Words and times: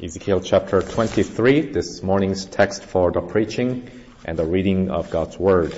Ezekiel 0.00 0.40
chapter 0.40 0.80
23, 0.80 1.72
this 1.72 2.04
morning's 2.04 2.44
text 2.44 2.84
for 2.84 3.10
the 3.10 3.20
preaching 3.20 3.90
and 4.24 4.38
the 4.38 4.44
reading 4.44 4.92
of 4.92 5.10
God's 5.10 5.36
Word. 5.36 5.72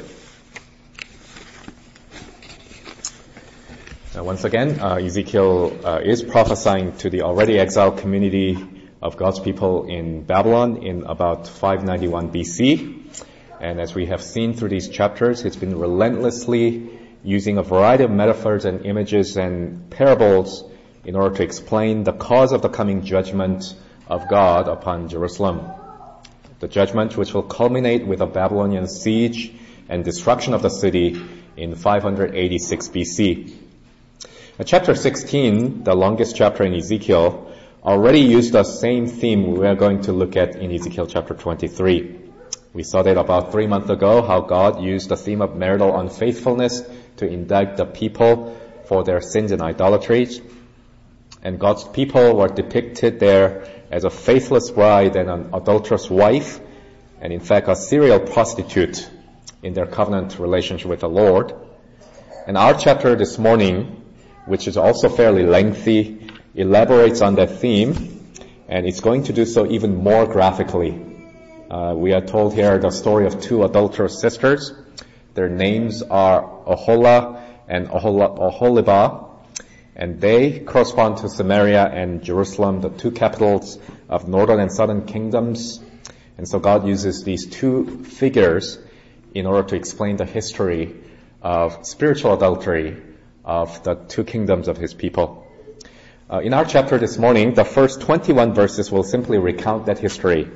Now, 4.15 4.25
once 4.25 4.45
again, 4.45 4.79
uh, 4.79 4.97
Ezekiel 4.97 5.75
uh, 5.83 6.01
is 6.05 6.23
prophesying 6.23 6.99
to 6.99 7.09
the 7.09 7.23
already 7.23 7.59
exiled 7.59 7.97
community 7.97 8.59
of 9.01 9.17
God's 9.17 9.41
people 9.41 9.87
in 9.87 10.25
Babylon 10.25 10.83
in 10.83 11.05
about 11.05 11.49
591 11.49 12.31
BC. 12.31 13.25
And 13.59 13.81
as 13.81 13.95
we 13.95 14.05
have 14.07 14.23
seen 14.23 14.53
through 14.53 14.69
these 14.69 14.91
chapters, 14.91 15.45
he's 15.45 15.57
been 15.57 15.79
relentlessly 15.79 16.91
using 17.25 17.57
a 17.57 17.63
variety 17.63 18.05
of 18.05 18.11
metaphors 18.11 18.67
and 18.67 18.85
images 18.85 19.39
and 19.39 19.89
parables 19.89 20.63
in 21.07 21.17
order 21.17 21.37
to 21.37 21.43
explain 21.43 22.05
the 22.05 22.13
cause 22.13 22.53
of 22.53 22.61
the 22.61 22.69
coming 22.69 23.03
judgment 23.03 23.75
of 24.11 24.29
God 24.29 24.69
upon 24.69 25.09
Jerusalem. 25.09 25.71
The 26.59 26.69
judgment 26.69 27.17
which 27.17 27.33
will 27.33 27.45
culminate 27.45 28.07
with 28.07 28.21
a 28.21 28.27
Babylonian 28.27 28.89
siege 28.89 29.55
and 29.89 30.05
destruction 30.05 30.53
of 30.53 30.63
the 30.63 30.69
city 30.69 31.21
in 31.57 31.75
586 31.75 32.89
BC. 32.89 33.55
Chapter 34.67 34.95
16, 34.95 35.85
the 35.85 35.95
longest 35.95 36.37
chapter 36.37 36.65
in 36.65 36.75
Ezekiel, 36.75 37.51
already 37.83 38.21
used 38.21 38.53
the 38.53 38.65
same 38.65 39.07
theme 39.07 39.53
we 39.53 39.67
are 39.67 39.75
going 39.75 40.03
to 40.03 40.13
look 40.13 40.37
at 40.37 40.57
in 40.57 40.71
Ezekiel 40.71 41.07
chapter 41.07 41.33
23. 41.33 42.19
We 42.75 42.83
saw 42.83 43.03
that 43.03 43.17
about 43.17 43.53
three 43.53 43.67
months 43.67 43.89
ago, 43.91 44.23
how 44.23 44.43
God 44.43 44.83
used 44.83 45.09
the 45.09 45.17
theme 45.17 45.41
of 45.41 45.57
marital 45.57 45.99
unfaithfulness 45.99 46.83
to 47.17 47.27
indict 47.27 47.77
the 47.77 47.87
people 47.87 48.61
for 48.85 49.03
their 49.03 49.21
sins 49.21 49.51
and 49.51 49.63
idolatries. 49.63 50.41
And 51.43 51.59
God's 51.59 51.85
people 51.85 52.37
were 52.37 52.49
depicted 52.49 53.19
there 53.19 53.80
as 53.91 54.05
a 54.05 54.11
faithless 54.11 54.71
bride 54.71 55.17
and 55.17 55.29
an 55.29 55.51
adulterous 55.53 56.09
wife, 56.09 56.61
and 57.21 57.33
in 57.33 57.41
fact 57.41 57.69
a 57.69 57.77
serial 57.77 58.21
prostitute 58.21 59.09
in 59.63 59.75
their 59.75 59.87
covenant 59.87 60.39
relationship 60.39 60.89
with 60.89 61.01
the 61.01 61.09
Lord. 61.09 61.53
And 62.47 62.57
our 62.57 62.75
chapter 62.75 63.17
this 63.17 63.39
morning, 63.39 64.03
which 64.47 64.69
is 64.69 64.77
also 64.77 65.09
fairly 65.09 65.45
lengthy, 65.45 66.31
elaborates 66.55 67.21
on 67.21 67.35
that 67.35 67.59
theme, 67.59 68.35
and 68.69 68.87
it's 68.87 69.01
going 69.01 69.25
to 69.25 69.33
do 69.33 69.45
so 69.45 69.67
even 69.71 69.97
more 69.97 70.27
graphically. 70.27 71.07
Uh, 71.71 71.95
we 71.97 72.13
are 72.13 72.21
told 72.21 72.55
here 72.55 72.79
the 72.79 72.91
story 72.91 73.27
of 73.27 73.41
two 73.41 73.65
adulterous 73.65 74.21
sisters. 74.21 74.73
Their 75.35 75.49
names 75.49 76.03
are 76.03 76.43
Oholah 76.67 77.43
and 77.69 77.89
Oholibah, 77.89 79.30
and 80.01 80.19
they 80.19 80.61
correspond 80.61 81.19
to 81.19 81.29
Samaria 81.29 81.85
and 81.85 82.23
Jerusalem, 82.23 82.81
the 82.81 82.89
two 82.89 83.11
capitals 83.11 83.79
of 84.09 84.27
northern 84.27 84.59
and 84.59 84.73
southern 84.73 85.05
kingdoms. 85.05 85.79
And 86.39 86.49
so 86.49 86.59
God 86.59 86.89
uses 86.89 87.23
these 87.23 87.47
two 87.47 88.03
figures 88.05 88.79
in 89.35 89.45
order 89.45 89.69
to 89.69 89.77
explain 89.77 90.17
the 90.17 90.25
history 90.25 90.97
of 91.43 91.85
spiritual 91.85 92.33
adultery 92.33 92.97
of 93.45 93.83
the 93.85 93.95
two 93.95 94.25
kingdoms 94.25 94.69
of 94.69 94.79
his 94.79 94.95
people. 94.95 95.47
Uh, 96.33 96.39
in 96.39 96.55
our 96.55 96.65
chapter 96.65 96.97
this 96.97 97.19
morning, 97.19 97.53
the 97.53 97.65
first 97.65 98.01
21 98.01 98.55
verses 98.55 98.91
will 98.91 99.03
simply 99.03 99.37
recount 99.37 99.85
that 99.85 99.99
history. 99.99 100.49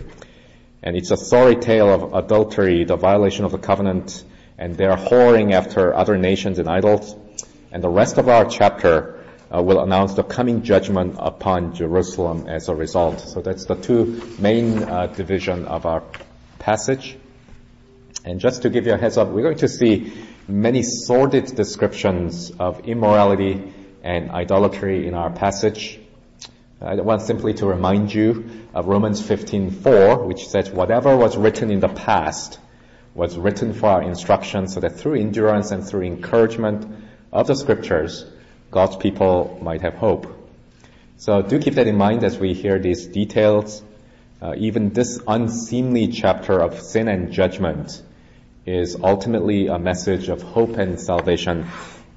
And 0.83 0.97
it's 0.97 1.11
a 1.11 1.19
sorry 1.19 1.57
tale 1.57 1.93
of 1.93 2.15
adultery, 2.15 2.85
the 2.85 2.97
violation 2.97 3.45
of 3.45 3.53
the 3.53 3.59
covenant, 3.59 4.25
and 4.57 4.75
their 4.75 4.97
whoring 4.97 5.53
after 5.53 5.93
other 5.93 6.17
nations 6.17 6.59
and 6.59 6.67
idols. 6.67 7.15
And 7.71 7.85
the 7.85 7.91
rest 7.91 8.17
of 8.17 8.31
our 8.31 8.47
chapter 8.47 9.21
uh, 9.55 9.63
will 9.63 9.81
announce 9.81 10.15
the 10.15 10.23
coming 10.23 10.63
judgment 10.63 11.17
upon 11.19 11.75
Jerusalem 11.75 12.47
as 12.49 12.69
a 12.69 12.75
result. 12.75 13.21
So 13.21 13.41
that's 13.41 13.67
the 13.67 13.77
two 13.77 14.21
main 14.39 14.83
uh, 14.83 15.07
division 15.07 15.67
of 15.67 15.87
our 15.87 16.03
passage. 16.59 17.17
And 18.25 18.41
just 18.41 18.63
to 18.63 18.71
give 18.71 18.87
you 18.87 18.95
a 18.95 18.97
heads 18.97 19.19
up, 19.19 19.29
we're 19.29 19.43
going 19.43 19.59
to 19.59 19.69
see 19.69 20.13
many 20.49 20.83
sordid 20.83 21.55
descriptions 21.55 22.51
of 22.59 22.89
immorality 22.89 23.73
and 24.03 24.31
idolatry 24.31 25.07
in 25.07 25.15
our 25.15 25.31
passage. 25.31 26.01
I 26.81 26.97
want 26.97 27.23
simply 27.23 27.55
to 27.55 27.67
remind 27.67 28.13
you 28.13 28.45
of 28.75 28.87
Romans 28.87 29.23
15:4, 29.23 30.27
which 30.27 30.49
says, 30.49 30.71
"Whatever 30.71 31.17
was 31.17 31.37
written 31.37 31.71
in 31.71 31.81
the 31.81 31.89
past 31.89 32.59
was 33.15 33.39
written 33.39 33.73
for 33.73 33.87
our 33.89 34.03
instruction, 34.03 34.67
so 34.67 34.81
that 34.81 34.97
through 34.97 35.15
endurance 35.15 35.71
and 35.71 35.87
through 35.87 36.03
encouragement 36.03 36.87
of 37.33 37.47
the 37.47 37.55
scriptures, 37.55 38.27
God's 38.75 38.97
people 38.97 39.57
might 39.63 39.83
have 39.83 39.95
hope. 39.95 40.27
So 41.17 41.43
do 41.43 41.61
keep 41.61 41.75
that 41.75 41.87
in 41.87 41.97
mind 41.97 42.25
as 42.25 42.37
we 42.41 42.55
hear 42.55 42.81
these 42.81 43.07
details. 43.07 43.85
Uh, 44.43 44.55
even 44.59 44.93
this 44.93 45.21
unseemly 45.29 46.09
chapter 46.09 46.59
of 46.61 46.81
sin 46.81 47.07
and 47.07 47.31
judgment 47.31 48.03
is 48.67 48.97
ultimately 48.97 49.69
a 49.69 49.79
message 49.79 50.29
of 50.29 50.43
hope 50.43 50.77
and 50.77 50.99
salvation 50.99 51.69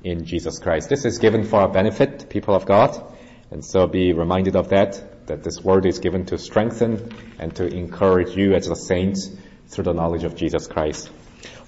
in 0.03 0.25
Jesus 0.25 0.57
Christ. 0.57 0.90
This 0.90 1.06
is 1.06 1.19
given 1.19 1.44
for 1.44 1.59
our 1.59 1.69
benefit, 1.69 2.28
people 2.28 2.56
of 2.56 2.66
God. 2.66 3.03
And 3.51 3.63
so 3.63 3.85
be 3.85 4.13
reminded 4.13 4.56
of 4.56 4.69
that, 4.69 5.28
that 5.28 5.44
this 5.44 5.63
word 5.63 5.85
is 5.85 6.00
given 6.00 6.25
to 6.25 6.39
strengthen 6.39 7.13
and 7.38 7.56
to 7.57 7.68
encourage 7.68 8.35
you 8.35 8.56
as 8.56 8.68
a 8.68 8.75
saint 8.75 9.19
through 9.68 9.84
the 9.84 9.94
knowledge 9.94 10.24
of 10.24 10.35
Jesus 10.35 10.66
Christ. 10.66 11.12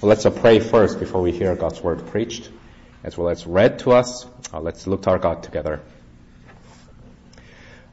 Well, 0.02 0.10
let's 0.10 0.26
pray 0.40 0.60
first 0.60 1.00
before 1.00 1.22
we 1.22 1.32
hear 1.32 1.56
God's 1.56 1.80
word 1.80 2.08
preached 2.08 2.50
as 3.04 3.18
well 3.18 3.30
as 3.30 3.46
read 3.48 3.80
to 3.80 3.92
us. 3.92 4.26
Uh, 4.54 4.60
let's 4.60 4.88
look 4.88 5.04
to 5.04 5.12
our 5.12 5.20
God 5.20 5.44
together. 5.44 5.82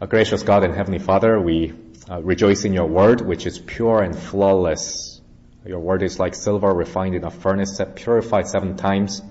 Gracious 0.09 0.43
God 0.43 0.63
and 0.63 0.75
Heavenly 0.75 0.99
Father, 0.99 1.41
we 1.41 1.73
uh, 2.09 2.21
rejoice 2.23 2.65
in 2.65 2.73
your 2.73 2.87
word, 2.87 3.21
which 3.21 3.47
is 3.47 3.59
pure 3.59 4.03
and 4.03 4.17
flawless. 4.17 5.21
Your 5.65 5.81
word 5.81 6.03
is 6.03 6.19
like 6.19 6.35
silver 6.35 6.71
refined 6.73 7.15
in 7.15 7.25
a 7.25 7.31
furnace 7.31 7.81
purified 7.95 8.47
seven 8.47 8.77
times, 8.77 9.23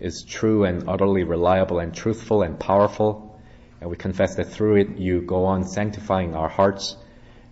is 0.00 0.24
true 0.24 0.64
and 0.64 0.88
utterly 0.88 1.22
reliable 1.22 1.78
and 1.78 1.94
truthful 1.94 2.42
and 2.42 2.58
powerful. 2.58 3.40
And 3.80 3.88
we 3.88 3.96
confess 3.96 4.34
that 4.34 4.50
through 4.50 4.76
it 4.76 4.96
you 4.98 5.22
go 5.22 5.46
on 5.46 5.64
sanctifying 5.64 6.34
our 6.34 6.48
hearts. 6.48 6.96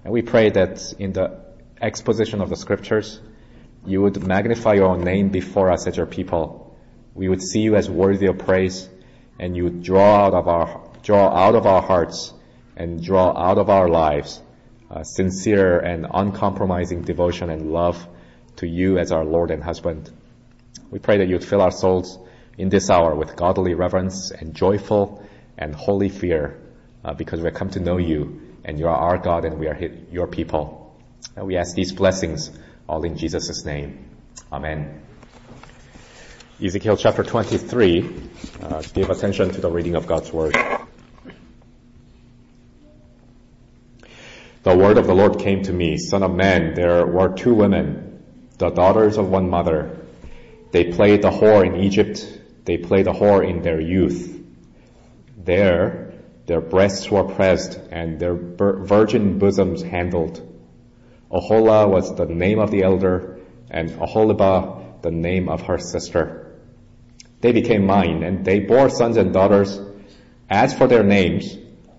And 0.04 0.12
we 0.12 0.22
pray 0.22 0.50
that 0.50 0.94
in 0.98 1.12
the 1.12 1.40
exposition 1.80 2.40
of 2.40 2.50
the 2.50 2.56
scriptures, 2.56 3.20
you 3.86 4.02
would 4.02 4.26
magnify 4.26 4.74
your 4.74 4.88
own 4.88 5.04
name 5.04 5.28
before 5.28 5.70
us 5.70 5.86
as 5.86 5.96
your 5.96 6.06
people 6.06 6.61
we 7.14 7.28
would 7.28 7.42
see 7.42 7.60
you 7.60 7.76
as 7.76 7.88
worthy 7.88 8.26
of 8.26 8.38
praise, 8.38 8.88
and 9.38 9.56
you 9.56 9.64
would 9.64 9.82
draw 9.82 10.26
out 10.26 10.34
of 10.34 10.48
our 10.48 10.88
draw 11.02 11.28
out 11.28 11.54
of 11.54 11.66
our 11.66 11.82
hearts 11.82 12.32
and 12.76 13.02
draw 13.02 13.36
out 13.36 13.58
of 13.58 13.68
our 13.68 13.88
lives 13.88 14.40
uh, 14.92 15.02
sincere 15.02 15.78
and 15.78 16.06
uncompromising 16.12 17.02
devotion 17.02 17.50
and 17.50 17.72
love 17.72 18.06
to 18.56 18.66
you 18.66 18.98
as 18.98 19.10
our 19.10 19.24
Lord 19.24 19.50
and 19.50 19.62
husband. 19.62 20.10
We 20.90 20.98
pray 20.98 21.18
that 21.18 21.28
you'd 21.28 21.44
fill 21.44 21.62
our 21.62 21.70
souls 21.70 22.18
in 22.58 22.68
this 22.68 22.90
hour 22.90 23.14
with 23.14 23.34
godly 23.34 23.74
reverence 23.74 24.30
and 24.30 24.54
joyful 24.54 25.26
and 25.56 25.74
holy 25.74 26.10
fear, 26.10 26.60
uh, 27.04 27.14
because 27.14 27.40
we 27.40 27.46
have 27.46 27.54
come 27.54 27.70
to 27.70 27.80
know 27.80 27.96
you 27.96 28.40
and 28.64 28.78
you 28.78 28.86
are 28.86 28.96
our 28.96 29.18
God 29.18 29.44
and 29.44 29.58
we 29.58 29.66
are 29.68 29.78
your 30.10 30.26
people. 30.26 30.94
And 31.36 31.46
we 31.46 31.56
ask 31.56 31.74
these 31.74 31.92
blessings 31.92 32.50
all 32.86 33.04
in 33.04 33.16
Jesus' 33.16 33.64
name. 33.64 34.10
Amen. 34.52 35.00
Ezekiel 36.60 36.96
chapter 36.96 37.24
23. 37.24 38.28
Uh, 38.62 38.82
give 38.92 39.10
attention 39.10 39.50
to 39.50 39.60
the 39.60 39.70
reading 39.70 39.96
of 39.96 40.06
God's 40.06 40.32
word. 40.32 40.54
The 44.62 44.76
word 44.76 44.98
of 44.98 45.06
the 45.06 45.14
Lord 45.14 45.40
came 45.40 45.62
to 45.64 45.72
me, 45.72 45.96
Son 45.96 46.22
of 46.22 46.32
man, 46.32 46.74
there 46.74 47.04
were 47.06 47.34
two 47.34 47.54
women, 47.54 48.22
the 48.58 48.68
daughters 48.70 49.16
of 49.16 49.28
one 49.28 49.48
mother. 49.50 49.98
They 50.70 50.92
played 50.92 51.22
the 51.22 51.30
whore 51.30 51.66
in 51.66 51.80
Egypt. 51.80 52.40
They 52.64 52.76
played 52.76 53.06
the 53.06 53.12
whore 53.12 53.48
in 53.48 53.62
their 53.62 53.80
youth. 53.80 54.40
There, 55.36 56.12
their 56.46 56.60
breasts 56.60 57.10
were 57.10 57.24
pressed 57.24 57.80
and 57.90 58.20
their 58.20 58.34
virgin 58.34 59.38
bosoms 59.38 59.82
handled. 59.82 60.46
Oholah 61.30 61.88
was 61.88 62.14
the 62.14 62.26
name 62.26 62.60
of 62.60 62.70
the 62.70 62.82
elder 62.82 63.40
and 63.70 63.90
Oholibah 63.90 64.82
the 65.02 65.10
name 65.10 65.48
of 65.48 65.62
her 65.62 65.78
sister. 65.78 66.51
They 67.42 67.52
became 67.52 67.84
mine, 67.84 68.22
and 68.22 68.44
they 68.44 68.60
bore 68.60 68.88
sons 68.88 69.16
and 69.16 69.32
daughters. 69.32 69.78
As 70.48 70.72
for 70.72 70.86
their 70.86 71.02
names, 71.02 71.58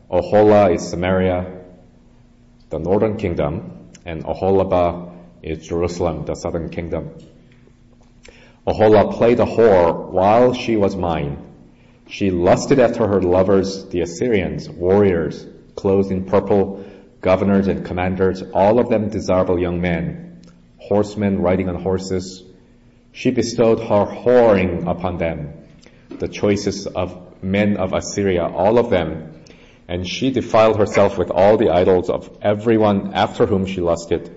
Oholah 0.09 0.73
is 0.73 0.89
Samaria, 0.89 1.65
the 2.69 2.79
northern 2.79 3.17
kingdom, 3.17 3.89
and 4.05 4.23
Oholibah 4.23 5.11
is 5.43 5.67
Jerusalem, 5.67 6.25
the 6.25 6.35
southern 6.35 6.69
kingdom. 6.69 7.11
Oholah 8.65 9.13
played 9.13 9.41
a 9.41 9.45
whore 9.45 10.11
while 10.11 10.53
she 10.53 10.77
was 10.77 10.95
mine. 10.95 11.37
She 12.07 12.31
lusted 12.31 12.79
after 12.79 13.05
her 13.05 13.21
lovers, 13.21 13.89
the 13.89 13.99
Assyrians, 13.99 14.69
warriors, 14.69 15.45
clothed 15.75 16.11
in 16.11 16.23
purple, 16.23 16.85
governors 17.19 17.67
and 17.67 17.85
commanders, 17.85 18.41
all 18.53 18.79
of 18.79 18.87
them 18.87 19.09
desirable 19.09 19.59
young 19.59 19.81
men, 19.81 20.41
horsemen 20.77 21.41
riding 21.41 21.67
on 21.67 21.81
horses, 21.81 22.43
she 23.13 23.29
bestowed 23.31 23.79
her 23.79 24.05
whoring 24.05 24.87
upon 24.87 25.17
them, 25.17 25.53
the 26.09 26.27
choicest 26.27 26.87
of 26.87 27.43
men 27.43 27.77
of 27.77 27.93
Assyria, 27.93 28.45
all 28.47 28.77
of 28.79 28.89
them. 28.89 29.29
And 29.87 30.07
she 30.07 30.31
defiled 30.31 30.77
herself 30.77 31.17
with 31.17 31.29
all 31.29 31.57
the 31.57 31.69
idols 31.69 32.09
of 32.09 32.37
everyone 32.41 33.13
after 33.13 33.45
whom 33.45 33.65
she 33.67 33.81
lusted. 33.81 34.33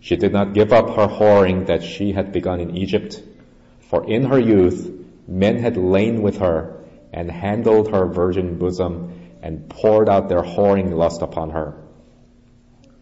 She 0.00 0.16
did 0.16 0.32
not 0.32 0.54
give 0.54 0.72
up 0.72 0.88
her 0.96 1.06
whoring 1.06 1.66
that 1.66 1.82
she 1.82 2.12
had 2.12 2.32
begun 2.32 2.60
in 2.60 2.76
Egypt, 2.76 3.22
for 3.80 4.08
in 4.08 4.24
her 4.24 4.38
youth 4.38 4.90
men 5.28 5.58
had 5.58 5.76
lain 5.76 6.22
with 6.22 6.38
her 6.38 6.82
and 7.12 7.30
handled 7.30 7.90
her 7.90 8.06
virgin 8.06 8.58
bosom 8.58 9.12
and 9.42 9.68
poured 9.68 10.08
out 10.08 10.28
their 10.28 10.42
whoring 10.42 10.94
lust 10.94 11.20
upon 11.22 11.50
her. 11.50 11.74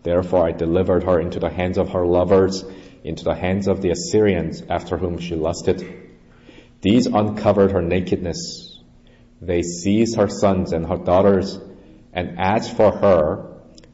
Therefore 0.02 0.46
I 0.46 0.52
delivered 0.52 1.04
her 1.04 1.20
into 1.20 1.38
the 1.38 1.50
hands 1.50 1.78
of 1.78 1.90
her 1.90 2.04
lovers, 2.04 2.64
into 3.04 3.22
the 3.22 3.34
hands 3.34 3.68
of 3.68 3.82
the 3.82 3.90
Assyrians 3.90 4.62
after 4.68 4.96
whom 4.96 5.18
she 5.18 5.36
lusted. 5.36 5.86
These 6.80 7.06
uncovered 7.06 7.72
her 7.72 7.82
nakedness. 7.82 8.80
They 9.40 9.62
seized 9.62 10.16
her 10.16 10.28
sons 10.28 10.72
and 10.72 10.86
her 10.86 10.96
daughters, 10.96 11.58
and 12.14 12.38
as 12.38 12.70
for 12.70 12.90
her, 12.90 13.52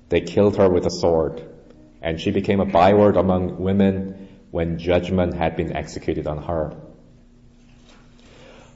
they 0.09 0.21
killed 0.21 0.57
her 0.57 0.71
with 0.71 0.87
a 0.87 0.91
sword. 0.91 1.45
And 2.01 2.21
she 2.21 2.31
became 2.31 2.61
a 2.61 2.65
byword 2.65 3.17
among 3.17 3.59
women 3.59 4.29
when 4.51 4.79
judgment 4.79 5.35
had 5.35 5.57
been 5.57 5.77
executed 5.77 6.27
on 6.27 6.43
her. 6.45 6.77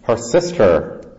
Her 0.02 0.16
sister, 0.16 1.18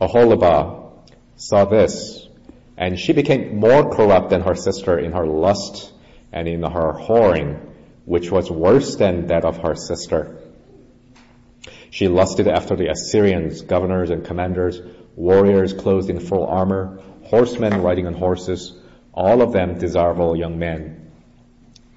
Oholibah, 0.00 0.90
saw 1.36 1.64
this, 1.64 2.28
and 2.76 2.98
she 2.98 3.12
became 3.12 3.56
more 3.56 3.90
corrupt 3.90 4.30
than 4.30 4.42
her 4.42 4.54
sister 4.54 4.98
in 4.98 5.12
her 5.12 5.26
lust 5.26 5.92
and 6.32 6.46
in 6.46 6.62
her 6.62 6.92
whoring, 6.92 7.60
which 8.06 8.30
was 8.30 8.50
worse 8.50 8.96
than 8.96 9.26
that 9.26 9.44
of 9.44 9.58
her 9.58 9.74
sister. 9.74 10.38
She 11.90 12.08
lusted 12.08 12.48
after 12.48 12.76
the 12.76 12.88
Assyrians, 12.88 13.62
governors 13.62 14.10
and 14.10 14.24
commanders, 14.24 14.80
warriors 15.16 15.72
clothed 15.72 16.08
in 16.08 16.20
full 16.20 16.46
armor, 16.46 17.00
horsemen 17.24 17.82
riding 17.82 18.06
on 18.06 18.14
horses, 18.14 18.78
all 19.12 19.42
of 19.42 19.52
them 19.52 19.78
desirable 19.78 20.36
young 20.36 20.58
men. 20.58 21.10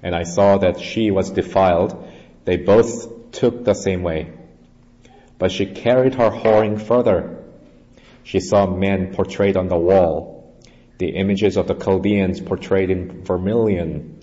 And 0.02 0.14
I 0.14 0.24
saw 0.24 0.58
that 0.58 0.80
she 0.80 1.10
was 1.10 1.30
defiled. 1.30 2.08
They 2.44 2.56
both 2.56 3.32
took 3.32 3.64
the 3.64 3.74
same 3.74 4.02
way. 4.02 4.32
But 5.38 5.52
she 5.52 5.66
carried 5.66 6.14
her 6.14 6.30
whoring 6.30 6.80
further. 6.80 7.44
She 8.24 8.40
saw 8.40 8.66
men 8.66 9.14
portrayed 9.14 9.56
on 9.56 9.68
the 9.68 9.78
wall, 9.78 10.56
the 10.98 11.10
images 11.10 11.56
of 11.56 11.68
the 11.68 11.74
Chaldeans 11.74 12.40
portrayed 12.40 12.90
in 12.90 13.24
vermilion, 13.24 14.19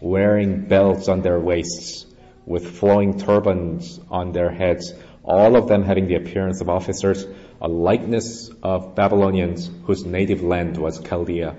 wearing 0.00 0.62
belts 0.66 1.08
on 1.08 1.22
their 1.22 1.38
waists, 1.38 2.06
with 2.46 2.76
flowing 2.78 3.18
turbans 3.18 4.00
on 4.10 4.32
their 4.32 4.50
heads, 4.50 4.92
all 5.22 5.56
of 5.56 5.68
them 5.68 5.84
having 5.84 6.06
the 6.06 6.14
appearance 6.14 6.60
of 6.60 6.68
officers, 6.68 7.26
a 7.60 7.68
likeness 7.68 8.50
of 8.62 8.94
Babylonians 8.94 9.70
whose 9.84 10.04
native 10.04 10.42
land 10.42 10.78
was 10.78 11.00
Chaldea. 11.00 11.54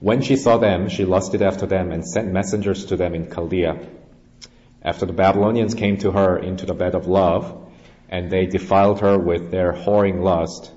When 0.00 0.20
she 0.20 0.36
saw 0.36 0.58
them, 0.58 0.90
she 0.90 1.06
lusted 1.06 1.40
after 1.40 1.66
them 1.66 1.90
and 1.90 2.06
sent 2.06 2.30
messengers 2.30 2.84
to 2.86 2.96
them 2.96 3.14
in 3.14 3.30
Chaldea. 3.30 3.78
After 4.82 5.06
the 5.06 5.14
Babylonians 5.14 5.74
came 5.74 5.96
to 5.98 6.12
her 6.12 6.38
into 6.38 6.66
the 6.66 6.74
bed 6.74 6.94
of 6.94 7.06
love, 7.06 7.66
and 8.08 8.30
they 8.30 8.46
defiled 8.46 9.00
her 9.00 9.18
with 9.18 9.50
their 9.50 9.72
whoring 9.72 10.22
lust, 10.22 10.70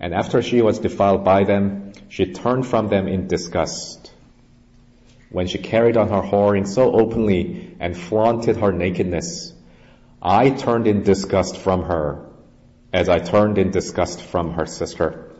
and 0.00 0.14
after 0.14 0.40
she 0.40 0.62
was 0.62 0.78
defiled 0.78 1.24
by 1.24 1.44
them, 1.44 1.92
she 2.08 2.32
turned 2.32 2.66
from 2.66 2.88
them 2.88 3.08
in 3.08 3.26
disgust. 3.26 4.13
When 5.34 5.48
she 5.48 5.58
carried 5.58 5.96
on 5.96 6.10
her 6.10 6.22
whoring 6.22 6.64
so 6.64 6.92
openly 6.92 7.74
and 7.80 7.96
flaunted 7.96 8.58
her 8.58 8.70
nakedness, 8.70 9.52
I 10.22 10.50
turned 10.50 10.86
in 10.86 11.02
disgust 11.02 11.56
from 11.56 11.82
her, 11.86 12.26
as 12.92 13.08
I 13.08 13.18
turned 13.18 13.58
in 13.58 13.72
disgust 13.72 14.22
from 14.22 14.52
her 14.52 14.64
sister. 14.64 15.32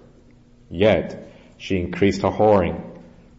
Yet 0.69 1.29
she 1.59 1.79
increased 1.79 2.23
her 2.23 2.33
whoring, 2.33 2.83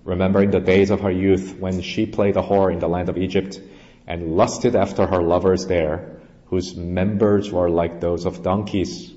remembering 0.05 0.51
the 0.51 0.61
days 0.61 0.91
of 0.91 1.01
her 1.01 1.11
youth 1.11 1.57
when 1.59 1.81
she 1.81 2.05
played 2.05 2.37
a 2.37 2.41
whore 2.41 2.71
in 2.71 2.79
the 2.79 2.87
land 2.87 3.09
of 3.09 3.17
Egypt 3.17 3.59
and 4.07 4.37
lusted 4.37 4.77
after 4.77 5.05
her 5.05 5.21
lovers 5.21 5.67
there, 5.67 6.21
whose 6.45 6.73
members 6.73 7.51
were 7.51 7.69
like 7.69 7.99
those 7.99 8.25
of 8.25 8.43
donkeys 8.43 9.11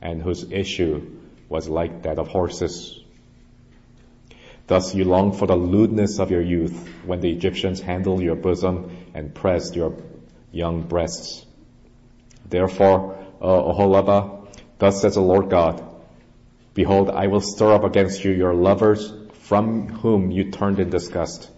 and 0.00 0.22
whose 0.22 0.52
issue 0.52 1.10
was 1.48 1.68
like 1.68 2.04
that 2.04 2.20
of 2.20 2.28
horses. 2.28 3.01
Thus 4.66 4.94
you 4.94 5.04
long 5.04 5.32
for 5.32 5.46
the 5.46 5.56
lewdness 5.56 6.18
of 6.18 6.30
your 6.30 6.42
youth 6.42 6.88
when 7.04 7.20
the 7.20 7.30
Egyptians 7.30 7.80
handled 7.80 8.22
your 8.22 8.36
bosom 8.36 8.96
and 9.14 9.34
pressed 9.34 9.74
your 9.74 9.96
young 10.52 10.82
breasts. 10.82 11.44
Therefore, 12.48 13.16
uh, 13.40 13.46
Oholibah, 13.46 14.46
thus 14.78 15.00
says 15.00 15.14
the 15.14 15.20
Lord 15.20 15.50
God, 15.50 15.82
Behold, 16.74 17.10
I 17.10 17.26
will 17.26 17.40
stir 17.40 17.72
up 17.72 17.84
against 17.84 18.24
you 18.24 18.32
your 18.32 18.54
lovers 18.54 19.12
from 19.32 19.88
whom 19.88 20.30
you 20.30 20.50
turned 20.50 20.78
in 20.80 20.88
disgust, 20.90 21.50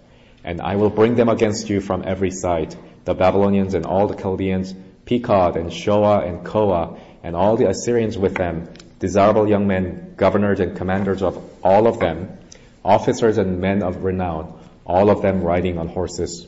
and 0.43 0.61
I 0.61 0.77
will 0.77 0.91
bring 0.91 1.15
them 1.15 1.29
against 1.29 1.69
you 1.69 1.81
from 1.81 2.03
every 2.05 2.31
side, 2.31 2.75
the 3.05 3.15
Babylonians 3.15 3.75
and 3.75 3.87
all 3.87 4.09
the 4.09 4.17
Chaldeans, 4.17 4.75
Pekod 5.07 5.57
and 5.57 5.73
Shoa 5.73 6.21
and 6.21 6.45
Koa, 6.45 6.99
and 7.23 7.37
all 7.37 7.57
the 7.57 7.69
Assyrians 7.69 8.19
with 8.19 8.35
them, 8.35 8.69
desirable 8.99 9.49
young 9.49 9.67
men, 9.67 10.15
governors 10.17 10.61
and 10.61 10.77
commanders 10.77 11.23
of 11.23 11.39
all 11.63 11.87
of 11.87 12.01
them, 12.01 12.39
officers 12.85 13.39
and 13.39 13.61
men 13.61 13.83
of 13.83 14.05
renown, 14.05 14.59
all 14.85 15.11
of 15.11 15.23
them 15.23 15.43
riding 15.43 15.79
on 15.79 15.89
horses. 15.89 16.47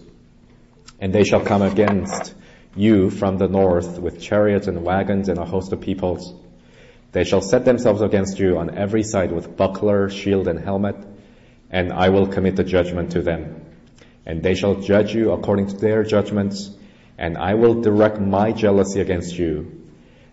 And 1.00 1.12
they 1.12 1.24
shall 1.24 1.40
come 1.40 1.62
against 1.62 2.34
you 2.74 3.10
from 3.10 3.38
the 3.38 3.48
north 3.48 3.98
with 3.98 4.20
chariots 4.20 4.66
and 4.66 4.84
wagons 4.84 5.28
and 5.28 5.38
a 5.38 5.44
host 5.44 5.72
of 5.72 5.80
peoples. 5.80 6.34
They 7.12 7.24
shall 7.24 7.40
set 7.40 7.64
themselves 7.64 8.02
against 8.02 8.38
you 8.38 8.58
on 8.58 8.76
every 8.76 9.02
side 9.02 9.32
with 9.32 9.56
buckler, 9.56 10.10
shield, 10.10 10.48
and 10.48 10.58
helmet, 10.58 10.96
and 11.70 11.92
I 11.92 12.10
will 12.10 12.26
commit 12.26 12.56
the 12.56 12.64
judgment 12.64 13.12
to 13.12 13.22
them. 13.22 13.64
And 14.26 14.42
they 14.42 14.54
shall 14.54 14.74
judge 14.74 15.14
you 15.14 15.32
according 15.32 15.68
to 15.68 15.76
their 15.76 16.02
judgments, 16.02 16.70
and 17.16 17.38
I 17.38 17.54
will 17.54 17.80
direct 17.80 18.20
my 18.20 18.52
jealousy 18.52 19.00
against 19.00 19.38
you, 19.38 19.86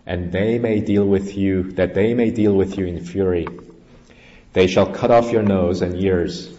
and 0.04 0.30
they 0.30 0.58
may 0.58 0.80
deal 0.80 1.06
with 1.06 1.36
you, 1.36 1.72
that 1.72 1.94
they 1.94 2.12
may 2.12 2.30
deal 2.30 2.54
with 2.54 2.76
you 2.76 2.86
in 2.86 3.02
fury. 3.02 3.46
They 4.54 4.68
shall 4.68 4.86
cut 4.86 5.10
off 5.10 5.32
your 5.32 5.42
nose 5.42 5.82
and 5.82 6.00
ears, 6.00 6.56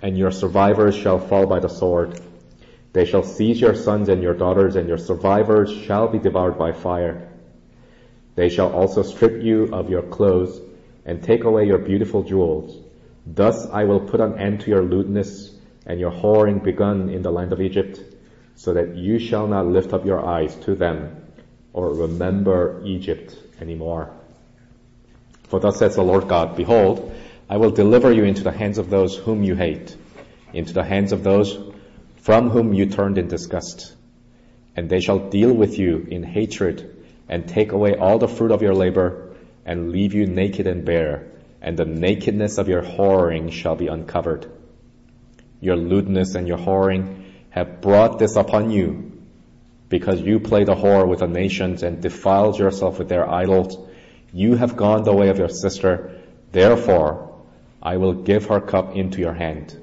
and 0.00 0.16
your 0.16 0.30
survivors 0.30 0.94
shall 0.94 1.18
fall 1.18 1.46
by 1.46 1.58
the 1.58 1.68
sword. 1.68 2.20
They 2.92 3.04
shall 3.04 3.24
seize 3.24 3.60
your 3.60 3.74
sons 3.74 4.08
and 4.08 4.22
your 4.22 4.34
daughters, 4.34 4.76
and 4.76 4.88
your 4.88 4.98
survivors 4.98 5.68
shall 5.68 6.06
be 6.06 6.20
devoured 6.20 6.56
by 6.56 6.70
fire. 6.70 7.28
They 8.36 8.48
shall 8.48 8.72
also 8.72 9.02
strip 9.02 9.42
you 9.42 9.64
of 9.72 9.90
your 9.90 10.02
clothes 10.02 10.60
and 11.04 11.20
take 11.20 11.42
away 11.42 11.66
your 11.66 11.78
beautiful 11.78 12.22
jewels. 12.22 12.78
Thus 13.26 13.66
I 13.66 13.82
will 13.82 14.00
put 14.00 14.20
an 14.20 14.38
end 14.38 14.60
to 14.60 14.70
your 14.70 14.84
lewdness 14.84 15.56
and 15.86 15.98
your 15.98 16.12
whoring 16.12 16.62
begun 16.62 17.08
in 17.08 17.22
the 17.22 17.32
land 17.32 17.52
of 17.52 17.60
Egypt, 17.60 18.00
so 18.54 18.74
that 18.74 18.94
you 18.94 19.18
shall 19.18 19.48
not 19.48 19.66
lift 19.66 19.92
up 19.92 20.06
your 20.06 20.24
eyes 20.24 20.54
to 20.66 20.76
them 20.76 21.24
or 21.72 21.92
remember 21.92 22.80
Egypt 22.84 23.36
anymore. 23.60 24.17
For 25.48 25.60
thus 25.60 25.78
says 25.78 25.96
the 25.96 26.02
Lord 26.02 26.28
God, 26.28 26.56
Behold, 26.56 27.14
I 27.48 27.56
will 27.56 27.70
deliver 27.70 28.12
you 28.12 28.24
into 28.24 28.42
the 28.42 28.52
hands 28.52 28.78
of 28.78 28.90
those 28.90 29.16
whom 29.16 29.42
you 29.42 29.54
hate, 29.54 29.96
into 30.52 30.72
the 30.72 30.84
hands 30.84 31.12
of 31.12 31.24
those 31.24 31.58
from 32.16 32.50
whom 32.50 32.74
you 32.74 32.86
turned 32.86 33.18
in 33.18 33.28
disgust. 33.28 33.94
And 34.76 34.90
they 34.90 35.00
shall 35.00 35.30
deal 35.30 35.52
with 35.52 35.78
you 35.78 36.06
in 36.10 36.22
hatred 36.22 36.94
and 37.28 37.48
take 37.48 37.72
away 37.72 37.96
all 37.96 38.18
the 38.18 38.28
fruit 38.28 38.52
of 38.52 38.62
your 38.62 38.74
labor 38.74 39.34
and 39.64 39.92
leave 39.92 40.14
you 40.14 40.26
naked 40.26 40.66
and 40.66 40.84
bare, 40.84 41.26
and 41.60 41.76
the 41.76 41.84
nakedness 41.84 42.58
of 42.58 42.68
your 42.68 42.82
whoring 42.82 43.50
shall 43.50 43.76
be 43.76 43.86
uncovered. 43.86 44.50
Your 45.60 45.76
lewdness 45.76 46.34
and 46.34 46.46
your 46.46 46.58
whoring 46.58 47.24
have 47.50 47.80
brought 47.80 48.18
this 48.18 48.36
upon 48.36 48.70
you 48.70 49.18
because 49.88 50.20
you 50.20 50.38
played 50.38 50.68
a 50.68 50.74
whore 50.74 51.08
with 51.08 51.20
the 51.20 51.26
nations 51.26 51.82
and 51.82 52.00
defiled 52.00 52.58
yourself 52.58 52.98
with 52.98 53.08
their 53.08 53.28
idols. 53.28 53.76
You 54.32 54.56
have 54.56 54.76
gone 54.76 55.04
the 55.04 55.14
way 55.14 55.28
of 55.28 55.38
your 55.38 55.48
sister. 55.48 56.20
Therefore, 56.52 57.42
I 57.82 57.96
will 57.96 58.12
give 58.12 58.46
her 58.46 58.60
cup 58.60 58.94
into 58.94 59.20
your 59.20 59.32
hand. 59.32 59.76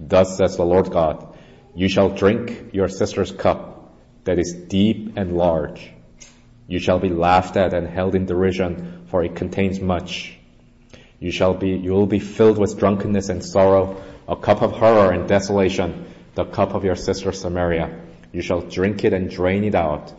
Thus 0.00 0.36
says 0.36 0.56
the 0.56 0.64
Lord 0.64 0.90
God, 0.90 1.36
you 1.74 1.88
shall 1.88 2.08
drink 2.08 2.70
your 2.72 2.88
sister's 2.88 3.30
cup 3.30 3.94
that 4.24 4.38
is 4.38 4.54
deep 4.54 5.16
and 5.16 5.36
large. 5.36 5.92
You 6.66 6.78
shall 6.78 6.98
be 6.98 7.10
laughed 7.10 7.56
at 7.56 7.74
and 7.74 7.86
held 7.86 8.14
in 8.14 8.26
derision, 8.26 9.04
for 9.06 9.22
it 9.22 9.36
contains 9.36 9.80
much. 9.80 10.36
You 11.20 11.30
shall 11.30 11.54
be, 11.54 11.70
you 11.70 11.92
will 11.92 12.06
be 12.06 12.18
filled 12.18 12.58
with 12.58 12.78
drunkenness 12.78 13.28
and 13.28 13.44
sorrow, 13.44 14.02
a 14.26 14.36
cup 14.36 14.62
of 14.62 14.72
horror 14.72 15.12
and 15.12 15.28
desolation, 15.28 16.06
the 16.34 16.44
cup 16.44 16.74
of 16.74 16.84
your 16.84 16.96
sister 16.96 17.32
Samaria. 17.32 18.00
You 18.32 18.42
shall 18.42 18.62
drink 18.62 19.04
it 19.04 19.12
and 19.12 19.30
drain 19.30 19.62
it 19.64 19.74
out, 19.74 20.12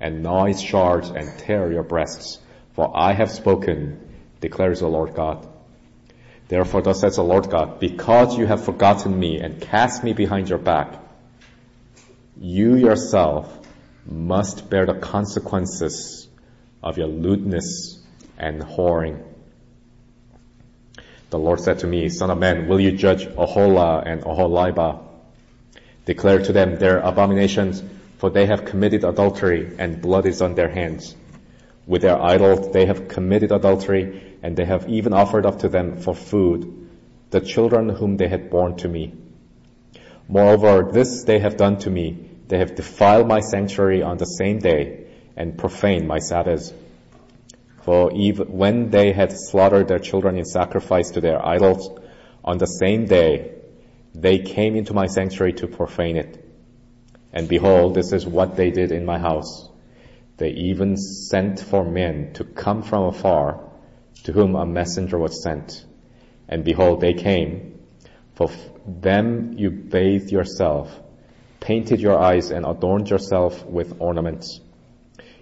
and 0.00 0.22
gnaw 0.22 0.44
its 0.44 0.60
shards 0.60 1.10
and 1.10 1.38
tear 1.40 1.70
your 1.70 1.82
breasts. 1.82 2.38
For 2.74 2.90
I 2.94 3.12
have 3.12 3.30
spoken, 3.30 4.00
declares 4.40 4.80
the 4.80 4.88
Lord 4.88 5.14
God. 5.14 5.48
Therefore 6.48 6.82
thus 6.82 7.00
says 7.00 7.16
the 7.16 7.24
Lord 7.24 7.48
God, 7.48 7.80
because 7.80 8.36
you 8.36 8.46
have 8.46 8.64
forgotten 8.64 9.18
me 9.18 9.38
and 9.40 9.60
cast 9.60 10.04
me 10.04 10.12
behind 10.12 10.48
your 10.48 10.58
back, 10.58 11.00
you 12.38 12.74
yourself 12.74 13.60
must 14.06 14.68
bear 14.68 14.86
the 14.86 14.94
consequences 14.94 16.28
of 16.82 16.98
your 16.98 17.06
lewdness 17.06 18.02
and 18.36 18.60
whoring. 18.60 19.22
The 21.30 21.38
Lord 21.38 21.60
said 21.60 21.78
to 21.80 21.86
me, 21.86 22.08
Son 22.10 22.30
of 22.30 22.38
man, 22.38 22.68
will 22.68 22.80
you 22.80 22.92
judge 22.92 23.26
Oholah 23.26 24.02
and 24.06 24.22
Oholibah? 24.22 25.00
Declare 26.04 26.40
to 26.44 26.52
them 26.52 26.76
their 26.78 26.98
abominations, 26.98 27.82
for 28.18 28.30
they 28.30 28.46
have 28.46 28.66
committed 28.66 29.04
adultery, 29.04 29.74
and 29.78 30.02
blood 30.02 30.26
is 30.26 30.42
on 30.42 30.54
their 30.54 30.68
hands. 30.68 31.16
With 31.86 32.02
their 32.02 32.20
idols 32.20 32.72
they 32.72 32.86
have 32.86 33.08
committed 33.08 33.52
adultery, 33.52 34.38
and 34.42 34.56
they 34.56 34.64
have 34.64 34.88
even 34.88 35.12
offered 35.12 35.46
up 35.46 35.60
to 35.60 35.68
them 35.68 35.98
for 35.98 36.14
food 36.14 36.84
the 37.30 37.40
children 37.40 37.88
whom 37.88 38.16
they 38.16 38.28
had 38.28 38.48
borne 38.48 38.76
to 38.76 38.88
me. 38.88 39.12
Moreover, 40.28 40.90
this 40.92 41.24
they 41.24 41.40
have 41.40 41.56
done 41.56 41.78
to 41.78 41.90
me. 41.90 42.30
They 42.46 42.58
have 42.58 42.76
defiled 42.76 43.26
my 43.26 43.40
sanctuary 43.40 44.02
on 44.04 44.18
the 44.18 44.24
same 44.24 44.60
day, 44.60 45.06
and 45.36 45.58
profaned 45.58 46.06
my 46.06 46.18
Sabbaths. 46.18 46.72
For 47.82 48.12
even 48.12 48.52
when 48.52 48.90
they 48.90 49.12
had 49.12 49.32
slaughtered 49.32 49.88
their 49.88 49.98
children 49.98 50.38
in 50.38 50.44
sacrifice 50.44 51.10
to 51.10 51.20
their 51.20 51.44
idols, 51.44 51.90
on 52.44 52.58
the 52.58 52.66
same 52.66 53.06
day 53.06 53.52
they 54.14 54.38
came 54.38 54.76
into 54.76 54.94
my 54.94 55.06
sanctuary 55.06 55.54
to 55.54 55.66
profane 55.66 56.16
it. 56.16 56.40
And 57.32 57.48
behold, 57.48 57.94
this 57.94 58.12
is 58.12 58.24
what 58.24 58.56
they 58.56 58.70
did 58.70 58.92
in 58.92 59.04
my 59.04 59.18
house. 59.18 59.68
They 60.36 60.50
even 60.50 60.96
sent 60.96 61.60
for 61.60 61.84
men 61.84 62.32
to 62.34 62.44
come 62.44 62.82
from 62.82 63.04
afar, 63.04 63.60
to 64.24 64.32
whom 64.32 64.56
a 64.56 64.66
messenger 64.66 65.18
was 65.18 65.42
sent. 65.42 65.84
And 66.48 66.64
behold, 66.64 67.00
they 67.00 67.14
came. 67.14 67.78
For 68.34 68.50
them 68.86 69.54
you 69.56 69.70
bathed 69.70 70.32
yourself, 70.32 71.00
painted 71.60 72.00
your 72.00 72.18
eyes, 72.18 72.50
and 72.50 72.66
adorned 72.66 73.10
yourself 73.10 73.64
with 73.64 74.00
ornaments. 74.00 74.60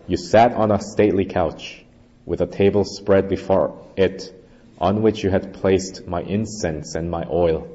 You 0.07 0.17
sat 0.17 0.53
on 0.53 0.71
a 0.71 0.81
stately 0.81 1.25
couch, 1.25 1.85
with 2.27 2.41
a 2.41 2.47
table 2.47 2.85
spread 2.85 3.29
before 3.29 3.83
it, 3.97 4.33
on 4.79 5.03
which 5.03 5.25
you 5.25 5.31
had 5.31 5.55
placed 5.55 6.07
my 6.07 6.21
incense 6.21 6.95
and 6.95 7.11
my 7.11 7.25
oil. 7.31 7.67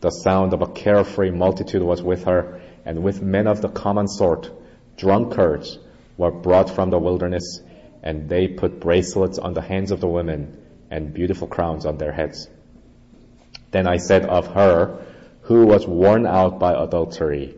The 0.00 0.10
sound 0.10 0.52
of 0.52 0.62
a 0.62 0.66
carefree 0.66 1.30
multitude 1.30 1.82
was 1.82 2.02
with 2.02 2.24
her, 2.24 2.60
and 2.84 3.02
with 3.02 3.22
men 3.22 3.46
of 3.46 3.62
the 3.62 3.68
common 3.68 4.08
sort, 4.08 4.50
drunkards, 4.96 5.78
were 6.18 6.30
brought 6.30 6.68
from 6.68 6.90
the 6.90 6.98
wilderness, 6.98 7.62
and 8.02 8.28
they 8.28 8.48
put 8.48 8.80
bracelets 8.80 9.38
on 9.38 9.54
the 9.54 9.62
hands 9.62 9.90
of 9.90 10.00
the 10.00 10.06
women 10.06 10.62
and 10.90 11.14
beautiful 11.14 11.48
crowns 11.48 11.86
on 11.86 11.96
their 11.96 12.12
heads. 12.12 12.48
Then 13.70 13.86
I 13.86 13.96
said 13.96 14.26
of 14.26 14.48
her, 14.48 15.06
who 15.42 15.64
was 15.66 15.86
worn 15.86 16.26
out 16.26 16.58
by 16.58 16.74
adultery, 16.74 17.54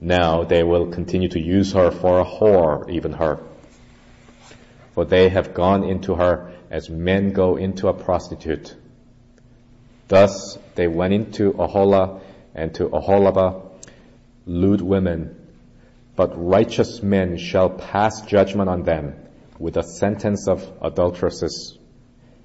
now 0.00 0.44
they 0.44 0.62
will 0.62 0.88
continue 0.92 1.28
to 1.30 1.40
use 1.40 1.72
her 1.72 1.90
for 1.90 2.20
a 2.20 2.24
whore, 2.24 2.90
even 2.90 3.12
her. 3.12 3.40
For 4.94 5.04
they 5.04 5.30
have 5.30 5.54
gone 5.54 5.82
into 5.82 6.14
her 6.14 6.52
as 6.70 6.90
men 6.90 7.32
go 7.32 7.56
into 7.56 7.88
a 7.88 7.94
prostitute. 7.94 8.76
Thus 10.08 10.58
they 10.74 10.86
went 10.86 11.14
into 11.14 11.52
Oholah 11.54 12.20
and 12.54 12.74
to 12.74 12.88
Oholibah, 12.88 13.62
lewd 14.46 14.80
women, 14.80 15.43
but 16.16 16.32
righteous 16.36 17.02
men 17.02 17.36
shall 17.36 17.70
pass 17.70 18.22
judgment 18.22 18.68
on 18.68 18.82
them 18.82 19.14
with 19.58 19.76
a 19.76 19.82
sentence 19.82 20.46
of 20.48 20.70
adulteresses 20.80 21.78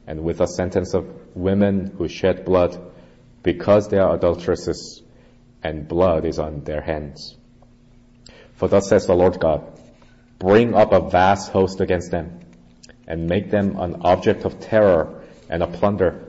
and 0.07 0.23
with 0.23 0.41
a 0.41 0.47
sentence 0.47 0.93
of 0.93 1.05
women 1.35 1.93
who 1.97 2.07
shed 2.07 2.45
blood 2.45 2.91
because 3.43 3.87
they 3.89 3.97
are 3.97 4.15
adulteresses 4.15 5.03
and 5.63 5.87
blood 5.87 6.25
is 6.25 6.39
on 6.39 6.63
their 6.63 6.81
hands. 6.81 7.37
For 8.55 8.67
thus 8.67 8.89
says 8.89 9.05
the 9.05 9.15
Lord 9.15 9.39
God, 9.39 9.79
bring 10.39 10.73
up 10.73 10.91
a 10.91 11.09
vast 11.09 11.51
host 11.51 11.79
against 11.79 12.11
them 12.11 12.39
and 13.07 13.27
make 13.27 13.51
them 13.51 13.79
an 13.79 14.01
object 14.01 14.45
of 14.45 14.59
terror 14.59 15.23
and 15.49 15.61
a 15.61 15.67
plunder. 15.67 16.25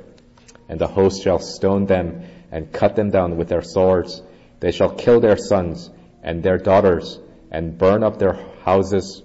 And 0.68 0.80
the 0.80 0.87
host 0.87 1.23
shall 1.23 1.38
stone 1.38 1.87
them 1.87 2.23
and 2.52 2.73
cut 2.73 2.97
them 2.97 3.11
down 3.11 3.37
with 3.37 3.49
their 3.49 3.62
swords. 3.62 4.23
They 4.61 4.73
shall 4.73 4.90
kill 4.90 5.20
their 5.20 5.37
sons 5.37 5.90
and 6.23 6.42
their 6.42 6.59
daughters 6.59 7.18
and 7.50 7.76
burn 7.76 8.02
up 8.02 8.19
their 8.19 8.38
houses. 8.64 9.23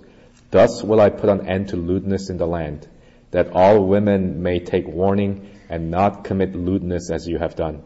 Thus 0.51 0.84
will 0.84 1.01
I 1.01 1.10
put 1.10 1.29
an 1.29 1.48
end 1.48 1.70
to 1.70 1.77
lewdness 1.77 2.29
in 2.29 2.38
the 2.38 2.48
land, 2.48 2.88
that 3.32 3.51
all 3.51 3.86
women 3.86 4.41
may 4.41 4.60
take 4.60 4.88
warning 4.88 5.50
and 5.70 5.91
not 5.91 6.24
commit 6.24 6.55
lewdness 6.55 7.10
as 7.12 7.27
you 7.27 7.38
have 7.38 7.55
done. 7.55 7.84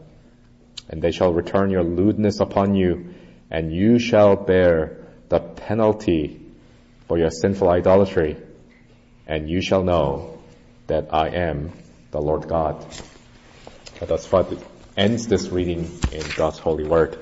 And 0.88 1.02
they 1.02 1.12
shall 1.12 1.32
return 1.32 1.70
your 1.70 1.84
lewdness 1.84 2.40
upon 2.40 2.74
you, 2.74 3.14
and 3.50 3.72
you 3.72 3.98
shall 3.98 4.36
bear 4.36 5.06
the 5.28 5.40
penalty 5.40 6.40
for 7.06 7.18
your 7.18 7.30
sinful 7.30 7.68
idolatry, 7.68 8.36
and 9.26 9.48
you 9.48 9.60
shall 9.60 9.82
know 9.82 10.38
that 10.86 11.12
I 11.14 11.28
am 11.28 11.72
the 12.10 12.20
Lord 12.20 12.48
God. 12.48 12.84
That's 14.00 14.30
what 14.32 14.52
ends 14.96 15.26
this 15.26 15.48
reading 15.48 16.00
in 16.12 16.22
God's 16.36 16.58
holy 16.58 16.84
word. 16.84 17.18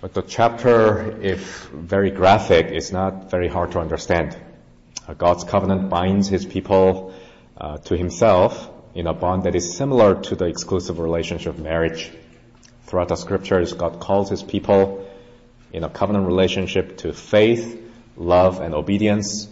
But 0.00 0.14
the 0.14 0.22
chapter, 0.22 1.20
if 1.20 1.68
very 1.68 2.10
graphic, 2.10 2.68
is 2.68 2.90
not 2.90 3.30
very 3.30 3.48
hard 3.48 3.72
to 3.72 3.80
understand. 3.80 4.34
Uh, 5.06 5.12
God's 5.12 5.44
covenant 5.44 5.90
binds 5.90 6.26
his 6.26 6.46
people 6.46 7.12
uh, 7.58 7.76
to 7.78 7.98
himself 7.98 8.70
in 8.94 9.06
a 9.06 9.12
bond 9.12 9.42
that 9.42 9.54
is 9.54 9.76
similar 9.76 10.22
to 10.22 10.36
the 10.36 10.46
exclusive 10.46 10.98
relationship 11.00 11.54
of 11.54 11.60
marriage. 11.60 12.10
Throughout 12.84 13.08
the 13.08 13.16
scriptures, 13.16 13.74
God 13.74 14.00
calls 14.00 14.30
his 14.30 14.42
people 14.42 15.06
in 15.70 15.84
a 15.84 15.90
covenant 15.90 16.26
relationship 16.26 16.96
to 16.98 17.12
faith, 17.12 17.78
love, 18.16 18.62
and 18.62 18.74
obedience. 18.74 19.48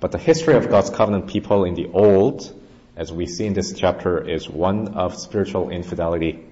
But 0.00 0.10
the 0.10 0.18
history 0.18 0.54
of 0.54 0.70
God's 0.70 0.90
covenant 0.90 1.28
people 1.28 1.62
in 1.64 1.74
the 1.74 1.86
old, 1.86 2.52
as 2.96 3.12
we 3.12 3.26
see 3.26 3.46
in 3.46 3.54
this 3.54 3.72
chapter, 3.72 4.28
is 4.28 4.50
one 4.50 4.94
of 4.94 5.16
spiritual 5.16 5.70
infidelity. 5.70 6.44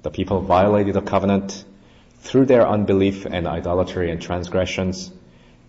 The 0.00 0.10
people 0.10 0.40
violated 0.40 0.94
the 0.94 1.02
covenant, 1.02 1.66
through 2.20 2.46
their 2.46 2.66
unbelief 2.66 3.26
and 3.26 3.46
idolatry 3.46 4.10
and 4.10 4.20
transgressions. 4.20 5.12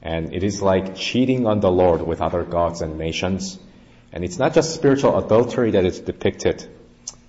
And 0.01 0.33
it 0.33 0.43
is 0.43 0.61
like 0.61 0.95
cheating 0.95 1.45
on 1.45 1.59
the 1.59 1.71
Lord 1.71 2.01
with 2.01 2.21
other 2.21 2.43
gods 2.43 2.81
and 2.81 2.97
nations. 2.97 3.59
And 4.11 4.23
it's 4.23 4.39
not 4.39 4.53
just 4.53 4.73
spiritual 4.73 5.17
adultery 5.17 5.71
that 5.71 5.85
is 5.85 5.99
depicted. 5.99 6.65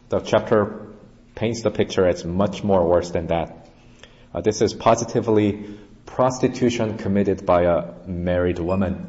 The 0.08 0.20
chapter 0.20 0.86
paints 1.34 1.62
the 1.62 1.70
picture 1.70 2.06
as 2.06 2.24
much 2.24 2.64
more 2.64 2.86
worse 2.86 3.10
than 3.10 3.28
that. 3.28 3.68
Uh, 4.34 4.40
this 4.40 4.60
is 4.60 4.74
positively 4.74 5.78
prostitution 6.06 6.98
committed 6.98 7.44
by 7.44 7.62
a 7.62 7.92
married 8.06 8.58
woman, 8.58 9.08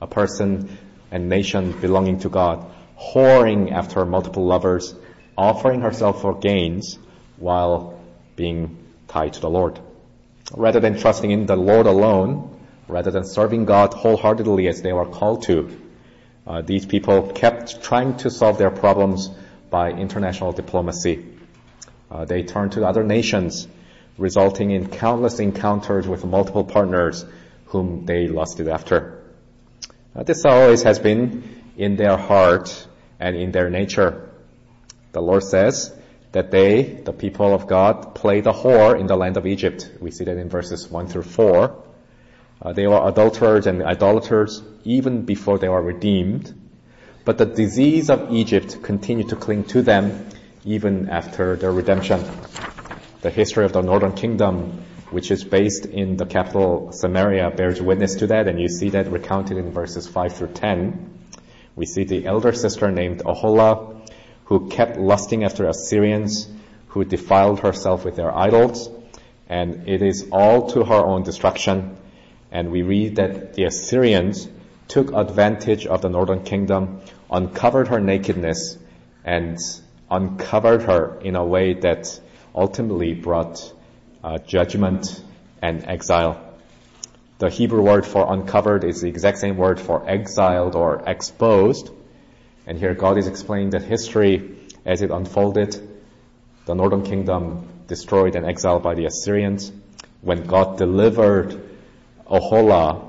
a 0.00 0.06
person 0.06 0.78
and 1.10 1.28
nation 1.28 1.72
belonging 1.80 2.20
to 2.20 2.28
God, 2.28 2.70
whoring 2.98 3.72
after 3.72 4.04
multiple 4.04 4.46
lovers, 4.46 4.94
offering 5.36 5.80
herself 5.80 6.22
for 6.22 6.38
gains 6.38 6.98
while 7.36 8.00
being 8.34 8.85
to 9.24 9.40
the 9.40 9.50
Lord. 9.50 9.80
Rather 10.54 10.80
than 10.80 10.98
trusting 10.98 11.30
in 11.30 11.46
the 11.46 11.56
Lord 11.56 11.86
alone, 11.86 12.60
rather 12.88 13.10
than 13.10 13.24
serving 13.24 13.64
God 13.64 13.94
wholeheartedly 13.94 14.68
as 14.68 14.82
they 14.82 14.92
were 14.92 15.06
called 15.06 15.42
to, 15.44 15.76
uh, 16.46 16.62
these 16.62 16.86
people 16.86 17.32
kept 17.32 17.82
trying 17.82 18.16
to 18.18 18.30
solve 18.30 18.58
their 18.58 18.70
problems 18.70 19.28
by 19.70 19.90
international 19.90 20.52
diplomacy. 20.52 21.24
Uh, 22.10 22.24
they 22.24 22.44
turned 22.44 22.72
to 22.72 22.86
other 22.86 23.02
nations, 23.02 23.66
resulting 24.18 24.70
in 24.70 24.88
countless 24.88 25.40
encounters 25.40 26.06
with 26.06 26.24
multiple 26.24 26.64
partners 26.64 27.24
whom 27.66 28.06
they 28.06 28.28
lusted 28.28 28.68
after. 28.68 29.24
Uh, 30.14 30.22
this 30.22 30.44
always 30.44 30.82
has 30.84 30.98
been 30.98 31.62
in 31.76 31.96
their 31.96 32.16
heart 32.16 32.86
and 33.18 33.34
in 33.34 33.50
their 33.50 33.70
nature. 33.70 34.30
The 35.12 35.20
Lord 35.20 35.42
says, 35.42 35.95
that 36.36 36.50
they, 36.50 36.82
the 36.82 37.14
people 37.14 37.54
of 37.54 37.66
God, 37.66 38.14
played 38.14 38.44
the 38.44 38.52
whore 38.52 39.00
in 39.00 39.06
the 39.06 39.16
land 39.16 39.38
of 39.38 39.46
Egypt. 39.46 39.90
We 40.00 40.10
see 40.10 40.24
that 40.24 40.36
in 40.36 40.50
verses 40.50 40.86
1 40.86 41.06
through 41.06 41.22
4. 41.22 41.82
Uh, 42.60 42.72
they 42.74 42.86
were 42.86 43.08
adulterers 43.08 43.66
and 43.66 43.82
idolaters 43.82 44.62
even 44.84 45.22
before 45.22 45.56
they 45.58 45.70
were 45.70 45.80
redeemed. 45.80 46.52
But 47.24 47.38
the 47.38 47.46
disease 47.46 48.10
of 48.10 48.34
Egypt 48.34 48.82
continued 48.82 49.30
to 49.30 49.36
cling 49.36 49.64
to 49.68 49.80
them 49.80 50.28
even 50.66 51.08
after 51.08 51.56
their 51.56 51.72
redemption. 51.72 52.22
The 53.22 53.30
history 53.30 53.64
of 53.64 53.72
the 53.72 53.80
northern 53.80 54.12
kingdom, 54.12 54.84
which 55.08 55.30
is 55.30 55.42
based 55.42 55.86
in 55.86 56.18
the 56.18 56.26
capital 56.26 56.92
Samaria, 56.92 57.50
bears 57.52 57.80
witness 57.80 58.16
to 58.16 58.26
that, 58.26 58.46
and 58.46 58.60
you 58.60 58.68
see 58.68 58.90
that 58.90 59.10
recounted 59.10 59.56
in 59.56 59.72
verses 59.72 60.06
5 60.06 60.36
through 60.36 60.52
10. 60.52 61.18
We 61.76 61.86
see 61.86 62.04
the 62.04 62.26
elder 62.26 62.52
sister 62.52 62.90
named 62.90 63.22
Oholah 63.24 63.96
who 64.46 64.68
kept 64.68 64.96
lusting 64.96 65.44
after 65.44 65.68
Assyrians, 65.68 66.48
who 66.88 67.04
defiled 67.04 67.60
herself 67.60 68.04
with 68.04 68.16
their 68.16 68.34
idols, 68.34 68.88
and 69.48 69.88
it 69.88 70.02
is 70.02 70.28
all 70.32 70.70
to 70.70 70.84
her 70.84 71.04
own 71.04 71.22
destruction. 71.22 71.96
And 72.50 72.70
we 72.70 72.82
read 72.82 73.16
that 73.16 73.54
the 73.54 73.64
Assyrians 73.64 74.48
took 74.88 75.12
advantage 75.12 75.86
of 75.86 76.00
the 76.00 76.08
northern 76.08 76.44
kingdom, 76.44 77.00
uncovered 77.30 77.88
her 77.88 78.00
nakedness, 78.00 78.78
and 79.24 79.58
uncovered 80.10 80.82
her 80.82 81.18
in 81.20 81.36
a 81.36 81.44
way 81.44 81.74
that 81.74 82.20
ultimately 82.54 83.14
brought 83.14 83.72
uh, 84.22 84.38
judgment 84.38 85.22
and 85.60 85.84
exile. 85.86 86.40
The 87.38 87.50
Hebrew 87.50 87.82
word 87.82 88.06
for 88.06 88.32
uncovered 88.32 88.84
is 88.84 89.02
the 89.02 89.08
exact 89.08 89.38
same 89.38 89.56
word 89.56 89.80
for 89.80 90.08
exiled 90.08 90.74
or 90.74 91.02
exposed. 91.06 91.90
And 92.66 92.78
here 92.78 92.94
God 92.94 93.16
is 93.18 93.26
explaining 93.26 93.70
that 93.70 93.82
history 93.82 94.56
as 94.84 95.02
it 95.02 95.10
unfolded, 95.10 95.76
the 96.64 96.74
northern 96.74 97.02
kingdom 97.02 97.68
destroyed 97.86 98.34
and 98.34 98.44
exiled 98.44 98.82
by 98.82 98.94
the 98.94 99.06
Assyrians. 99.06 99.72
When 100.20 100.46
God 100.46 100.76
delivered 100.78 101.78
Oholah 102.26 103.02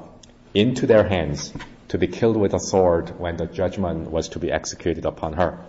into 0.54 0.86
their 0.86 1.08
hands 1.08 1.52
to 1.88 1.98
be 1.98 2.08
killed 2.08 2.38
with 2.38 2.54
a 2.54 2.60
sword 2.60 3.20
when 3.20 3.38
the 3.38 3.46
judgment 3.46 4.12
was 4.12 4.30
to 4.30 4.40
be 4.40 4.52
executed 4.52 5.06
upon 5.06 5.34
her. 5.34 5.66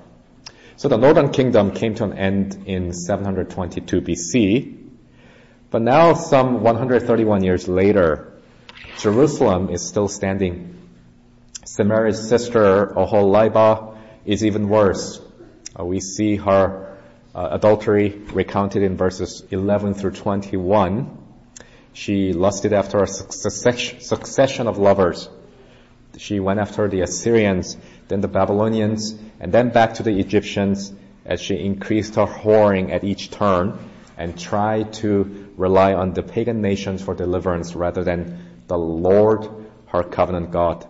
So 0.76 0.88
the 0.88 0.96
northern 0.96 1.30
kingdom 1.30 1.72
came 1.72 1.94
to 1.96 2.04
an 2.04 2.12
end 2.12 2.64
in 2.66 2.92
722 2.92 4.00
BC. 4.00 4.78
But 5.70 5.82
now 5.82 6.14
some 6.14 6.62
131 6.62 7.42
years 7.42 7.68
later, 7.68 8.32
Jerusalem 8.98 9.70
is 9.70 9.86
still 9.86 10.08
standing. 10.08 10.77
Samaria's 11.68 12.26
sister 12.26 12.86
Oholibah 12.96 13.94
is 14.24 14.42
even 14.42 14.70
worse. 14.70 15.20
Uh, 15.78 15.84
we 15.84 16.00
see 16.00 16.36
her 16.36 16.96
uh, 17.34 17.48
adultery 17.52 18.08
recounted 18.32 18.82
in 18.82 18.96
verses 18.96 19.44
11 19.50 19.92
through 19.92 20.12
21. 20.12 21.18
She 21.92 22.32
lusted 22.32 22.72
after 22.72 23.02
a 23.02 23.06
succession 23.06 24.66
of 24.66 24.78
lovers. 24.78 25.28
She 26.16 26.40
went 26.40 26.58
after 26.58 26.88
the 26.88 27.02
Assyrians, 27.02 27.76
then 28.08 28.22
the 28.22 28.28
Babylonians, 28.28 29.14
and 29.38 29.52
then 29.52 29.68
back 29.68 29.94
to 29.94 30.02
the 30.02 30.18
Egyptians 30.18 30.90
as 31.26 31.38
she 31.38 31.56
increased 31.56 32.14
her 32.14 32.24
whoring 32.24 32.90
at 32.92 33.04
each 33.04 33.30
turn 33.30 33.78
and 34.16 34.38
tried 34.38 34.94
to 34.94 35.52
rely 35.58 35.92
on 35.92 36.14
the 36.14 36.22
pagan 36.22 36.62
nations 36.62 37.02
for 37.02 37.14
deliverance 37.14 37.74
rather 37.74 38.04
than 38.04 38.62
the 38.68 38.78
Lord, 38.78 39.46
her 39.88 40.02
covenant 40.02 40.50
God. 40.50 40.88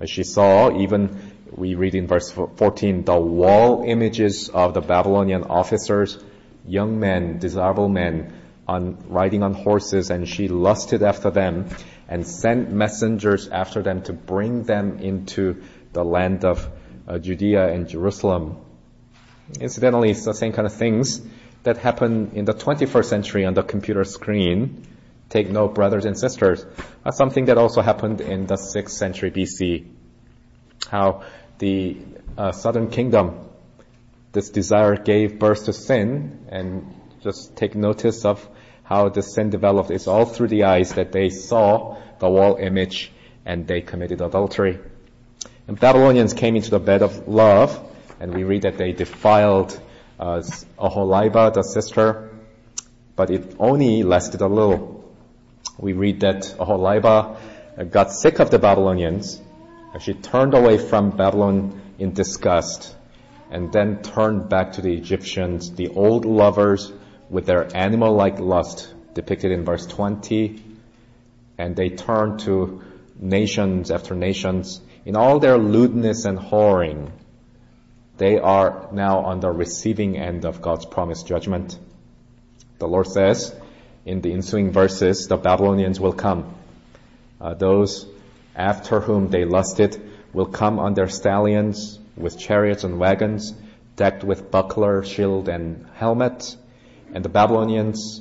As 0.00 0.10
she 0.10 0.24
saw, 0.24 0.76
even 0.80 1.32
we 1.56 1.74
read 1.74 1.94
in 1.94 2.06
verse 2.06 2.30
14, 2.30 3.04
the 3.04 3.16
wall 3.16 3.84
images 3.86 4.48
of 4.48 4.74
the 4.74 4.80
Babylonian 4.80 5.44
officers, 5.44 6.18
young 6.66 6.98
men, 6.98 7.38
desirable 7.38 7.88
men, 7.88 8.32
on 8.66 8.96
riding 9.08 9.42
on 9.42 9.54
horses, 9.54 10.10
and 10.10 10.28
she 10.28 10.48
lusted 10.48 11.02
after 11.02 11.30
them 11.30 11.68
and 12.08 12.26
sent 12.26 12.72
messengers 12.72 13.48
after 13.48 13.82
them 13.82 14.02
to 14.02 14.12
bring 14.12 14.64
them 14.64 14.98
into 14.98 15.62
the 15.92 16.04
land 16.04 16.44
of 16.44 16.68
uh, 17.06 17.18
Judea 17.18 17.68
and 17.68 17.88
Jerusalem. 17.88 18.56
Incidentally, 19.60 20.10
it's 20.10 20.24
the 20.24 20.34
same 20.34 20.52
kind 20.52 20.66
of 20.66 20.74
things 20.74 21.20
that 21.62 21.78
happen 21.78 22.32
in 22.34 22.44
the 22.44 22.54
21st 22.54 23.04
century 23.04 23.44
on 23.44 23.54
the 23.54 23.62
computer 23.62 24.04
screen 24.04 24.86
Take 25.34 25.50
note, 25.50 25.74
brothers 25.74 26.04
and 26.04 26.16
sisters, 26.16 26.64
something 27.10 27.46
that 27.46 27.58
also 27.58 27.82
happened 27.82 28.20
in 28.20 28.46
the 28.46 28.54
6th 28.54 28.90
century 28.90 29.32
BC. 29.32 29.84
How 30.88 31.24
the 31.58 31.96
uh, 32.38 32.52
southern 32.52 32.88
kingdom, 32.88 33.40
this 34.30 34.50
desire 34.50 34.94
gave 34.94 35.40
birth 35.40 35.64
to 35.64 35.72
sin, 35.72 36.46
and 36.50 36.94
just 37.24 37.56
take 37.56 37.74
notice 37.74 38.24
of 38.24 38.48
how 38.84 39.08
the 39.08 39.22
sin 39.22 39.50
developed. 39.50 39.90
It's 39.90 40.06
all 40.06 40.24
through 40.24 40.50
the 40.54 40.66
eyes 40.66 40.94
that 40.94 41.10
they 41.10 41.30
saw 41.30 41.96
the 42.20 42.30
wall 42.30 42.54
image 42.54 43.10
and 43.44 43.66
they 43.66 43.80
committed 43.80 44.20
adultery. 44.20 44.78
And 45.66 45.80
Babylonians 45.80 46.32
came 46.32 46.54
into 46.54 46.70
the 46.70 46.78
bed 46.78 47.02
of 47.02 47.26
love, 47.26 47.76
and 48.20 48.32
we 48.32 48.44
read 48.44 48.62
that 48.62 48.78
they 48.78 48.92
defiled 48.92 49.80
uh, 50.20 50.42
Oholibah, 50.78 51.52
the 51.52 51.62
sister, 51.62 52.30
but 53.16 53.30
it 53.30 53.56
only 53.58 54.04
lasted 54.04 54.40
a 54.40 54.46
little 54.46 54.93
we 55.78 55.92
read 55.92 56.20
that 56.20 56.42
Oholibah 56.58 57.36
uh, 57.78 57.84
got 57.84 58.12
sick 58.12 58.38
of 58.38 58.50
the 58.50 58.58
Babylonians. 58.58 59.40
She 60.00 60.14
turned 60.14 60.54
away 60.54 60.78
from 60.78 61.16
Babylon 61.16 61.80
in 61.98 62.12
disgust 62.12 62.94
and 63.50 63.72
then 63.72 64.02
turned 64.02 64.48
back 64.48 64.72
to 64.72 64.82
the 64.82 64.92
Egyptians, 64.92 65.70
the 65.72 65.88
old 65.88 66.24
lovers 66.24 66.92
with 67.30 67.46
their 67.46 67.68
animal-like 67.76 68.40
lust 68.40 68.92
depicted 69.14 69.52
in 69.52 69.64
verse 69.64 69.86
20. 69.86 70.62
And 71.58 71.76
they 71.76 71.90
turned 71.90 72.40
to 72.40 72.82
nations 73.16 73.90
after 73.90 74.14
nations 74.14 74.80
in 75.04 75.16
all 75.16 75.38
their 75.38 75.58
lewdness 75.58 76.24
and 76.24 76.38
whoring. 76.38 77.12
They 78.16 78.38
are 78.38 78.88
now 78.92 79.20
on 79.20 79.40
the 79.40 79.50
receiving 79.50 80.16
end 80.16 80.44
of 80.44 80.62
God's 80.62 80.86
promised 80.86 81.26
judgment. 81.26 81.78
The 82.78 82.88
Lord 82.88 83.06
says, 83.06 83.54
in 84.04 84.20
the 84.20 84.32
ensuing 84.32 84.70
verses, 84.70 85.26
the 85.28 85.36
Babylonians 85.36 85.98
will 85.98 86.12
come. 86.12 86.54
Uh, 87.40 87.54
those 87.54 88.06
after 88.54 89.00
whom 89.00 89.28
they 89.28 89.44
lusted 89.44 90.00
will 90.32 90.46
come 90.46 90.78
on 90.78 90.94
their 90.94 91.08
stallions 91.08 91.98
with 92.16 92.38
chariots 92.38 92.84
and 92.84 92.98
wagons, 92.98 93.54
decked 93.96 94.22
with 94.24 94.50
buckler, 94.50 95.04
shield, 95.04 95.48
and 95.48 95.86
helmet. 95.94 96.56
And 97.12 97.24
the 97.24 97.28
Babylonians, 97.28 98.20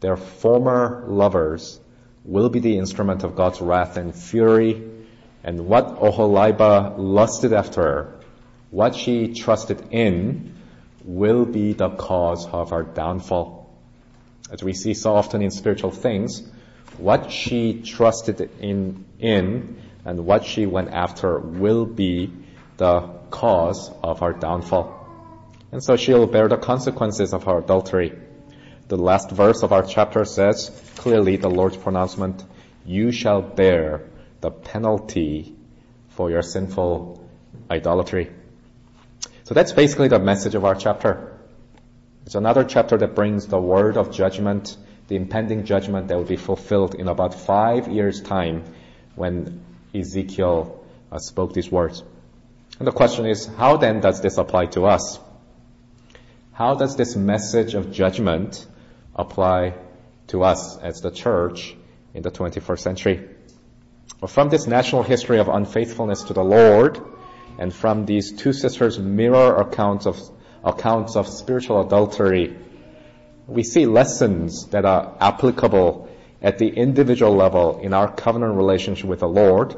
their 0.00 0.16
former 0.16 1.04
lovers, 1.06 1.80
will 2.24 2.48
be 2.48 2.60
the 2.60 2.78
instrument 2.78 3.24
of 3.24 3.36
God's 3.36 3.60
wrath 3.60 3.96
and 3.96 4.14
fury. 4.14 4.90
And 5.42 5.66
what 5.66 5.98
Oholibah 5.98 6.94
lusted 6.96 7.52
after, 7.52 8.14
what 8.70 8.94
she 8.94 9.34
trusted 9.34 9.88
in, 9.90 10.54
will 11.04 11.44
be 11.44 11.74
the 11.74 11.90
cause 11.90 12.46
of 12.46 12.70
her 12.70 12.82
downfall 12.82 13.63
as 14.50 14.62
we 14.62 14.72
see 14.72 14.94
so 14.94 15.14
often 15.14 15.42
in 15.42 15.50
spiritual 15.50 15.90
things, 15.90 16.42
what 16.98 17.30
she 17.30 17.82
trusted 17.82 18.50
in, 18.60 19.04
in 19.18 19.82
and 20.04 20.26
what 20.26 20.44
she 20.44 20.66
went 20.66 20.90
after 20.90 21.38
will 21.38 21.86
be 21.86 22.32
the 22.76 23.00
cause 23.30 23.90
of 24.02 24.20
her 24.20 24.32
downfall. 24.32 25.00
And 25.72 25.82
so 25.82 25.96
she'll 25.96 26.26
bear 26.26 26.48
the 26.48 26.56
consequences 26.56 27.32
of 27.32 27.44
her 27.44 27.58
adultery. 27.58 28.12
The 28.88 28.96
last 28.96 29.30
verse 29.30 29.62
of 29.62 29.72
our 29.72 29.82
chapter 29.82 30.24
says 30.24 30.70
clearly 30.96 31.36
the 31.36 31.50
Lord's 31.50 31.76
pronouncement, 31.76 32.44
you 32.84 33.10
shall 33.12 33.42
bear 33.42 34.02
the 34.40 34.50
penalty 34.50 35.56
for 36.10 36.30
your 36.30 36.42
sinful 36.42 37.26
idolatry. 37.70 38.30
So 39.44 39.54
that's 39.54 39.72
basically 39.72 40.08
the 40.08 40.18
message 40.18 40.54
of 40.54 40.64
our 40.64 40.74
chapter. 40.74 41.33
It's 42.26 42.34
another 42.34 42.64
chapter 42.64 42.96
that 42.96 43.14
brings 43.14 43.46
the 43.46 43.60
word 43.60 43.98
of 43.98 44.10
judgment, 44.10 44.76
the 45.08 45.16
impending 45.16 45.64
judgment 45.64 46.08
that 46.08 46.16
will 46.16 46.24
be 46.24 46.36
fulfilled 46.36 46.94
in 46.94 47.08
about 47.08 47.34
five 47.34 47.88
years' 47.88 48.22
time 48.22 48.64
when 49.14 49.62
Ezekiel 49.94 50.84
uh, 51.12 51.18
spoke 51.18 51.52
these 51.52 51.70
words. 51.70 52.02
And 52.78 52.88
the 52.88 52.92
question 52.92 53.26
is, 53.26 53.46
how 53.46 53.76
then 53.76 54.00
does 54.00 54.22
this 54.22 54.38
apply 54.38 54.66
to 54.66 54.86
us? 54.86 55.20
How 56.52 56.74
does 56.74 56.96
this 56.96 57.14
message 57.14 57.74
of 57.74 57.92
judgment 57.92 58.66
apply 59.14 59.74
to 60.28 60.44
us 60.44 60.78
as 60.78 61.00
the 61.00 61.10
church 61.10 61.76
in 62.14 62.22
the 62.22 62.30
21st 62.30 62.78
century? 62.78 63.28
Well, 64.20 64.28
from 64.28 64.48
this 64.48 64.66
national 64.66 65.02
history 65.02 65.38
of 65.38 65.48
unfaithfulness 65.48 66.22
to 66.24 66.32
the 66.32 66.42
Lord, 66.42 67.00
and 67.58 67.72
from 67.72 68.06
these 68.06 68.32
two 68.32 68.52
sisters' 68.52 68.98
mirror 68.98 69.56
accounts 69.56 70.06
of 70.06 70.18
accounts 70.64 71.16
of 71.16 71.28
spiritual 71.28 71.86
adultery, 71.86 72.56
we 73.46 73.62
see 73.62 73.86
lessons 73.86 74.66
that 74.68 74.84
are 74.84 75.16
applicable 75.20 76.08
at 76.40 76.58
the 76.58 76.68
individual 76.68 77.34
level 77.34 77.80
in 77.80 77.92
our 77.92 78.10
covenant 78.12 78.56
relationship 78.56 79.06
with 79.06 79.20
the 79.20 79.28
Lord. 79.28 79.76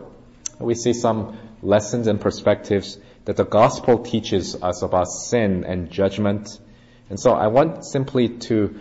We 0.58 0.74
see 0.74 0.92
some 0.92 1.38
lessons 1.62 2.06
and 2.06 2.20
perspectives 2.20 2.98
that 3.24 3.36
the 3.36 3.44
gospel 3.44 3.98
teaches 3.98 4.54
us 4.62 4.82
about 4.82 5.08
sin 5.08 5.64
and 5.64 5.90
judgment. 5.90 6.60
And 7.10 7.18
so 7.18 7.32
I 7.32 7.48
want 7.48 7.84
simply 7.84 8.28
to 8.50 8.78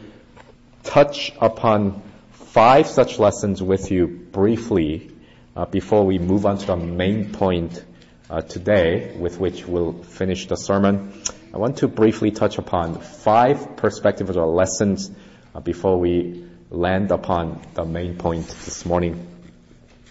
touch 0.84 1.34
upon 1.42 2.02
five 2.32 2.88
such 2.88 3.20
lessons 3.20 3.62
with 3.62 3.92
you 3.92 4.08
briefly 4.08 5.12
uh, 5.56 5.66
before 5.66 6.06
we 6.06 6.20
move 6.20 6.46
on 6.46 6.58
to 6.60 6.66
the 6.66 6.78
main 6.78 7.32
point 7.32 7.84
uh, 8.30 8.42
today 8.42 9.16
with 9.18 9.40
which 9.40 9.66
we'll 9.66 9.94
finish 9.94 10.48
the 10.48 10.56
sermon. 10.56 11.12
I 11.56 11.58
want 11.58 11.78
to 11.78 11.88
briefly 11.88 12.32
touch 12.32 12.58
upon 12.58 13.00
five 13.00 13.78
perspectives 13.78 14.36
or 14.36 14.46
lessons 14.46 15.10
uh, 15.56 15.62
before 15.62 15.98
we 15.98 16.46
land 16.70 17.12
upon 17.12 17.62
the 17.76 17.86
main 17.86 18.18
point 18.18 18.46
this 18.46 18.86
morning. 18.86 19.26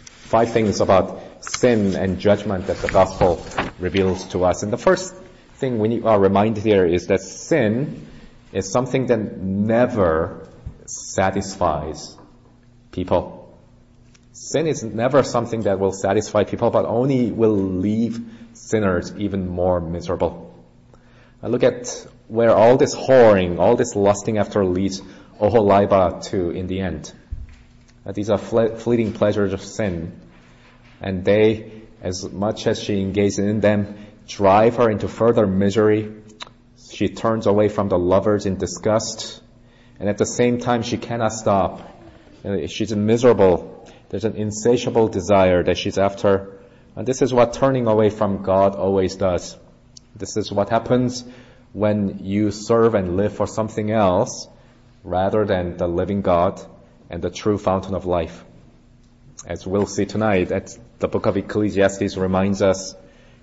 Five 0.07 0.52
things 0.52 0.80
about 0.80 1.44
sin 1.44 1.96
and 1.96 2.18
judgment 2.18 2.68
that 2.68 2.78
the 2.78 2.88
gospel 2.88 3.44
reveals 3.78 4.24
to 4.28 4.46
us. 4.46 4.62
And 4.62 4.72
the 4.72 4.78
first 4.78 5.14
thing 5.57 5.78
we 5.80 5.88
need 5.88 6.07
are 6.07 6.18
reminded 6.18 6.64
here 6.64 6.87
is 6.87 7.09
that 7.09 7.20
sin 7.20 8.07
is 8.54 8.72
something 8.72 9.09
that 9.09 9.37
never 9.37 10.48
satisfies 10.87 12.16
people. 12.90 13.54
Sin 14.33 14.66
is 14.66 14.83
never 14.83 15.22
something 15.22 15.61
that 15.64 15.78
will 15.78 15.92
satisfy 15.92 16.44
people, 16.44 16.70
but 16.70 16.87
only 16.87 17.30
will 17.30 17.54
leave 17.54 18.18
sinners 18.54 19.12
even 19.18 19.46
more 19.46 19.78
miserable. 19.78 20.43
Look 21.48 21.62
at 21.62 22.07
where 22.28 22.54
all 22.54 22.76
this 22.76 22.94
whoring, 22.94 23.59
all 23.59 23.76
this 23.76 23.94
lusting 23.94 24.38
after 24.38 24.64
leads 24.64 25.02
Oholibah 25.40 26.22
to 26.30 26.50
in 26.50 26.66
the 26.66 26.80
end. 26.80 27.12
These 28.12 28.30
are 28.30 28.38
fleeting 28.38 29.12
pleasures 29.12 29.52
of 29.52 29.62
sin. 29.62 30.20
And 31.00 31.24
they, 31.24 31.83
as 32.02 32.30
much 32.30 32.66
as 32.66 32.83
she 32.83 33.00
engages 33.00 33.38
in 33.38 33.61
them, 33.61 33.96
drive 34.26 34.76
her 34.76 34.90
into 34.90 35.09
further 35.09 35.46
misery. 35.46 36.14
She 36.90 37.09
turns 37.09 37.46
away 37.46 37.68
from 37.68 37.88
the 37.88 37.98
lovers 37.98 38.46
in 38.46 38.57
disgust. 38.57 39.42
And 39.98 40.09
at 40.09 40.18
the 40.18 40.26
same 40.26 40.59
time, 40.59 40.83
she 40.83 40.96
cannot 40.96 41.33
stop. 41.33 41.90
Uh, 42.44 42.66
she's 42.66 42.94
miserable. 42.94 43.87
There's 44.11 44.24
an 44.24 44.37
insatiable 44.37 45.09
desire 45.09 45.62
that 45.64 45.78
she's 45.78 45.98
after. 45.98 46.61
And 46.96 47.07
this 47.07 47.22
is 47.22 47.33
what 47.33 47.54
turning 47.54 47.87
away 47.87 48.11
from 48.11 48.42
God 48.42 48.76
always 48.76 49.16
does. 49.16 49.57
This 50.16 50.37
is 50.37 50.53
what 50.53 50.70
happens 50.70 51.24
when 51.72 52.20
you 52.22 52.50
serve 52.50 52.94
and 52.94 53.16
live 53.16 53.35
for 53.35 53.46
something 53.46 53.90
else 53.90 54.48
rather 55.03 55.44
than 55.44 55.77
the 55.77 55.88
living 55.88 56.22
God 56.22 56.61
and 57.11 57.20
the 57.20 57.31
true 57.31 57.59
fountain 57.59 57.94
of 57.94 58.07
life. 58.07 58.44
As 59.46 59.66
we'll 59.66 59.87
see 59.87 60.07
tonight, 60.07 60.53
the 60.98 61.09
book 61.09 61.27
of 61.27 61.37
Ecclesiastes 61.37 62.16
reminds 62.16 62.62
us, 62.62 62.94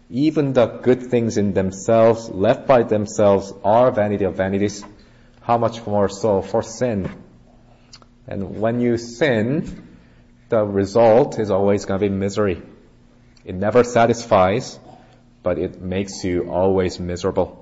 even 0.10 0.54
the 0.54 0.66
good 0.66 1.04
things 1.04 1.38
in 1.38 1.54
themselves, 1.54 2.30
left 2.30 2.68
by 2.68 2.84
themselves, 2.84 3.54
are 3.64 3.92
vanity 3.92 4.26
of 4.26 4.36
vanities. 4.36 4.84
How 5.42 5.58
much 5.58 5.86
more 5.86 6.10
so 6.10 6.42
for 6.42 6.64
sin? 6.64 7.10
And 8.28 8.60
when 8.60 8.80
you 8.80 8.98
sin, 8.98 9.88
the 10.50 10.64
result 10.64 11.40
is 11.40 11.52
always 11.52 11.86
going 11.86 12.00
to 12.00 12.10
be 12.10 12.14
misery. 12.14 12.62
It 13.46 13.56
never 13.56 13.84
satisfies, 13.84 14.80
but 15.44 15.58
it 15.58 15.82
makes 15.82 16.24
you 16.24 16.50
always 16.50 17.00
miserable. 17.00 17.58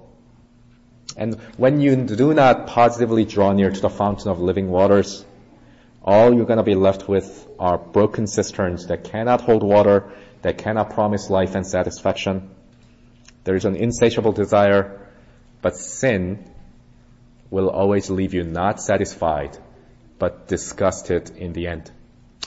And 1.18 1.36
when 1.58 1.80
you 1.82 1.96
do 1.96 2.34
not 2.34 2.68
positively 2.68 3.26
draw 3.26 3.52
near 3.54 3.72
to 3.72 3.82
the 3.82 3.90
fountain 3.90 4.30
of 4.30 4.40
living 4.40 4.70
waters, 4.70 5.26
all 6.04 6.34
you're 6.34 6.46
going 6.46 6.58
to 6.58 6.64
be 6.64 6.76
left 6.76 7.08
with 7.08 7.48
are 7.60 7.78
broken 7.78 8.28
cisterns 8.28 8.88
that 8.88 9.04
cannot 9.04 9.42
hold 9.42 9.64
water, 9.64 10.12
that 10.42 10.58
cannot 10.58 10.92
promise 10.92 11.30
life 11.30 11.56
and 11.56 11.66
satisfaction. 11.66 12.50
There 13.44 13.56
is 13.56 13.66
an 13.66 13.76
insatiable 13.76 14.32
desire, 14.32 15.08
but 15.62 15.76
sin 15.76 16.50
will 17.50 17.70
always 17.70 18.10
leave 18.10 18.34
you 18.34 18.44
not 18.44 18.82
satisfied, 18.82 19.58
but 20.20 20.48
disgusted 20.48 21.32
in 21.36 21.54
the 21.54 21.68
end. 21.68 21.92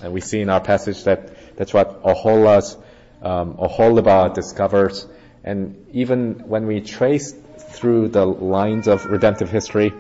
And 0.03 0.13
we 0.13 0.21
see 0.21 0.41
in 0.41 0.49
our 0.49 0.61
passage 0.61 1.05
that 1.05 1.57
that's 1.57 1.75
what 1.75 2.03
Oholah's, 2.03 2.77
um, 3.21 3.55
Oholibah 3.55 4.35
discovers. 4.35 5.07
And 5.45 5.87
even 5.93 6.45
when 6.47 6.67
we 6.67 6.81
trace 6.81 7.33
through 7.33 8.09
the 8.09 8.25
lines 8.25 8.87
of 8.87 9.07
redemptive 9.07 9.51
history, 9.51 9.93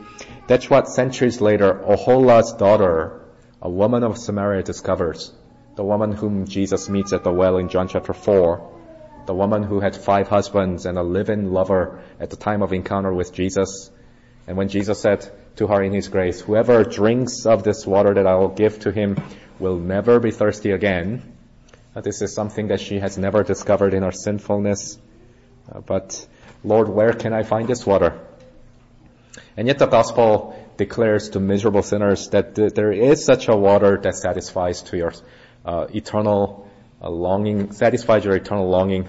that's 0.46 0.70
what 0.70 0.88
centuries 0.88 1.40
later 1.40 1.74
Oholah's 1.74 2.52
daughter, 2.52 3.20
a 3.60 3.70
woman 3.70 4.04
of 4.04 4.18
Samaria 4.18 4.62
discovers. 4.62 5.32
The 5.74 5.84
woman 5.84 6.12
whom 6.12 6.46
Jesus 6.46 6.88
meets 6.88 7.12
at 7.12 7.24
the 7.24 7.32
well 7.32 7.56
in 7.58 7.68
John 7.68 7.88
chapter 7.88 8.12
4. 8.12 8.70
The 9.26 9.34
woman 9.34 9.62
who 9.62 9.80
had 9.80 9.96
five 9.96 10.28
husbands 10.28 10.84
and 10.84 10.98
a 10.98 11.02
live-in 11.02 11.52
lover 11.52 12.02
at 12.20 12.30
the 12.30 12.36
time 12.36 12.62
of 12.62 12.72
encounter 12.72 13.12
with 13.12 13.32
Jesus. 13.32 13.90
And 14.46 14.56
when 14.56 14.68
Jesus 14.68 15.00
said 15.00 15.30
to 15.56 15.68
her 15.68 15.82
in 15.82 15.92
his 15.92 16.08
grace, 16.08 16.40
whoever 16.40 16.82
drinks 16.84 17.46
of 17.46 17.62
this 17.62 17.86
water 17.86 18.14
that 18.14 18.26
I 18.26 18.34
will 18.34 18.48
give 18.48 18.80
to 18.80 18.90
him 18.90 19.16
will 19.58 19.78
never 19.78 20.18
be 20.18 20.32
thirsty 20.32 20.72
again. 20.72 21.36
This 22.02 22.22
is 22.22 22.34
something 22.34 22.68
that 22.68 22.80
she 22.80 22.98
has 22.98 23.16
never 23.16 23.42
discovered 23.42 23.94
in 23.94 24.02
her 24.02 24.12
sinfulness. 24.12 24.98
Uh, 25.70 25.80
but 25.80 26.26
Lord, 26.64 26.88
where 26.88 27.12
can 27.12 27.32
I 27.32 27.42
find 27.42 27.68
this 27.68 27.84
water? 27.86 28.20
And 29.56 29.66
yet 29.68 29.78
the 29.78 29.86
gospel 29.86 30.56
declares 30.76 31.30
to 31.30 31.40
miserable 31.40 31.82
sinners 31.82 32.28
that 32.30 32.54
th- 32.54 32.72
there 32.74 32.92
is 32.92 33.24
such 33.24 33.48
a 33.48 33.56
water 33.56 33.98
that 34.02 34.14
satisfies 34.16 34.82
to 34.82 34.96
your 34.96 35.12
uh, 35.64 35.86
eternal 35.94 36.68
uh, 37.02 37.10
longing, 37.10 37.72
satisfies 37.72 38.24
your 38.24 38.36
eternal 38.36 38.68
longing, 38.68 39.06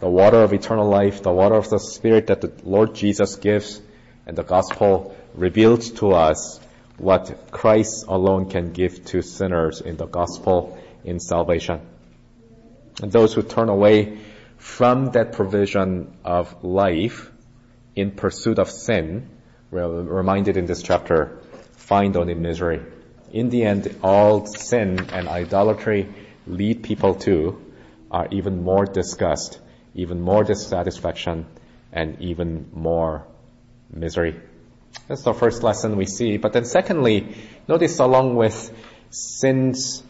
the 0.00 0.08
water 0.08 0.38
of 0.38 0.52
eternal 0.52 0.88
life, 0.88 1.22
the 1.22 1.32
water 1.32 1.56
of 1.56 1.68
the 1.68 1.78
Spirit 1.78 2.26
that 2.28 2.40
the 2.40 2.52
Lord 2.64 2.94
Jesus 2.94 3.36
gives, 3.36 3.80
and 4.26 4.36
the 4.36 4.42
gospel 4.42 5.14
reveals 5.34 5.90
to 5.92 6.12
us 6.12 6.60
what 6.98 7.50
Christ 7.50 8.06
alone 8.08 8.48
can 8.48 8.72
give 8.72 9.04
to 9.06 9.22
sinners 9.22 9.80
in 9.80 9.96
the 9.96 10.06
gospel 10.06 10.78
in 11.04 11.20
salvation. 11.20 11.80
And 13.02 13.10
those 13.10 13.34
who 13.34 13.42
turn 13.42 13.68
away 13.68 14.18
from 14.62 15.06
that 15.06 15.32
provision 15.32 16.16
of 16.24 16.62
life 16.62 17.32
in 17.96 18.12
pursuit 18.12 18.60
of 18.60 18.70
sin, 18.70 19.28
we're 19.72 19.88
reminded 19.88 20.56
in 20.56 20.66
this 20.66 20.82
chapter, 20.82 21.40
find 21.72 22.16
only 22.16 22.34
misery. 22.34 22.80
In 23.32 23.50
the 23.50 23.64
end, 23.64 23.96
all 24.04 24.46
sin 24.46 25.08
and 25.12 25.26
idolatry 25.26 26.08
lead 26.46 26.84
people 26.84 27.16
to 27.16 27.60
are 28.08 28.28
even 28.30 28.62
more 28.62 28.86
disgust, 28.86 29.58
even 29.96 30.20
more 30.20 30.44
dissatisfaction, 30.44 31.44
and 31.92 32.20
even 32.20 32.70
more 32.72 33.26
misery. 33.90 34.40
That's 35.08 35.24
the 35.24 35.34
first 35.34 35.64
lesson 35.64 35.96
we 35.96 36.06
see. 36.06 36.36
But 36.36 36.52
then 36.52 36.66
secondly, 36.66 37.34
notice 37.66 37.98
along 37.98 38.36
with 38.36 38.72
sin's 39.10 40.04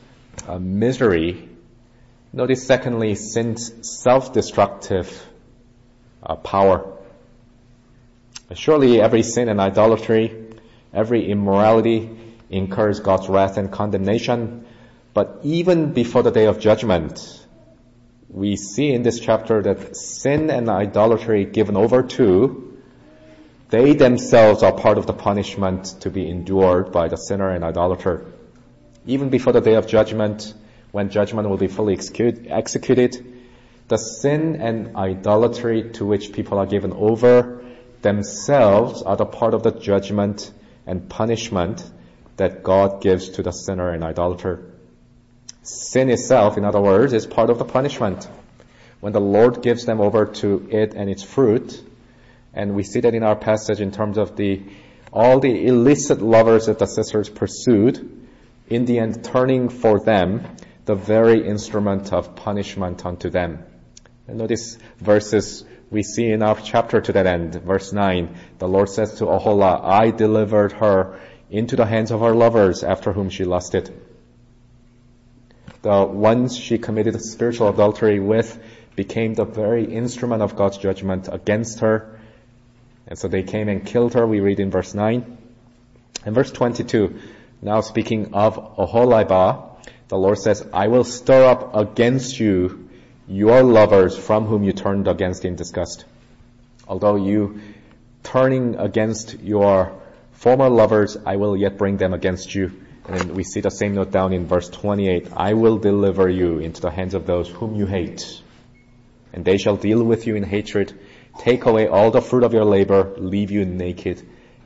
uh, 0.47 0.59
misery 0.59 1.49
Notice 2.35 2.67
secondly, 2.67 3.15
sin's 3.15 3.87
self-destructive 3.87 5.27
uh, 6.23 6.37
power. 6.37 6.99
Surely 8.55 9.03
every 9.03 9.23
sin 9.23 9.51
and 9.51 9.61
idolatry, 9.61 10.47
every 10.95 11.31
immorality 11.31 12.11
incurs 12.49 13.01
God's 13.01 13.29
wrath 13.29 13.59
and 13.59 13.71
condemnation. 13.71 14.65
But 15.13 15.41
even 15.43 15.93
before 15.93 16.23
the 16.23 16.31
day 16.31 16.47
of 16.47 16.59
judgment, 16.59 17.47
we 18.31 18.57
see 18.57 18.93
in 18.93 19.03
this 19.03 19.21
chapter 19.21 19.61
that 19.63 19.95
sin 19.95 20.49
and 20.49 20.71
idolatry 20.71 21.45
given 21.45 21.77
over 21.77 22.03
to, 22.03 22.79
they 23.69 23.93
themselves 23.93 24.63
are 24.63 24.73
part 24.73 24.97
of 24.97 25.07
the 25.07 25.13
punishment 25.13 25.85
to 26.01 26.11
be 26.11 26.29
endured 26.31 26.93
by 26.93 27.09
the 27.09 27.17
sinner 27.17 27.51
and 27.51 27.63
idolater. 27.63 28.25
Even 29.07 29.29
before 29.29 29.53
the 29.53 29.61
day 29.61 29.75
of 29.75 29.87
judgment, 29.87 30.55
when 30.93 31.09
judgment 31.09 31.49
will 31.49 31.57
be 31.57 31.67
fully 31.67 31.95
execute, 31.95 32.47
executed, 32.49 33.27
the 33.89 33.97
sin 33.97 34.57
and 34.57 34.97
idolatry 34.97 35.91
to 35.95 36.07
which 36.07 36.33
people 36.33 36.59
are 36.59 36.67
given 36.67 36.93
over 36.93 37.65
themselves 38.03 39.03
are 39.03 39.17
the 39.17 39.25
part 39.25 39.55
of 39.55 39.63
the 39.63 39.71
judgment 39.71 40.53
and 40.87 41.09
punishment 41.09 41.83
that 42.37 42.63
God 42.63 43.01
gives 43.01 43.31
to 43.31 43.43
the 43.43 43.53
sinner 43.53 43.91
and 43.91 44.05
idolater. 44.05 44.73
Sin 45.63 46.11
itself, 46.11 46.59
in 46.59 46.65
other 46.65 46.81
words, 46.81 47.13
is 47.13 47.27
part 47.27 47.51
of 47.51 47.59
the 47.59 47.65
punishment. 47.65 48.29
When 49.01 49.13
the 49.13 49.21
Lord 49.21 49.63
gives 49.63 49.85
them 49.85 50.01
over 50.01 50.27
to 50.27 50.69
it 50.71 50.95
and 50.95 51.09
its 51.09 51.23
fruit, 51.23 51.83
and 52.55 52.75
we 52.75 52.83
see 52.83 53.01
that 53.01 53.15
in 53.15 53.23
our 53.23 53.37
passage 53.37 53.81
in 53.81 53.93
terms 53.93 54.19
of 54.19 54.37
the 54.37 54.63
all 55.13 55.41
the 55.41 55.67
illicit 55.67 56.23
lovers 56.23 56.67
that 56.67 56.79
the 56.79 56.87
sisters 56.87 57.29
pursued, 57.29 58.27
in 58.69 58.87
the 58.87 58.99
end 58.99 59.23
turning 59.25 59.69
for 59.69 60.01
them 60.01 60.57
the 60.85 60.95
very 60.95 61.47
instrument 61.47 62.13
of 62.13 62.35
punishment 62.35 63.07
unto 63.07 63.31
them. 63.31 63.65
And 64.27 64.39
notice 64.39 64.79
verses 64.99 65.65
we 65.91 66.03
see 66.03 66.31
in 66.31 66.43
our 66.43 66.59
chapter 66.59 67.01
to 67.01 67.13
that 67.13 67.27
end, 67.27 67.55
verse 67.55 67.93
9. 67.93 68.35
The 68.59 68.69
Lord 68.69 68.89
says 68.89 69.17
to 69.17 69.27
Oholah, 69.27 69.85
I 69.85 70.11
delivered 70.11 70.73
her 70.73 71.21
into 71.51 71.77
the 71.77 71.85
hands 71.85 72.11
of 72.11 72.21
her 72.21 72.35
lovers 72.35 72.83
after 72.83 73.13
whom 73.13 73.29
she 73.29 73.45
lusted. 73.45 73.93
The 75.83 76.05
ones 76.05 76.57
she 76.57 76.79
committed 76.79 77.21
spiritual 77.21 77.69
adultery 77.69 78.21
with 78.21 78.59
became 78.97 79.35
the 79.35 79.45
very 79.45 79.85
instrument 79.85 80.43
of 80.43 80.57
God's 80.57 80.79
judgment 80.79 81.29
against 81.31 81.81
her. 81.81 82.19
And 83.07 83.19
so 83.19 83.29
they 83.29 83.43
came 83.43 83.69
and 83.69 83.85
killed 83.85 84.15
her, 84.15 84.27
we 84.27 84.41
read 84.41 84.61
in 84.61 84.71
verse 84.71 84.95
9. 84.95 85.39
And 86.25 86.35
verse 86.35 86.53
22, 86.53 87.19
now 87.61 87.81
speaking 87.81 88.33
of 88.33 88.77
Oholibah, 88.77 89.72
the 90.13 90.19
Lord 90.19 90.37
says, 90.37 90.69
I 90.75 90.89
will 90.89 91.05
stir 91.05 91.47
up 91.47 91.75
against 91.75 92.39
you 92.39 92.91
your 93.27 93.63
lovers 93.63 94.15
from 94.15 94.45
whom 94.45 94.63
you 94.63 94.75
turned 94.75 95.09
against 95.09 95.47
in 95.47 95.57
disgust. 95.57 96.05
Although 96.87 97.17
you 97.17 97.63
turning 98.23 98.75
against 98.75 99.41
your 99.41 99.99
former 100.33 100.69
lovers, 100.69 101.17
I 101.25 101.37
will 101.37 101.57
yet 101.57 101.79
bring 101.79 101.97
them 101.97 102.13
against 102.13 102.55
you. 102.55 102.79
And 103.09 103.35
we 103.35 103.43
see 103.43 103.63
the 103.63 103.71
same 103.71 103.95
note 103.95 104.11
down 104.11 104.35
in 104.35 104.47
verse 104.47 104.69
28. 104.69 105.29
I 105.35 105.55
will 105.55 105.79
deliver 105.79 106.29
you 106.29 106.59
into 106.59 106.83
the 106.83 106.91
hands 106.91 107.15
of 107.15 107.25
those 107.25 107.49
whom 107.49 107.75
you 107.75 107.87
hate. 107.87 108.43
And 109.33 109.47
they 109.47 109.57
shall 109.57 109.77
deal 109.79 110.05
with 110.05 110.27
you 110.27 110.37
in 110.37 110.43
hatred, 110.43 110.93
take 111.39 111.65
away 111.65 111.89
all 111.89 112.11
the 112.11 112.21
fruit 112.21 112.45
of 112.45 112.53
your 112.53 112.67
labor, 112.67 113.15
leave 113.17 113.51
you 113.51 113.65
naked, 113.65 114.21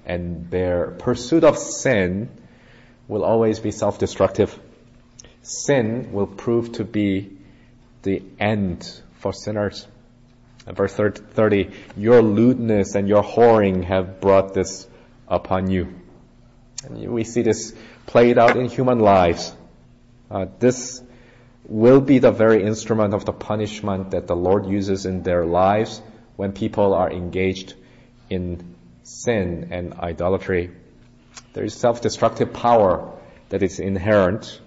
and 0.05 0.51
their 0.51 0.91
pursuit 0.99 1.45
of 1.45 1.57
sin 1.57 2.31
will 3.07 3.23
always 3.23 3.61
be 3.61 3.71
self-destructive 3.71 4.59
sin 5.47 6.13
will 6.13 6.27
prove 6.27 6.73
to 6.73 6.85
be 6.85 7.31
the 8.03 8.23
end 8.39 9.01
for 9.21 9.33
sinners. 9.33 9.87
And 10.67 10.77
verse 10.77 10.93
30, 10.93 11.71
your 11.97 12.21
lewdness 12.21 12.97
and 12.97 13.09
your 13.09 13.23
whoring 13.23 13.85
have 13.85 14.21
brought 14.21 14.55
this 14.55 14.89
upon 15.29 15.71
you. 15.71 15.95
And 16.85 17.11
we 17.11 17.23
see 17.23 17.43
this 17.43 17.75
played 18.07 18.39
out 18.39 18.57
in 18.57 18.67
human 18.67 18.99
lives. 18.99 19.55
Uh, 20.29 20.47
this 20.59 21.03
will 21.69 22.01
be 22.01 22.19
the 22.19 22.33
very 22.33 22.65
instrument 22.65 23.15
of 23.15 23.25
the 23.25 23.33
punishment 23.33 24.11
that 24.11 24.27
the 24.27 24.37
Lord 24.37 24.67
uses 24.67 25.07
in 25.07 25.23
their 25.23 25.47
lives 25.47 26.03
when 26.35 26.53
people 26.53 26.95
are 26.95 27.11
engaged 27.11 27.75
in 28.29 28.75
sin 29.05 29.69
and 29.71 29.95
idolatry. 29.95 30.73
There 31.53 31.65
is 31.65 31.75
self-destructive 31.75 32.53
power 32.53 33.13
that 33.49 33.63
is 33.63 33.79
inherent 33.79 34.61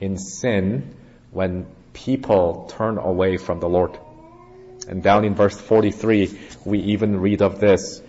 in 0.00 0.16
sin 0.16 0.94
when 1.30 1.66
people 1.92 2.66
turn 2.76 2.98
away 2.98 3.36
from 3.36 3.60
the 3.60 3.68
Lord. 3.68 3.98
And 4.88 5.02
down 5.02 5.24
in 5.24 5.34
verse 5.34 5.58
43, 5.60 6.38
we 6.64 6.78
even 6.80 7.20
read 7.20 7.42
of 7.42 7.60
this, 7.60 8.02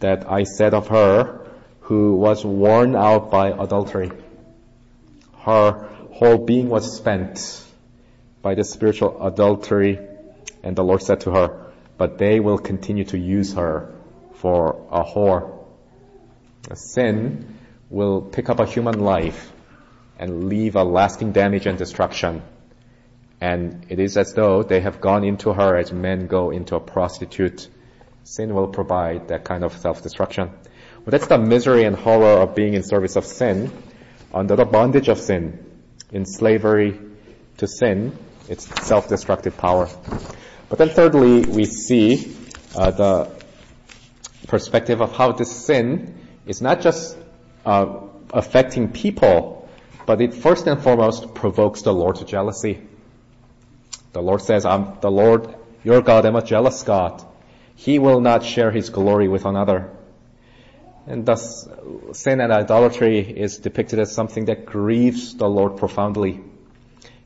that 0.00 0.30
I 0.30 0.42
said 0.42 0.74
of 0.74 0.88
her 0.88 1.46
who 1.82 2.16
was 2.16 2.44
worn 2.44 2.96
out 2.96 3.30
by 3.30 3.50
adultery. 3.50 4.10
Her 5.38 5.88
whole 6.12 6.38
being 6.38 6.68
was 6.68 6.96
spent 6.96 7.64
by 8.42 8.54
the 8.54 8.64
spiritual 8.64 9.24
adultery, 9.24 9.98
and 10.62 10.76
the 10.76 10.84
Lord 10.84 11.02
said 11.02 11.20
to 11.22 11.30
her, 11.32 11.72
but 11.96 12.18
they 12.18 12.40
will 12.40 12.58
continue 12.58 13.04
to 13.04 13.18
use 13.18 13.54
her 13.54 13.92
for 14.34 14.86
a 14.90 15.04
whore. 15.04 15.58
Sin 16.74 17.58
will 17.88 18.22
pick 18.22 18.48
up 18.48 18.60
a 18.60 18.66
human 18.66 19.00
life 19.00 19.52
and 20.20 20.50
leave 20.50 20.76
a 20.76 20.84
lasting 20.84 21.32
damage 21.32 21.66
and 21.66 21.78
destruction. 21.78 22.42
And 23.40 23.86
it 23.88 23.98
is 23.98 24.18
as 24.18 24.34
though 24.34 24.62
they 24.62 24.80
have 24.82 25.00
gone 25.00 25.24
into 25.24 25.54
her 25.54 25.78
as 25.78 25.92
men 25.92 26.26
go 26.26 26.50
into 26.50 26.76
a 26.76 26.80
prostitute. 26.80 27.68
Sin 28.22 28.54
will 28.54 28.68
provide 28.68 29.28
that 29.28 29.44
kind 29.44 29.64
of 29.64 29.72
self-destruction. 29.72 30.48
Well, 30.50 31.06
that's 31.06 31.26
the 31.26 31.38
misery 31.38 31.84
and 31.84 31.96
horror 31.96 32.42
of 32.42 32.54
being 32.54 32.74
in 32.74 32.82
service 32.82 33.16
of 33.16 33.24
sin, 33.24 33.72
under 34.34 34.56
the 34.56 34.66
bondage 34.66 35.08
of 35.08 35.18
sin, 35.18 35.58
in 36.12 36.26
slavery 36.26 37.00
to 37.56 37.66
sin, 37.66 38.12
its 38.46 38.66
self-destructive 38.86 39.56
power. 39.56 39.88
But 40.68 40.78
then 40.78 40.90
thirdly, 40.90 41.46
we 41.46 41.64
see 41.64 42.36
uh, 42.76 42.90
the 42.90 43.30
perspective 44.48 45.00
of 45.00 45.16
how 45.16 45.32
this 45.32 45.50
sin 45.50 46.14
is 46.44 46.60
not 46.60 46.82
just 46.82 47.16
uh, 47.64 48.00
affecting 48.34 48.92
people, 48.92 49.59
but 50.06 50.20
it 50.20 50.34
first 50.34 50.66
and 50.66 50.82
foremost 50.82 51.34
provokes 51.34 51.82
the 51.82 51.92
Lord's 51.92 52.22
jealousy. 52.24 52.80
The 54.12 54.22
Lord 54.22 54.42
says, 54.42 54.64
I'm 54.64 54.98
the 55.00 55.10
Lord, 55.10 55.54
your 55.84 56.02
God, 56.02 56.26
am 56.26 56.36
a 56.36 56.42
jealous 56.42 56.82
God. 56.82 57.24
He 57.76 57.98
will 57.98 58.20
not 58.20 58.44
share 58.44 58.70
his 58.70 58.90
glory 58.90 59.28
with 59.28 59.44
another. 59.44 59.90
And 61.06 61.24
thus, 61.24 61.68
sin 62.12 62.40
and 62.40 62.52
idolatry 62.52 63.18
is 63.18 63.58
depicted 63.58 63.98
as 63.98 64.12
something 64.12 64.46
that 64.46 64.66
grieves 64.66 65.34
the 65.36 65.48
Lord 65.48 65.76
profoundly. 65.76 66.40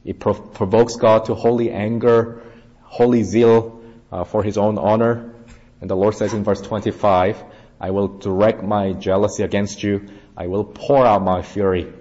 It 0.04 0.20
provokes 0.20 0.96
God 0.96 1.26
to 1.26 1.34
holy 1.34 1.70
anger, 1.70 2.42
holy 2.82 3.22
zeal 3.24 3.82
uh, 4.12 4.24
for 4.24 4.42
his 4.42 4.58
own 4.58 4.78
honor. 4.78 5.34
And 5.80 5.90
the 5.90 5.96
Lord 5.96 6.14
says 6.14 6.34
in 6.34 6.44
verse 6.44 6.60
25, 6.60 7.42
I 7.80 7.90
will 7.90 8.08
direct 8.08 8.62
my 8.62 8.92
jealousy 8.92 9.42
against 9.42 9.82
you. 9.82 10.08
I 10.36 10.46
will 10.46 10.64
pour 10.64 11.04
out 11.04 11.22
my 11.22 11.42
fury. 11.42 11.92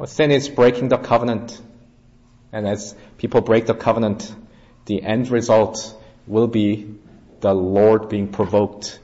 Well, 0.00 0.06
sin 0.06 0.30
is 0.30 0.48
breaking 0.48 0.88
the 0.88 0.96
covenant. 0.96 1.60
And 2.54 2.66
as 2.66 2.94
people 3.18 3.42
break 3.42 3.66
the 3.66 3.74
covenant, 3.74 4.34
the 4.86 5.02
end 5.02 5.30
result 5.30 5.94
will 6.26 6.46
be 6.46 6.94
the 7.40 7.52
Lord 7.52 8.08
being 8.08 8.28
provoked 8.28 8.98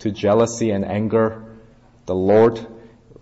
to 0.00 0.10
jealousy 0.10 0.70
and 0.70 0.84
anger. 0.84 1.42
The 2.04 2.14
Lord 2.14 2.66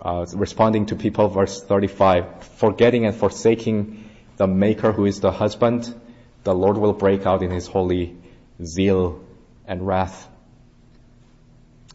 uh, 0.00 0.26
responding 0.34 0.86
to 0.86 0.96
people, 0.96 1.28
verse 1.28 1.62
35, 1.62 2.42
forgetting 2.58 3.06
and 3.06 3.14
forsaking 3.14 4.10
the 4.36 4.48
maker 4.48 4.90
who 4.90 5.04
is 5.04 5.20
the 5.20 5.30
husband, 5.30 5.94
the 6.42 6.52
Lord 6.52 6.78
will 6.78 6.94
break 6.94 7.26
out 7.26 7.44
in 7.44 7.52
his 7.52 7.68
holy 7.68 8.16
zeal 8.60 9.24
and 9.68 9.86
wrath. 9.86 10.28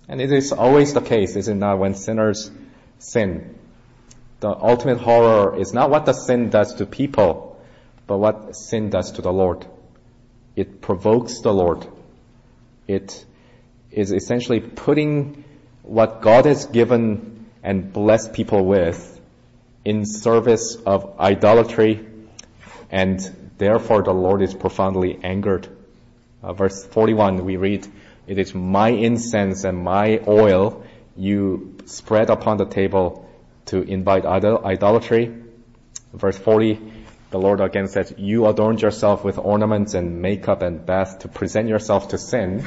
And 0.08 0.22
it 0.22 0.32
is 0.32 0.54
always 0.54 0.94
the 0.94 1.02
case, 1.02 1.36
is 1.36 1.50
it 1.50 1.56
not, 1.56 1.78
when 1.78 1.94
sinners 1.94 2.50
sin? 3.00 3.60
The 4.40 4.50
ultimate 4.50 5.00
horror 5.00 5.58
is 5.58 5.74
not 5.74 5.90
what 5.90 6.06
the 6.06 6.14
sin 6.14 6.50
does 6.50 6.76
to 6.76 6.86
people, 6.86 7.60
but 8.08 8.18
what 8.18 8.56
sin 8.56 8.90
does 8.90 9.12
to 9.14 9.22
the 9.22 9.32
Lord. 9.32 9.66
It 10.56 10.82
provokes 10.82 11.40
the 11.40 11.54
Lord. 11.54 11.88
It 12.88 13.26
is 13.92 14.12
essentially 14.12 14.60
putting 14.60 15.44
what 15.84 16.22
God 16.22 16.46
has 16.46 16.66
given 16.66 17.46
and 17.64 17.92
blessed 17.92 18.34
people 18.34 18.66
with 18.66 19.20
in 19.84 20.06
service 20.06 20.76
of 20.86 21.20
idolatry 21.20 22.06
and 22.92 23.20
therefore 23.58 24.04
the 24.04 24.14
Lord 24.14 24.42
is 24.42 24.54
profoundly 24.54 25.20
angered. 25.24 25.68
Uh, 26.44 26.54
verse 26.54 26.86
41 26.86 27.46
we 27.46 27.58
read, 27.58 27.88
it 28.28 28.38
is 28.38 28.54
my 28.54 28.90
incense 28.90 29.64
and 29.64 29.78
my 29.78 30.20
oil 30.28 30.84
you 31.16 31.76
spread 31.86 32.30
upon 32.30 32.58
the 32.58 32.66
table 32.66 33.25
to 33.66 33.82
invite 33.82 34.26
idolatry. 34.26 35.34
Verse 36.14 36.38
40, 36.38 36.80
the 37.32 37.40
Lord 37.40 37.62
again 37.62 37.88
says, 37.88 38.14
you 38.18 38.48
adorned 38.48 38.82
yourself 38.82 39.24
with 39.24 39.38
ornaments 39.38 39.94
and 39.94 40.22
makeup 40.22 40.62
and 40.62 40.86
bath 40.86 41.20
to 41.20 41.28
present 41.28 41.68
yourself 41.68 42.10
to 42.10 42.18
sin 42.18 42.64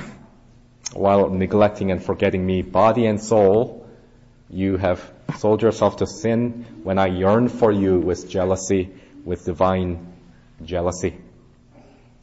while 0.92 1.28
neglecting 1.30 1.90
and 1.90 2.02
forgetting 2.02 2.44
me, 2.44 2.62
body 2.62 3.06
and 3.06 3.20
soul. 3.20 3.86
You 4.50 4.76
have 4.76 5.12
sold 5.38 5.62
yourself 5.62 5.98
to 5.98 6.06
sin 6.06 6.66
when 6.82 6.98
I 6.98 7.06
yearn 7.06 7.48
for 7.48 7.70
you 7.70 7.98
with 7.98 8.28
jealousy, 8.28 8.90
with 9.24 9.44
divine 9.44 10.12
jealousy. 10.64 11.16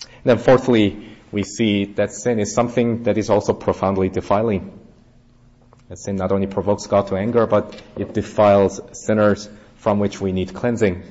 And 0.01 0.23
then 0.23 0.37
fourthly, 0.39 1.15
we 1.31 1.43
see 1.43 1.85
that 1.85 2.11
sin 2.11 2.39
is 2.39 2.53
something 2.53 3.03
that 3.03 3.17
is 3.17 3.29
also 3.29 3.53
profoundly 3.53 4.09
defiling. 4.09 4.79
That 5.89 5.99
sin 5.99 6.15
not 6.15 6.31
only 6.31 6.47
provokes 6.47 6.87
God 6.87 7.07
to 7.07 7.15
anger, 7.15 7.45
but 7.45 7.81
it 7.95 8.13
defiles 8.13 8.81
sinners 8.93 9.49
from 9.75 9.99
which 9.99 10.19
we 10.19 10.31
need 10.31 10.53
cleansing. 10.53 11.03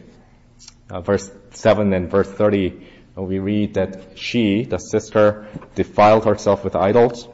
Uh, 0.90 1.00
verse 1.00 1.30
7 1.50 1.92
and 1.92 2.10
verse 2.10 2.28
30, 2.28 2.86
we 3.16 3.38
read 3.38 3.74
that 3.74 4.18
she, 4.18 4.64
the 4.64 4.78
sister, 4.78 5.46
defiled 5.74 6.24
herself 6.24 6.64
with 6.64 6.74
idols. 6.74 7.28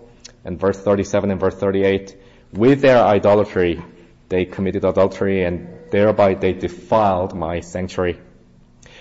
And 0.45 0.59
verse 0.59 0.79
37 0.79 1.31
and 1.31 1.41
verse 1.41 1.55
38, 1.55 2.17
with 2.53 2.81
their 2.81 3.03
idolatry, 3.03 3.83
they 4.29 4.45
committed 4.45 4.85
adultery 4.85 5.45
and 5.45 5.69
thereby 5.91 6.35
they 6.35 6.53
defiled 6.53 7.35
my 7.35 7.61
sanctuary. 7.61 8.21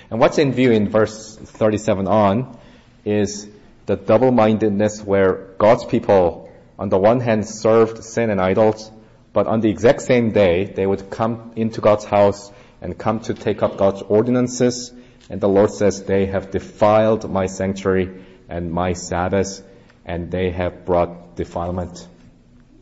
And 0.09 0.19
what's 0.19 0.37
in 0.37 0.51
view 0.53 0.71
in 0.71 0.89
verse 0.89 1.37
37 1.37 2.07
on 2.07 2.57
is 3.05 3.47
the 3.85 3.95
double-mindedness 3.95 5.03
where 5.03 5.53
God's 5.57 5.85
people, 5.85 6.48
on 6.79 6.87
the 6.89 6.97
one 6.97 7.19
hand, 7.19 7.45
served 7.45 8.03
sin 8.03 8.29
and 8.29 8.39
idols, 8.39 8.89
but 9.33 9.47
on 9.47 9.59
the 9.59 9.69
exact 9.69 10.01
same 10.01 10.31
day, 10.31 10.63
they 10.63 10.87
would 10.87 11.09
come 11.09 11.51
into 11.57 11.81
God's 11.81 12.05
house 12.05 12.51
and 12.81 12.97
come 12.97 13.19
to 13.21 13.33
take 13.33 13.61
up 13.61 13.77
God's 13.77 14.01
ordinances. 14.01 14.93
And 15.29 15.41
the 15.41 15.49
Lord 15.49 15.71
says, 15.71 16.03
they 16.03 16.25
have 16.27 16.51
defiled 16.51 17.29
my 17.29 17.47
sanctuary 17.47 18.23
and 18.47 18.71
my 18.71 18.93
Sabbath, 18.93 19.61
and 20.05 20.31
they 20.31 20.51
have 20.51 20.85
brought 20.85 21.35
defilement. 21.35 22.07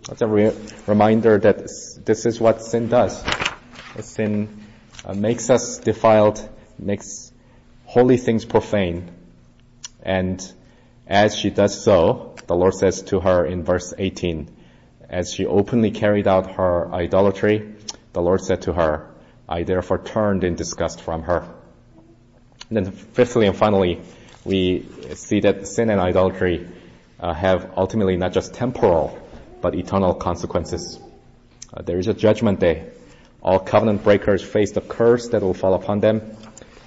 That's 0.07 0.21
a 0.21 0.27
re- 0.27 0.55
reminder 0.86 1.39
that 1.39 1.57
this 2.05 2.25
is 2.25 2.39
what 2.39 2.62
sin 2.62 2.88
does. 2.88 3.21
Sin 3.99 4.63
uh, 5.03 5.15
makes 5.15 5.49
us 5.49 5.79
defiled 5.79 6.47
makes 6.79 7.33
holy 7.86 8.17
things 8.17 8.45
profane. 8.45 9.10
And 10.03 10.39
as 11.07 11.36
she 11.36 11.49
does 11.49 11.83
so, 11.83 12.37
the 12.47 12.55
Lord 12.55 12.73
says 12.73 13.01
to 13.03 13.19
her 13.19 13.45
in 13.45 13.63
verse 13.63 13.93
18, 13.97 14.49
as 15.10 15.33
she 15.33 15.45
openly 15.45 15.91
carried 15.91 16.27
out 16.27 16.55
her 16.55 16.91
idolatry, 16.93 17.75
the 18.13 18.21
Lord 18.21 18.41
said 18.41 18.63
to 18.63 18.73
her, 18.73 19.10
I 19.47 19.63
therefore 19.63 19.99
turned 19.99 20.43
in 20.43 20.55
disgust 20.55 21.01
from 21.01 21.23
her. 21.23 21.47
And 22.69 22.77
then 22.77 22.91
fifthly 22.91 23.47
and 23.47 23.55
finally, 23.55 24.01
we 24.43 24.86
see 25.13 25.41
that 25.41 25.67
sin 25.67 25.89
and 25.89 26.01
idolatry 26.01 26.67
uh, 27.19 27.33
have 27.33 27.71
ultimately 27.77 28.17
not 28.17 28.33
just 28.33 28.53
temporal, 28.53 29.17
but 29.62 29.75
eternal 29.75 30.13
consequences. 30.13 30.99
Uh, 31.73 31.81
there 31.81 31.97
is 31.97 32.07
a 32.07 32.13
judgment 32.13 32.60
day. 32.60 32.89
All 33.41 33.60
covenant 33.60 34.03
breakers 34.03 34.43
face 34.43 34.71
the 34.71 34.81
curse 34.81 35.29
that 35.29 35.41
will 35.41 35.53
fall 35.53 35.73
upon 35.73 35.99
them. 35.99 36.36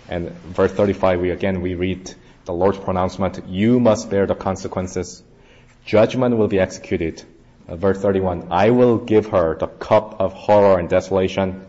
And 0.08 0.30
verse 0.30 0.72
35, 0.72 1.20
we 1.20 1.30
again, 1.30 1.60
we 1.60 1.74
read 1.74 2.14
the 2.44 2.52
Lord's 2.52 2.78
pronouncement, 2.78 3.46
you 3.46 3.78
must 3.78 4.10
bear 4.10 4.26
the 4.26 4.34
consequences. 4.34 5.22
Judgment 5.90 6.36
will 6.36 6.46
be 6.46 6.60
executed. 6.60 7.20
Uh, 7.66 7.74
verse 7.74 8.00
31, 8.00 8.46
I 8.52 8.70
will 8.70 8.98
give 8.98 9.26
her 9.30 9.56
the 9.58 9.66
cup 9.66 10.20
of 10.20 10.32
horror 10.32 10.78
and 10.78 10.88
desolation. 10.88 11.66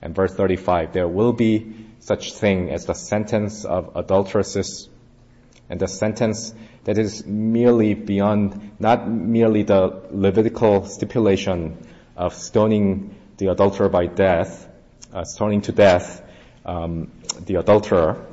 And 0.00 0.14
verse 0.14 0.32
35, 0.32 0.92
there 0.92 1.08
will 1.08 1.32
be 1.32 1.74
such 1.98 2.34
thing 2.34 2.70
as 2.70 2.86
the 2.86 2.94
sentence 2.94 3.64
of 3.64 3.96
adulteresses 3.96 4.88
and 5.68 5.80
the 5.80 5.88
sentence 5.88 6.54
that 6.84 6.98
is 6.98 7.26
merely 7.26 7.94
beyond, 7.94 8.76
not 8.78 9.10
merely 9.10 9.64
the 9.64 10.02
Levitical 10.12 10.86
stipulation 10.86 11.76
of 12.16 12.32
stoning 12.32 13.16
the 13.38 13.48
adulterer 13.48 13.88
by 13.88 14.06
death, 14.06 14.68
uh, 15.12 15.24
stoning 15.24 15.62
to 15.62 15.72
death, 15.72 16.22
um, 16.64 17.10
the 17.44 17.56
adulterer. 17.56 18.24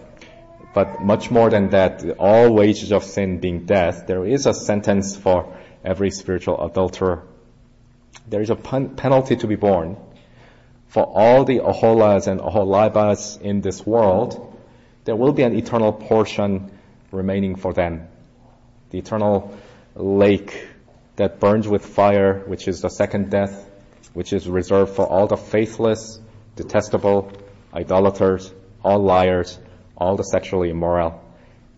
But 0.74 1.04
much 1.04 1.30
more 1.30 1.50
than 1.50 1.70
that, 1.70 2.04
all 2.18 2.54
wages 2.54 2.92
of 2.92 3.04
sin 3.04 3.40
being 3.40 3.66
death, 3.66 4.08
there 4.08 4.26
is 4.26 4.46
a 4.46 4.54
sentence 4.54 5.16
for 5.16 5.58
every 5.84 6.12
spiritual 6.12 6.64
adulterer. 6.64 7.24
There 8.30 8.42
is 8.42 8.50
a 8.50 8.56
pen- 8.56 8.96
penalty 8.96 9.36
to 9.38 9.48
be 9.48 9.56
borne 9.56 9.98
for 10.88 11.04
all 11.04 11.46
the 11.46 11.60
Oholas 11.60 12.28
and 12.28 12.40
Oholibas 12.40 13.42
in 13.42 13.62
this 13.62 13.86
world. 13.86 14.58
There 15.06 15.16
will 15.16 15.34
be 15.34 15.44
an 15.44 15.56
eternal 15.56 15.94
portion 15.94 16.72
remaining 17.12 17.56
for 17.56 17.74
them. 17.74 18.08
The 18.90 19.00
eternal 19.00 19.58
lake 19.96 20.68
that 21.16 21.40
burns 21.40 21.68
with 21.68 21.86
fire, 21.86 22.44
which 22.46 22.68
is 22.68 22.82
the 22.82 22.90
second 22.90 23.30
death, 23.30 23.70
which 24.14 24.34
is 24.34 24.48
reserved 24.50 24.96
for 24.96 25.06
all 25.06 25.28
the 25.28 25.38
faithless, 25.38 26.20
detestable, 26.56 27.32
idolaters, 27.74 28.54
all 28.84 29.00
liars, 29.00 29.58
all 30.02 30.16
the 30.18 30.24
sexually 30.24 30.72
immoral. 30.72 31.24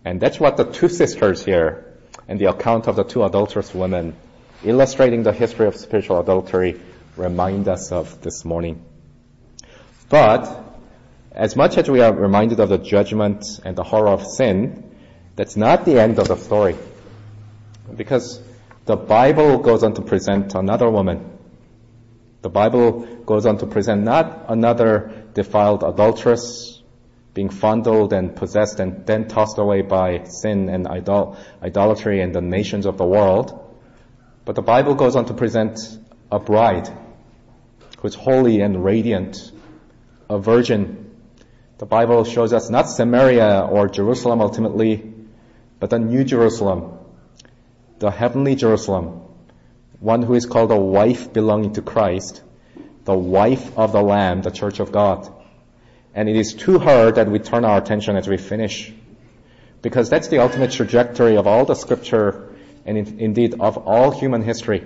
And 0.04 0.18
that's 0.18 0.40
what 0.40 0.56
the 0.56 0.64
two 0.64 0.88
sisters 0.88 1.44
here 1.44 1.94
and 2.26 2.40
the 2.40 2.46
account 2.46 2.88
of 2.88 2.96
the 2.96 3.04
two 3.04 3.22
adulterous 3.22 3.74
women 3.74 4.16
illustrating 4.64 5.22
the 5.22 5.32
history 5.32 5.66
of 5.66 5.76
spiritual 5.76 6.20
adultery 6.20 6.80
remind 7.18 7.68
us 7.68 7.92
of 7.92 8.22
this 8.22 8.42
morning. 8.44 8.82
But 10.08 10.42
as 11.32 11.54
much 11.54 11.76
as 11.76 11.90
we 11.90 12.00
are 12.00 12.14
reminded 12.14 12.60
of 12.60 12.70
the 12.70 12.78
judgment 12.78 13.44
and 13.62 13.76
the 13.76 13.82
horror 13.82 14.08
of 14.08 14.26
sin, 14.26 14.90
that's 15.36 15.56
not 15.56 15.84
the 15.84 16.00
end 16.00 16.18
of 16.18 16.28
the 16.28 16.36
story. 16.36 16.76
Because 17.94 18.40
the 18.86 18.96
Bible 18.96 19.58
goes 19.58 19.84
on 19.84 19.94
to 19.94 20.02
present 20.02 20.54
another 20.54 20.88
woman. 20.88 21.38
The 22.40 22.48
Bible 22.48 23.04
goes 23.26 23.44
on 23.44 23.58
to 23.58 23.66
present 23.66 24.02
not 24.02 24.46
another 24.48 25.24
defiled 25.34 25.82
adulteress 25.82 26.80
being 27.34 27.50
fondled 27.50 28.12
and 28.12 28.34
possessed 28.34 28.78
and 28.78 29.04
then 29.06 29.26
tossed 29.26 29.58
away 29.58 29.82
by 29.82 30.22
sin 30.24 30.68
and 30.68 30.86
idol- 30.86 31.36
idolatry 31.60 32.22
and 32.22 32.32
the 32.32 32.40
nations 32.40 32.86
of 32.86 32.96
the 32.96 33.04
world. 33.04 33.60
But 34.44 34.54
the 34.54 34.62
Bible 34.62 34.94
goes 34.94 35.16
on 35.16 35.26
to 35.26 35.34
present 35.34 35.98
a 36.30 36.38
bride 36.38 36.88
who's 37.98 38.14
holy 38.14 38.60
and 38.60 38.84
radiant, 38.84 39.50
a 40.30 40.38
virgin. 40.38 41.10
The 41.78 41.86
Bible 41.86 42.24
shows 42.24 42.52
us 42.52 42.70
not 42.70 42.88
Samaria 42.88 43.66
or 43.70 43.88
Jerusalem 43.88 44.40
ultimately, 44.40 45.12
but 45.80 45.90
the 45.90 45.98
New 45.98 46.22
Jerusalem, 46.22 46.98
the 47.98 48.10
heavenly 48.10 48.54
Jerusalem, 48.54 49.22
one 49.98 50.22
who 50.22 50.34
is 50.34 50.46
called 50.46 50.70
a 50.70 50.76
wife 50.78 51.32
belonging 51.32 51.72
to 51.72 51.82
Christ, 51.82 52.42
the 53.04 53.16
wife 53.16 53.76
of 53.76 53.92
the 53.92 54.02
Lamb, 54.02 54.42
the 54.42 54.50
church 54.50 54.78
of 54.78 54.92
God. 54.92 55.33
And 56.14 56.28
it 56.28 56.36
is 56.36 56.54
to 56.54 56.78
her 56.78 57.12
that 57.12 57.28
we 57.28 57.38
turn 57.38 57.64
our 57.64 57.78
attention 57.78 58.16
as 58.16 58.28
we 58.28 58.36
finish. 58.36 58.92
Because 59.82 60.08
that's 60.08 60.28
the 60.28 60.38
ultimate 60.38 60.70
trajectory 60.70 61.36
of 61.36 61.46
all 61.46 61.64
the 61.64 61.74
scripture 61.74 62.54
and 62.86 62.96
in, 62.96 63.18
indeed 63.18 63.54
of 63.60 63.76
all 63.78 64.10
human 64.10 64.42
history. 64.42 64.84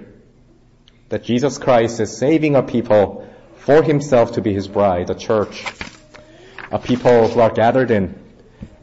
That 1.11 1.25
Jesus 1.25 1.59
Christ 1.59 2.01
is 2.01 2.17
saving 2.17 2.57
a 2.57 2.63
people 2.63 3.29
for 3.57 3.83
himself 3.83 4.33
to 4.33 4.41
be 4.41 4.53
his 4.53 4.69
bride, 4.69 5.07
the 5.07 5.15
church. 5.15 5.65
A 6.71 6.79
people 6.79 7.29
who 7.29 7.41
are 7.41 7.51
gathered 7.51 7.91
in 7.91 8.15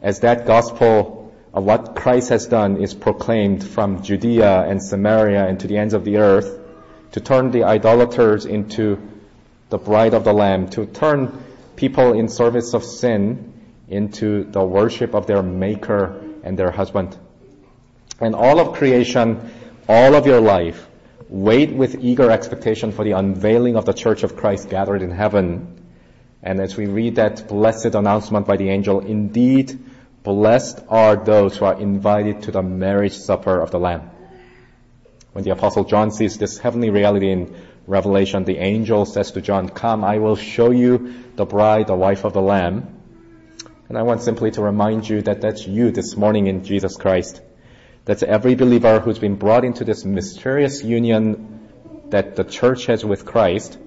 as 0.02 0.20
that 0.20 0.46
gospel 0.46 1.34
of 1.52 1.64
what 1.64 1.96
Christ 1.96 2.28
has 2.28 2.46
done 2.46 2.82
is 2.82 2.94
proclaimed 2.94 3.64
from 3.64 4.02
Judea 4.02 4.62
and 4.68 4.82
Samaria 4.82 5.46
and 5.46 5.58
to 5.60 5.66
the 5.66 5.78
ends 5.78 5.94
of 5.94 6.04
the 6.04 6.18
earth 6.18 6.60
to 7.12 7.20
turn 7.20 7.50
the 7.50 7.64
idolaters 7.64 8.44
into 8.44 9.00
the 9.70 9.78
bride 9.78 10.14
of 10.14 10.22
the 10.24 10.32
Lamb, 10.32 10.68
to 10.68 10.84
turn 10.86 11.44
people 11.76 12.12
in 12.12 12.28
service 12.28 12.74
of 12.74 12.84
sin 12.84 13.52
into 13.88 14.44
the 14.44 14.64
worship 14.64 15.14
of 15.14 15.26
their 15.26 15.42
maker 15.42 16.20
and 16.42 16.58
their 16.58 16.70
husband. 16.70 17.16
And 18.20 18.34
all 18.34 18.58
of 18.60 18.76
creation, 18.76 19.50
all 19.88 20.14
of 20.14 20.26
your 20.26 20.40
life, 20.40 20.88
wait 21.28 21.72
with 21.72 22.02
eager 22.02 22.30
expectation 22.30 22.92
for 22.92 23.04
the 23.04 23.12
unveiling 23.12 23.76
of 23.76 23.84
the 23.84 23.92
church 23.92 24.22
of 24.22 24.36
Christ 24.36 24.70
gathered 24.70 25.02
in 25.02 25.10
heaven. 25.10 25.82
And 26.42 26.60
as 26.60 26.76
we 26.76 26.86
read 26.86 27.16
that 27.16 27.48
blessed 27.48 27.94
announcement 27.94 28.46
by 28.46 28.56
the 28.56 28.70
angel, 28.70 29.00
indeed, 29.00 29.78
blessed 30.22 30.82
are 30.88 31.16
those 31.16 31.56
who 31.56 31.64
are 31.66 31.78
invited 31.78 32.42
to 32.42 32.50
the 32.52 32.62
marriage 32.62 33.16
supper 33.16 33.60
of 33.60 33.70
the 33.70 33.78
Lamb. 33.78 34.10
When 35.32 35.44
the 35.44 35.50
apostle 35.50 35.84
John 35.84 36.10
sees 36.10 36.38
this 36.38 36.58
heavenly 36.58 36.90
reality 36.90 37.30
in 37.30 37.54
Revelation, 37.86 38.44
the 38.44 38.58
angel 38.58 39.04
says 39.04 39.30
to 39.32 39.40
John, 39.40 39.68
come, 39.68 40.04
I 40.04 40.18
will 40.18 40.36
show 40.36 40.70
you 40.70 41.14
the 41.36 41.46
bride, 41.46 41.86
the 41.86 41.94
wife 41.94 42.24
of 42.24 42.32
the 42.32 42.42
Lamb. 42.42 43.00
And 43.88 43.96
I 43.96 44.02
want 44.02 44.22
simply 44.22 44.50
to 44.52 44.62
remind 44.62 45.08
you 45.08 45.22
that 45.22 45.40
that's 45.40 45.66
you 45.66 45.92
this 45.92 46.16
morning 46.16 46.48
in 46.48 46.64
Jesus 46.64 46.96
Christ. 46.96 47.40
That's 48.04 48.24
every 48.24 48.56
believer 48.56 48.98
who's 48.98 49.20
been 49.20 49.36
brought 49.36 49.64
into 49.64 49.84
this 49.84 50.04
mysterious 50.04 50.82
union 50.82 51.68
that 52.10 52.34
the 52.34 52.44
church 52.44 52.86
has 52.86 53.04
with 53.04 53.24
Christ, 53.24 53.78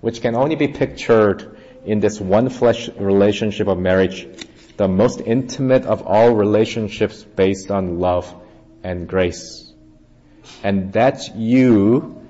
which 0.00 0.20
can 0.20 0.36
only 0.36 0.54
be 0.54 0.68
pictured 0.68 1.58
in 1.84 1.98
this 1.98 2.20
one 2.20 2.48
flesh 2.48 2.88
relationship 2.90 3.66
of 3.66 3.78
marriage, 3.78 4.28
the 4.76 4.86
most 4.86 5.20
intimate 5.20 5.84
of 5.84 6.02
all 6.02 6.32
relationships 6.32 7.24
based 7.24 7.72
on 7.72 7.98
love 7.98 8.32
and 8.84 9.08
grace. 9.08 9.72
And 10.62 10.92
that's 10.92 11.28
you 11.30 12.21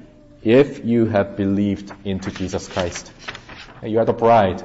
if 0.45 0.85
you 0.85 1.07
have 1.07 1.37
believed 1.37 1.93
into 2.05 2.31
Jesus 2.31 2.69
Christ. 2.69 3.13
You 3.83 3.99
are 3.99 4.05
the 4.05 4.13
bride, 4.13 4.63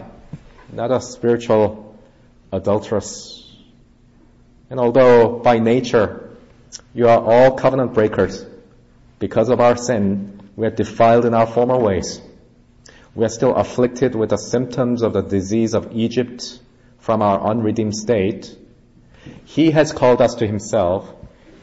not 0.71 0.91
a 0.91 0.99
spiritual 1.01 1.95
adulteress. 2.51 3.55
And 4.69 4.79
although 4.79 5.39
by 5.39 5.59
nature 5.59 6.35
you 6.93 7.07
are 7.07 7.21
all 7.21 7.55
covenant 7.55 7.93
breakers, 7.93 8.45
because 9.19 9.49
of 9.49 9.59
our 9.59 9.77
sin, 9.77 10.49
we 10.55 10.65
are 10.67 10.71
defiled 10.71 11.25
in 11.25 11.33
our 11.33 11.47
former 11.47 11.77
ways. 11.77 12.21
We 13.15 13.25
are 13.25 13.29
still 13.29 13.55
afflicted 13.55 14.15
with 14.15 14.29
the 14.29 14.37
symptoms 14.37 15.01
of 15.01 15.13
the 15.13 15.21
disease 15.21 15.73
of 15.73 15.91
Egypt 15.93 16.59
from 16.99 17.21
our 17.21 17.39
unredeemed 17.41 17.95
state. 17.95 18.55
He 19.45 19.71
has 19.71 19.91
called 19.91 20.21
us 20.21 20.35
to 20.35 20.47
himself. 20.47 21.11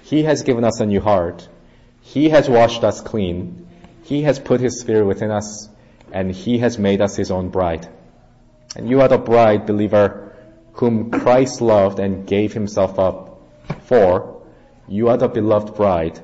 He 0.03 0.25
has 0.25 0.43
given 0.43 0.65
us 0.65 0.81
a 0.81 0.87
new 0.87 1.01
heart. 1.01 1.49
He 2.01 2.31
has 2.31 2.49
washed 2.49 2.83
us 2.83 3.01
clean. 3.01 3.64
He 4.05 4.23
has 4.23 4.39
put 4.39 4.61
His 4.61 4.81
Spirit 4.81 5.07
within 5.07 5.31
us 5.31 5.69
and 6.13 6.31
He 6.31 6.59
has 6.59 6.79
made 6.79 7.01
us 7.01 7.17
His 7.17 7.31
own 7.31 7.49
bride. 7.49 7.89
And 8.77 8.89
you 8.89 9.01
are 9.01 9.09
the 9.09 9.19
bride, 9.19 9.67
believer, 9.67 10.37
whom 10.75 11.11
Christ 11.11 11.61
loved 11.61 11.99
and 11.99 12.27
gave 12.27 12.53
Himself 12.53 12.99
up 12.99 13.41
for. 13.85 14.43
You 14.89 15.09
are 15.09 15.17
the 15.17 15.29
beloved 15.29 15.75
bride. 15.75 16.21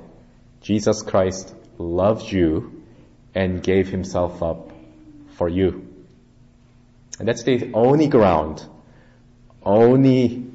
Jesus 0.60 1.02
Christ 1.02 1.54
loved 1.78 2.30
you 2.30 2.82
and 3.34 3.62
gave 3.62 3.88
Himself 3.88 4.42
up 4.42 4.70
for 5.36 5.48
you. 5.48 5.88
And 7.18 7.26
that's 7.26 7.44
the 7.44 7.72
only 7.72 8.08
ground, 8.08 8.62
only 9.62 10.46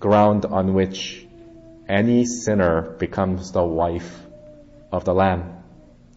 ground 0.00 0.46
on 0.46 0.74
which 0.74 1.24
any 1.88 2.24
sinner 2.24 2.96
becomes 2.98 3.52
the 3.52 3.62
wife 3.62 4.20
of 4.90 5.04
the 5.04 5.14
Lamb. 5.14 5.61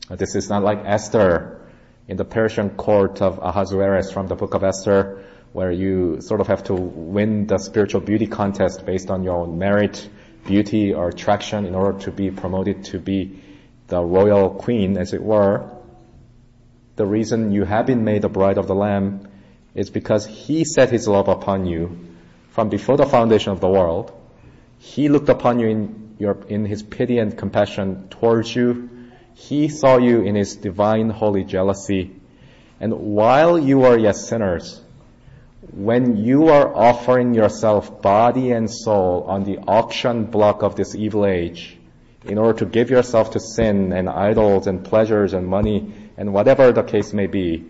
Uh, 0.08 0.16
this 0.16 0.36
is 0.36 0.50
not 0.50 0.64
like 0.64 0.84
Esther 0.86 1.60
in 2.08 2.16
the 2.16 2.26
Persian 2.26 2.70
court 2.70 3.24
of 3.24 3.40
Ahasuerus 3.42 4.12
from 4.12 4.28
the 4.28 4.36
book 4.36 4.54
of 4.54 4.64
Esther, 4.64 5.26
where 5.52 5.72
you 5.72 6.22
sort 6.22 6.42
of 6.42 6.48
have 6.48 6.64
to 6.66 6.76
win 6.76 7.48
the 7.48 7.58
spiritual 7.58 8.02
beauty 8.02 8.28
contest 8.28 8.86
based 8.86 9.10
on 9.10 9.24
your 9.24 9.36
own 9.38 9.58
merit, 9.58 10.08
beauty, 10.46 10.94
or 10.94 11.10
attraction 11.10 11.66
in 11.66 11.74
order 11.74 11.98
to 12.02 12.12
be 12.12 12.30
promoted 12.30 12.84
to 12.86 13.00
be 13.00 13.42
the 13.88 14.00
royal 14.00 14.52
queen, 14.52 14.96
as 14.96 15.14
it 15.14 15.24
were. 15.24 15.72
The 16.98 17.06
reason 17.08 17.52
you 17.52 17.64
have 17.64 17.88
been 17.88 18.04
made 18.04 18.22
the 18.22 18.30
bride 18.30 18.60
of 18.60 18.68
the 18.68 18.76
Lamb 18.76 19.28
is 19.74 19.90
because 19.90 20.28
He 20.28 20.66
set 20.66 20.92
His 20.92 21.08
love 21.08 21.30
upon 21.30 21.66
you 21.66 21.98
from 22.50 22.70
before 22.70 22.98
the 22.98 23.08
foundation 23.08 23.54
of 23.54 23.60
the 23.60 23.70
world. 23.70 24.12
He 24.78 25.10
looked 25.10 25.30
upon 25.30 25.60
you 25.60 25.68
in 25.68 26.16
your, 26.20 26.38
in 26.48 26.64
His 26.64 26.84
pity 26.84 27.18
and 27.18 27.36
compassion 27.36 28.10
towards 28.10 28.56
you 28.56 28.92
he 29.36 29.68
saw 29.68 29.98
you 29.98 30.22
in 30.22 30.36
His 30.36 30.56
divine 30.56 31.10
holy 31.10 31.44
jealousy. 31.44 32.16
And 32.80 32.94
while 32.94 33.60
you 33.60 33.84
are 33.84 34.00
yet 34.00 34.16
sinners, 34.16 34.82
when 35.74 36.18
you 36.18 36.48
are 36.48 36.74
offering 36.74 37.34
yourself 37.34 38.02
body 38.02 38.52
and 38.52 38.72
soul 38.72 39.26
on 39.28 39.44
the 39.44 39.58
auction 39.60 40.26
block 40.26 40.64
of 40.64 40.76
this 40.76 40.96
evil 40.96 41.26
age, 41.26 41.78
in 42.24 42.38
order 42.38 42.60
to 42.60 42.66
give 42.66 42.90
yourself 42.90 43.32
to 43.32 43.40
sin 43.40 43.92
and 43.92 44.10
idols 44.10 44.68
and 44.68 44.84
pleasures 44.86 45.34
and 45.34 45.46
money 45.46 45.94
and 46.18 46.34
whatever 46.34 46.72
the 46.72 46.84
case 46.84 47.14
may 47.14 47.28
be, 47.28 47.66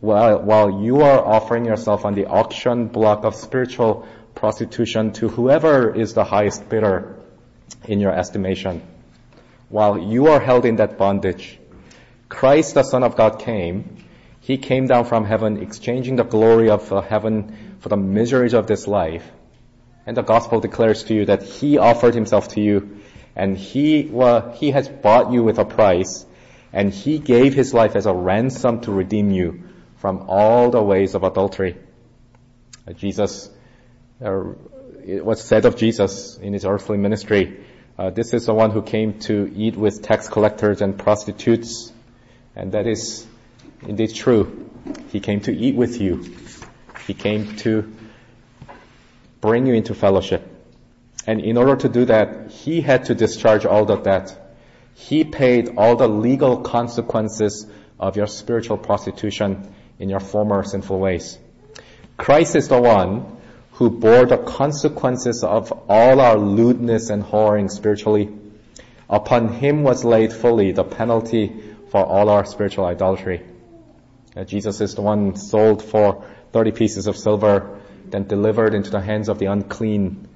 while, 0.00 0.42
while 0.42 0.82
you 0.82 1.00
are 1.00 1.24
offering 1.24 1.64
yourself 1.64 2.04
on 2.04 2.14
the 2.14 2.26
auction 2.26 2.88
block 2.88 3.24
of 3.24 3.34
spiritual 3.34 4.06
prostitution 4.34 5.12
to 5.12 5.28
whoever 5.28 5.94
is 5.94 6.12
the 6.12 6.24
highest 6.24 6.68
bidder 6.68 7.16
in 7.84 8.00
your 8.00 8.12
estimation, 8.12 8.82
while 9.72 9.98
you 9.98 10.26
are 10.26 10.38
held 10.38 10.66
in 10.66 10.76
that 10.76 10.98
bondage, 10.98 11.58
Christ 12.28 12.74
the 12.74 12.82
Son 12.82 13.02
of 13.02 13.16
God 13.16 13.38
came, 13.38 14.04
He 14.40 14.58
came 14.58 14.86
down 14.86 15.06
from 15.06 15.24
heaven, 15.24 15.62
exchanging 15.62 16.16
the 16.16 16.24
glory 16.24 16.68
of 16.68 16.88
heaven 17.06 17.76
for 17.80 17.88
the 17.88 17.96
miseries 17.96 18.52
of 18.52 18.66
this 18.66 18.86
life. 18.86 19.28
And 20.06 20.14
the 20.14 20.22
gospel 20.22 20.60
declares 20.60 21.04
to 21.04 21.14
you 21.14 21.24
that 21.24 21.42
He 21.42 21.78
offered 21.78 22.14
Himself 22.14 22.48
to 22.48 22.60
you, 22.60 23.00
and 23.34 23.56
He, 23.56 24.08
well, 24.10 24.52
He 24.52 24.72
has 24.72 24.90
bought 24.90 25.32
you 25.32 25.42
with 25.42 25.58
a 25.58 25.64
price, 25.64 26.26
and 26.70 26.92
He 26.92 27.18
gave 27.18 27.54
His 27.54 27.72
life 27.72 27.96
as 27.96 28.04
a 28.04 28.12
ransom 28.12 28.82
to 28.82 28.92
redeem 28.92 29.30
you 29.30 29.64
from 29.96 30.26
all 30.28 30.70
the 30.70 30.82
ways 30.82 31.14
of 31.14 31.24
adultery. 31.24 31.78
Uh, 32.86 32.92
Jesus, 32.92 33.48
uh, 34.22 34.42
it 35.06 35.24
was 35.24 35.42
said 35.42 35.64
of 35.64 35.76
Jesus 35.76 36.36
in 36.36 36.52
His 36.52 36.66
earthly 36.66 36.98
ministry, 36.98 37.64
uh, 38.02 38.10
this 38.10 38.34
is 38.34 38.46
the 38.46 38.52
one 38.52 38.72
who 38.72 38.82
came 38.82 39.20
to 39.20 39.48
eat 39.54 39.76
with 39.76 40.02
tax 40.02 40.28
collectors 40.28 40.82
and 40.82 40.98
prostitutes, 40.98 41.92
and 42.56 42.72
that 42.72 42.88
is 42.88 43.24
indeed 43.82 44.12
true. 44.12 44.68
He 45.10 45.20
came 45.20 45.40
to 45.42 45.56
eat 45.56 45.76
with 45.76 46.00
you. 46.00 46.34
He 47.06 47.14
came 47.14 47.54
to 47.58 47.92
bring 49.40 49.66
you 49.66 49.74
into 49.74 49.94
fellowship. 49.94 50.42
And 51.28 51.40
in 51.42 51.56
order 51.56 51.76
to 51.76 51.88
do 51.88 52.04
that, 52.06 52.50
he 52.50 52.80
had 52.80 53.04
to 53.04 53.14
discharge 53.14 53.66
all 53.66 53.84
the 53.84 53.94
debt. 53.94 54.36
He 54.94 55.22
paid 55.22 55.74
all 55.76 55.94
the 55.94 56.08
legal 56.08 56.62
consequences 56.62 57.68
of 58.00 58.16
your 58.16 58.26
spiritual 58.26 58.78
prostitution 58.78 59.72
in 60.00 60.08
your 60.08 60.18
former 60.18 60.64
sinful 60.64 60.98
ways. 60.98 61.38
Christ 62.16 62.56
is 62.56 62.66
the 62.66 62.80
one 62.80 63.36
who 63.72 63.90
bore 63.90 64.26
the 64.26 64.38
consequences 64.38 65.42
of 65.42 65.72
all 65.88 66.20
our 66.20 66.36
lewdness 66.36 67.10
and 67.10 67.22
whoring 67.24 67.70
spiritually. 67.70 68.28
Upon 69.08 69.48
him 69.48 69.82
was 69.82 70.04
laid 70.04 70.32
fully 70.32 70.72
the 70.72 70.84
penalty 70.84 71.52
for 71.90 72.04
all 72.04 72.28
our 72.28 72.44
spiritual 72.44 72.84
idolatry. 72.84 73.42
Uh, 74.34 74.44
Jesus 74.44 74.80
is 74.80 74.94
the 74.94 75.02
one 75.02 75.36
sold 75.36 75.82
for 75.82 76.24
30 76.52 76.72
pieces 76.72 77.06
of 77.06 77.16
silver, 77.16 77.80
then 78.06 78.26
delivered 78.26 78.74
into 78.74 78.90
the 78.90 79.00
hands 79.00 79.28
of 79.28 79.38
the 79.38 79.46
unclean. 79.46 80.28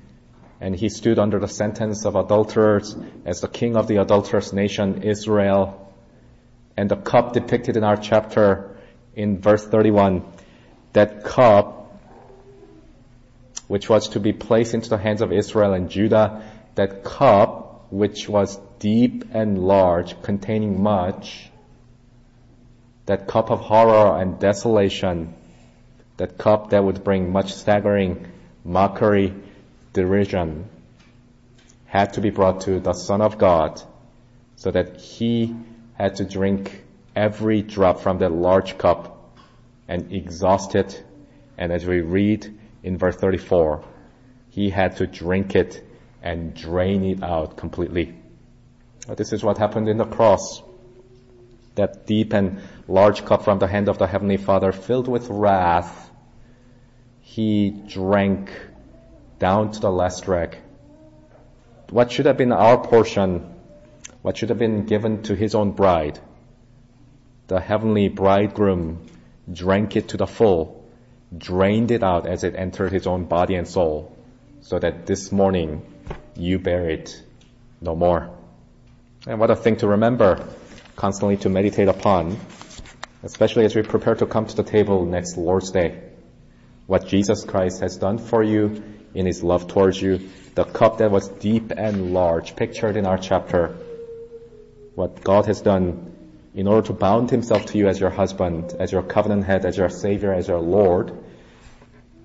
And 0.60 0.74
he 0.74 0.88
stood 0.88 1.18
under 1.18 1.38
the 1.38 1.48
sentence 1.48 2.04
of 2.04 2.16
adulterers 2.16 2.96
as 3.24 3.40
the 3.40 3.48
king 3.48 3.76
of 3.76 3.86
the 3.86 3.96
adulterous 3.96 4.52
nation, 4.52 5.02
Israel. 5.02 5.94
And 6.76 6.90
the 6.90 6.96
cup 6.96 7.32
depicted 7.32 7.76
in 7.76 7.84
our 7.84 7.96
chapter 7.96 8.76
in 9.14 9.40
verse 9.40 9.66
31, 9.66 10.24
that 10.92 11.24
cup, 11.24 11.85
which 13.68 13.88
was 13.88 14.08
to 14.10 14.20
be 14.20 14.32
placed 14.32 14.74
into 14.74 14.88
the 14.88 14.98
hands 14.98 15.22
of 15.22 15.32
Israel 15.32 15.72
and 15.72 15.90
Judah, 15.90 16.42
that 16.74 17.04
cup, 17.04 17.86
which 17.90 18.28
was 18.28 18.58
deep 18.78 19.24
and 19.32 19.58
large, 19.58 20.20
containing 20.22 20.82
much, 20.82 21.50
that 23.06 23.26
cup 23.26 23.50
of 23.50 23.60
horror 23.60 24.20
and 24.20 24.38
desolation, 24.38 25.34
that 26.16 26.38
cup 26.38 26.70
that 26.70 26.82
would 26.82 27.04
bring 27.04 27.32
much 27.32 27.54
staggering, 27.54 28.26
mockery, 28.64 29.34
derision, 29.92 30.68
had 31.86 32.12
to 32.14 32.20
be 32.20 32.30
brought 32.30 32.62
to 32.62 32.80
the 32.80 32.92
Son 32.92 33.20
of 33.20 33.38
God 33.38 33.80
so 34.56 34.70
that 34.70 35.00
he 35.00 35.54
had 35.94 36.16
to 36.16 36.24
drink 36.24 36.84
every 37.14 37.62
drop 37.62 38.00
from 38.00 38.18
that 38.18 38.32
large 38.32 38.76
cup 38.76 39.34
and 39.88 40.12
exhaust 40.12 40.74
it. 40.74 41.02
And 41.56 41.72
as 41.72 41.86
we 41.86 42.00
read 42.00 42.55
in 42.86 42.96
verse 42.96 43.16
34, 43.16 43.82
he 44.50 44.70
had 44.70 44.96
to 44.96 45.08
drink 45.08 45.56
it 45.56 45.84
and 46.22 46.54
drain 46.54 47.04
it 47.04 47.20
out 47.20 47.56
completely. 47.56 48.14
This 49.16 49.32
is 49.32 49.42
what 49.42 49.58
happened 49.58 49.88
in 49.88 49.96
the 49.96 50.04
cross 50.04 50.62
that 51.74 52.06
deep 52.06 52.32
and 52.32 52.60
large 52.86 53.24
cup 53.24 53.42
from 53.42 53.58
the 53.58 53.66
hand 53.66 53.88
of 53.88 53.98
the 53.98 54.06
Heavenly 54.06 54.36
Father 54.36 54.70
filled 54.70 55.08
with 55.08 55.28
wrath, 55.28 56.10
he 57.20 57.70
drank 57.70 58.50
down 59.40 59.72
to 59.72 59.80
the 59.80 59.90
last 59.90 60.28
rag. 60.28 60.56
What 61.90 62.12
should 62.12 62.26
have 62.26 62.36
been 62.36 62.52
our 62.52 62.78
portion, 62.78 63.52
what 64.22 64.36
should 64.36 64.50
have 64.50 64.60
been 64.60 64.86
given 64.86 65.24
to 65.24 65.34
his 65.34 65.56
own 65.56 65.72
bride, 65.72 66.20
the 67.48 67.60
heavenly 67.60 68.08
bridegroom 68.08 69.06
drank 69.52 69.96
it 69.96 70.08
to 70.10 70.16
the 70.16 70.26
full, 70.26 70.85
drained 71.36 71.90
it 71.90 72.02
out 72.02 72.26
as 72.26 72.44
it 72.44 72.54
entered 72.56 72.92
his 72.92 73.06
own 73.06 73.24
body 73.24 73.54
and 73.54 73.66
soul, 73.66 74.16
so 74.60 74.78
that 74.78 75.06
this 75.06 75.32
morning 75.32 75.82
you 76.36 76.58
bear 76.58 76.88
it 76.88 77.22
no 77.80 77.96
more. 77.96 78.30
And 79.26 79.40
what 79.40 79.50
a 79.50 79.56
thing 79.56 79.76
to 79.76 79.88
remember 79.88 80.46
constantly 80.94 81.36
to 81.38 81.48
meditate 81.48 81.88
upon, 81.88 82.38
especially 83.22 83.64
as 83.64 83.74
we 83.74 83.82
prepare 83.82 84.14
to 84.14 84.26
come 84.26 84.46
to 84.46 84.56
the 84.56 84.62
table 84.62 85.04
next 85.04 85.36
Lord's 85.36 85.70
Day. 85.70 86.00
What 86.86 87.06
Jesus 87.06 87.44
Christ 87.44 87.80
has 87.80 87.96
done 87.96 88.18
for 88.18 88.42
you 88.42 88.82
in 89.14 89.26
his 89.26 89.42
love 89.42 89.66
towards 89.66 90.00
you, 90.00 90.30
the 90.54 90.64
cup 90.64 90.98
that 90.98 91.10
was 91.10 91.28
deep 91.28 91.72
and 91.76 92.14
large, 92.14 92.56
pictured 92.56 92.96
in 92.96 93.06
our 93.06 93.18
chapter, 93.18 93.76
what 94.94 95.22
God 95.22 95.46
has 95.46 95.60
done 95.60 96.15
in 96.56 96.66
order 96.66 96.86
to 96.86 96.94
bound 96.94 97.30
himself 97.30 97.66
to 97.66 97.76
you 97.76 97.86
as 97.86 98.00
your 98.00 98.08
husband, 98.08 98.74
as 98.80 98.90
your 98.90 99.02
covenant 99.02 99.44
head, 99.44 99.66
as 99.66 99.76
your 99.76 99.90
savior, 99.90 100.32
as 100.32 100.48
your 100.48 100.58
Lord, 100.58 101.22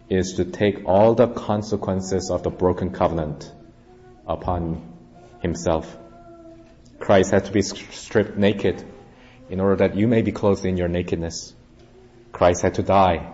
is 0.09 0.35
to 0.35 0.45
take 0.45 0.85
all 0.85 1.15
the 1.15 1.27
consequences 1.27 2.31
of 2.31 2.41
the 2.41 2.49
broken 2.49 2.91
covenant 2.91 3.51
upon 4.25 4.93
himself. 5.41 5.97
Christ 6.97 7.31
had 7.31 7.45
to 7.45 7.51
be 7.51 7.61
stripped 7.61 8.37
naked 8.37 8.85
in 9.49 9.59
order 9.59 9.75
that 9.75 9.97
you 9.97 10.07
may 10.07 10.21
be 10.21 10.31
clothed 10.31 10.63
in 10.63 10.77
your 10.77 10.87
nakedness. 10.87 11.53
Christ 12.31 12.61
had 12.61 12.75
to 12.75 12.83
die 12.83 13.33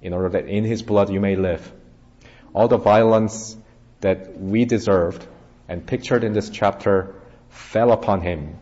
in 0.00 0.14
order 0.14 0.30
that 0.30 0.48
in 0.48 0.64
his 0.64 0.80
blood 0.80 1.10
you 1.10 1.20
may 1.20 1.36
live. 1.36 1.70
All 2.54 2.66
the 2.66 2.78
violence 2.78 3.58
that 4.00 4.40
we 4.40 4.64
deserved 4.64 5.26
and 5.68 5.86
pictured 5.86 6.24
in 6.24 6.32
this 6.32 6.48
chapter 6.48 7.14
fell 7.50 7.92
upon 7.92 8.22
him. 8.22 8.58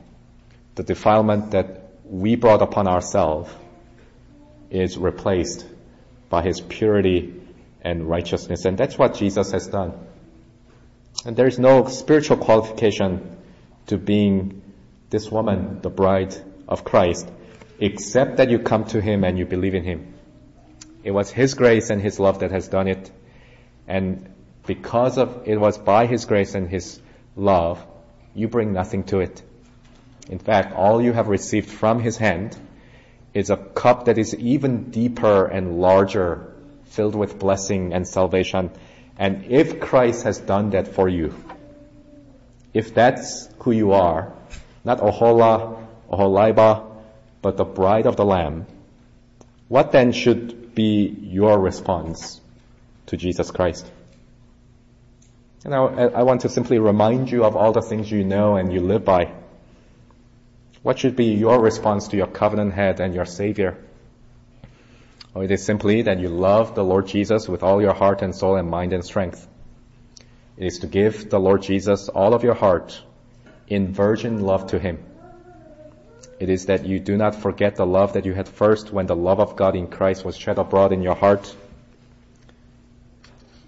The 0.79 0.85
defilement 0.85 1.51
that 1.51 1.91
we 2.05 2.37
brought 2.37 2.63
upon 2.63 2.87
ourselves 2.87 3.51
is 4.71 4.97
replaced 4.97 5.67
by 6.31 6.43
his 6.43 6.61
purity 6.61 7.35
and 7.83 8.09
righteousness. 8.09 8.65
And 8.65 8.79
that's 8.79 8.97
what 8.97 9.15
Jesus 9.15 9.51
has 9.51 9.67
done. 9.67 9.93
And 11.27 11.37
there 11.37 11.49
is 11.49 11.59
no 11.59 11.87
spiritual 11.87 12.37
qualification 12.37 13.39
to 13.87 13.99
being 13.99 14.63
this 15.11 15.29
woman, 15.33 15.81
the 15.83 15.91
bride 15.91 16.37
of 16.69 16.85
Christ, 16.85 17.29
except 17.81 18.37
that 18.37 18.49
you 18.49 18.61
come 18.61 18.85
to 18.85 19.01
Him 19.01 19.25
and 19.25 19.37
you 19.37 19.47
believe 19.47 19.75
in 19.75 19.83
Him. 19.83 20.15
It 21.03 21.11
was 21.11 21.29
His 21.29 21.55
grace 21.55 21.91
and 21.91 22.01
His 22.01 22.21
love 22.21 22.39
that 22.39 22.53
has 22.53 22.69
done 22.69 22.87
it. 22.87 23.11
And 23.89 24.33
because 24.65 25.19
of 25.19 25.43
it 25.45 25.57
was 25.59 25.77
by 25.77 26.07
His 26.07 26.25
grace 26.25 26.55
and 26.55 26.69
His 26.69 27.01
love, 27.35 27.85
you 28.33 28.47
bring 28.47 28.73
nothing 28.73 29.03
to 29.07 29.19
it. 29.19 29.43
In 30.29 30.39
fact, 30.39 30.75
all 30.75 31.01
you 31.01 31.13
have 31.13 31.29
received 31.29 31.71
from 31.71 32.01
His 32.01 32.17
hand 32.17 32.57
is 33.35 33.51
a 33.51 33.57
cup 33.57 34.07
that 34.07 34.19
is 34.19 34.35
even 34.35 34.91
deeper 34.91 35.47
and 35.47 35.81
larger, 35.81 36.53
filled 36.85 37.15
with 37.15 37.39
blessing 37.39 37.93
and 37.93 38.07
salvation. 38.07 38.71
And 39.19 39.47
if 39.47 39.81
Christ 39.81 40.25
has 40.25 40.39
done 40.39 40.71
that 40.71 40.89
for 40.89 41.09
you, 41.09 41.35
if 42.75 42.95
that's 42.95 43.49
who 43.61 43.73
you 43.73 43.93
are, 43.93 44.33
not 44.85 44.99
Oholah, 45.01 45.87
Oholibah, 46.11 46.85
but 47.43 47.57
the 47.57 47.65
bride 47.65 48.07
of 48.07 48.17
the 48.17 48.25
Lamb, 48.25 48.67
what 49.69 49.93
then 49.93 50.13
should 50.13 50.75
be 50.75 51.09
your 51.21 51.59
response 51.59 52.41
to 53.07 53.17
Jesus 53.17 53.51
Christ? 53.51 53.91
And 55.65 55.75
I, 55.75 55.79
I 55.79 56.23
want 56.23 56.43
to 56.43 56.49
simply 56.49 56.79
remind 56.79 57.31
you 57.31 57.45
of 57.45 57.57
all 57.57 57.73
the 57.73 57.83
things 57.83 58.11
you 58.11 58.25
know 58.25 58.57
and 58.57 58.73
you 58.73 58.81
live 58.81 59.05
by. 59.05 59.33
What 60.89 60.99
should 60.99 61.17
be 61.17 61.35
your 61.35 61.61
response 61.61 62.09
to 62.09 62.17
your 62.17 62.29
covenant 62.29 62.73
head 62.73 62.99
and 62.99 63.15
your 63.15 63.27
Savior? 63.27 63.77
Or 65.35 65.45
it 65.45 65.51
is 65.51 65.63
simply 65.63 66.01
that 66.01 66.19
you 66.19 66.31
love 66.31 66.75
the 66.75 66.83
Lord 66.83 67.07
Jesus 67.07 67.47
with 67.47 67.63
all 67.63 67.83
your 67.83 67.93
heart 67.93 68.23
and 68.23 68.35
soul 68.35 68.57
and 68.57 68.71
mind 68.71 68.95
and 68.95 69.05
strength. 69.05 69.47
It 70.57 70.67
is 70.67 70.79
to 70.79 70.87
give 70.87 71.29
the 71.29 71.39
Lord 71.39 71.61
Jesus 71.61 72.09
all 72.09 72.33
of 72.33 72.43
your 72.43 72.55
heart 72.55 73.03
in 73.67 73.93
virgin 73.93 74.41
love 74.41 74.69
to 74.69 74.79
Him. 74.79 74.99
It 76.41 76.49
is 76.49 76.65
that 76.65 76.87
you 76.87 77.01
do 77.01 77.19
not 77.19 77.35
forget 77.35 77.77
the 77.77 77.85
love 77.85 78.15
that 78.15 78.25
you 78.25 78.33
had 78.33 78.49
first 78.49 78.91
when 78.91 79.05
the 79.05 79.15
love 79.15 79.41
of 79.41 79.57
God 79.57 79.77
in 79.77 79.89
Christ 79.89 80.25
was 80.25 80.39
shed 80.39 80.57
abroad 80.57 80.95
in 80.95 81.03
your 81.03 81.17
heart. 81.17 81.55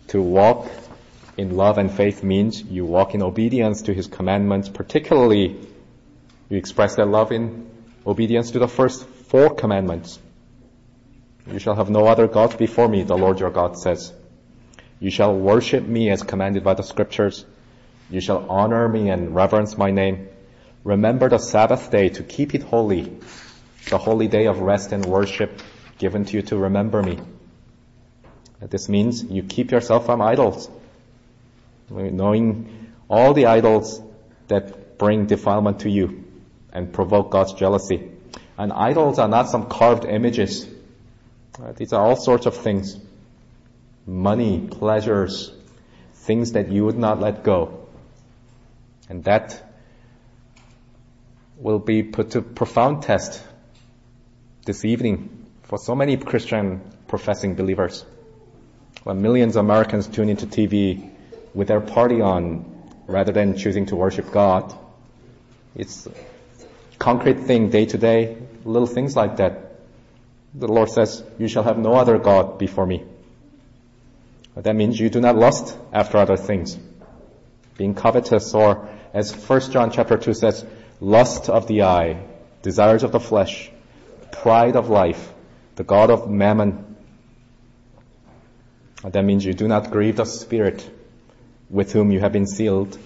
To 0.09 0.23
walk 0.23 0.71
in 1.37 1.55
love 1.55 1.77
and 1.77 1.93
faith 1.93 2.25
means 2.25 2.63
you 2.63 2.87
walk 2.87 3.15
in 3.15 3.23
obedience 3.23 3.83
to 3.83 3.93
His 3.93 4.07
commandments, 4.07 4.71
particularly 4.71 5.67
you 6.51 6.59
express 6.59 6.97
that 6.97 7.07
love 7.07 7.31
in 7.31 7.71
obedience 8.05 8.51
to 8.51 8.59
the 8.59 8.69
first 8.69 9.07
four 9.07 9.55
commandments. 9.55 10.19
You 11.47 11.61
shall 11.61 11.77
have 11.77 11.89
no 11.89 12.07
other 12.07 12.27
gods 12.27 12.57
before 12.57 12.89
me, 12.89 13.05
the 13.05 13.17
Lord 13.17 13.39
your 13.39 13.51
God 13.51 13.79
says. 13.79 14.13
You 14.99 15.11
shall 15.11 15.35
worship 15.35 15.85
me 15.85 16.11
as 16.11 16.23
commanded 16.25 16.65
by 16.65 16.75
the 16.75 16.83
scriptures. 16.83 17.47
You 18.11 18.21
shall 18.21 18.51
honor 18.51 18.89
me 18.89 19.11
and 19.11 19.35
reverence 19.35 19.79
my 19.79 19.93
name. 19.93 20.29
Remember 20.83 21.29
the 21.29 21.39
Sabbath 21.39 21.91
day 21.91 22.09
to 22.11 22.23
keep 22.25 22.55
it 22.55 22.63
holy. 22.65 23.13
the 23.89 23.99
holy 23.99 24.29
day 24.29 24.47
of 24.47 24.61
rest 24.61 24.93
and 24.93 25.07
worship 25.07 25.63
given 25.99 26.25
to 26.25 26.37
you 26.37 26.43
to 26.43 26.57
remember 26.57 27.03
me. 27.03 27.19
This 28.61 28.89
means 28.89 29.23
you 29.25 29.43
keep 29.43 29.71
yourself 29.71 30.05
from 30.05 30.21
idols, 30.21 30.69
knowing 31.89 32.93
all 33.09 33.35
the 33.35 33.47
idols 33.47 34.03
that 34.49 34.99
bring 34.99 35.27
defilement 35.27 35.81
to 35.81 35.91
you 35.91 36.30
and 36.73 36.93
provoke 36.93 37.31
God's 37.31 37.53
jealousy. 37.55 38.11
And 38.59 38.73
idols 38.73 39.19
are 39.19 39.29
not 39.29 39.49
some 39.49 39.69
carved 39.69 40.05
images. 40.05 40.69
Uh, 41.61 41.73
these 41.73 41.93
are 41.93 42.05
all 42.05 42.17
sorts 42.17 42.47
of 42.47 42.57
things. 42.57 42.99
Money, 44.07 44.67
pleasures, 44.71 45.53
things 46.15 46.53
that 46.53 46.71
you 46.71 46.85
would 46.85 46.99
not 46.99 47.21
let 47.21 47.43
go. 47.43 47.87
And 49.09 49.25
that 49.25 49.63
will 51.57 51.79
be 51.79 52.03
put 52.03 52.31
to 52.33 52.43
profound 52.43 53.03
test 53.03 53.43
this 54.65 54.85
evening 54.85 55.47
for 55.65 55.79
so 55.79 55.95
many 55.95 56.17
Christian 56.17 56.81
professing 57.07 57.55
believers. 57.55 58.05
When 59.05 59.23
millions 59.23 59.57
of 59.57 59.65
Americans 59.65 60.07
tune 60.07 60.29
into 60.29 60.47
TV 60.47 61.11
with 61.55 61.69
their 61.69 61.81
party 61.81 62.21
on 62.21 62.65
rather 63.07 63.33
than 63.33 63.57
choosing 63.57 63.87
to 63.87 63.97
worship 63.97 64.31
God, 64.31 64.77
it's 65.75 66.07
concrete 67.01 67.41
thing 67.41 67.71
day 67.71 67.87
to 67.87 67.99
day, 67.99 68.37
little 68.65 68.87
things 68.87 69.17
like 69.17 69.39
that. 69.39 69.73
The 70.55 70.69
Lord 70.69 70.91
says, 70.91 71.25
you 71.39 71.49
shall 71.49 71.63
have 71.63 71.79
no 71.79 71.95
other 71.95 72.19
God 72.19 72.59
before 72.59 72.87
me. 72.87 73.05
That 74.55 74.77
means 74.77 75.01
you 75.01 75.09
do 75.09 75.21
not 75.21 75.37
lust 75.37 75.77
after 75.93 76.19
other 76.19 76.37
things. 76.37 76.79
Being 77.79 77.95
covetous 77.95 78.53
or 78.53 78.89
as 79.15 79.33
1 79.33 79.73
John 79.73 79.91
chapter 79.91 80.19
2 80.19 80.35
says, 80.35 80.67
lust 81.01 81.49
of 81.49 81.67
the 81.67 81.83
eye, 81.85 82.23
desires 82.63 83.03
of 83.03 83.13
the 83.13 83.21
flesh, 83.21 83.71
pride 84.31 84.77
of 84.77 84.91
life, 84.91 85.33
the 85.77 85.85
God 85.85 86.11
of 86.11 86.29
mammon. 86.29 86.97
That 89.03 89.25
means 89.25 89.45
you 89.45 89.55
do 89.55 89.67
not 89.67 89.91
grieve 89.91 90.17
the 90.17 90.27
Spirit 90.27 90.89
with 91.71 91.93
whom 91.93 92.11
you 92.11 92.21
have 92.21 92.33
been 92.33 92.47
sealed 92.47 92.99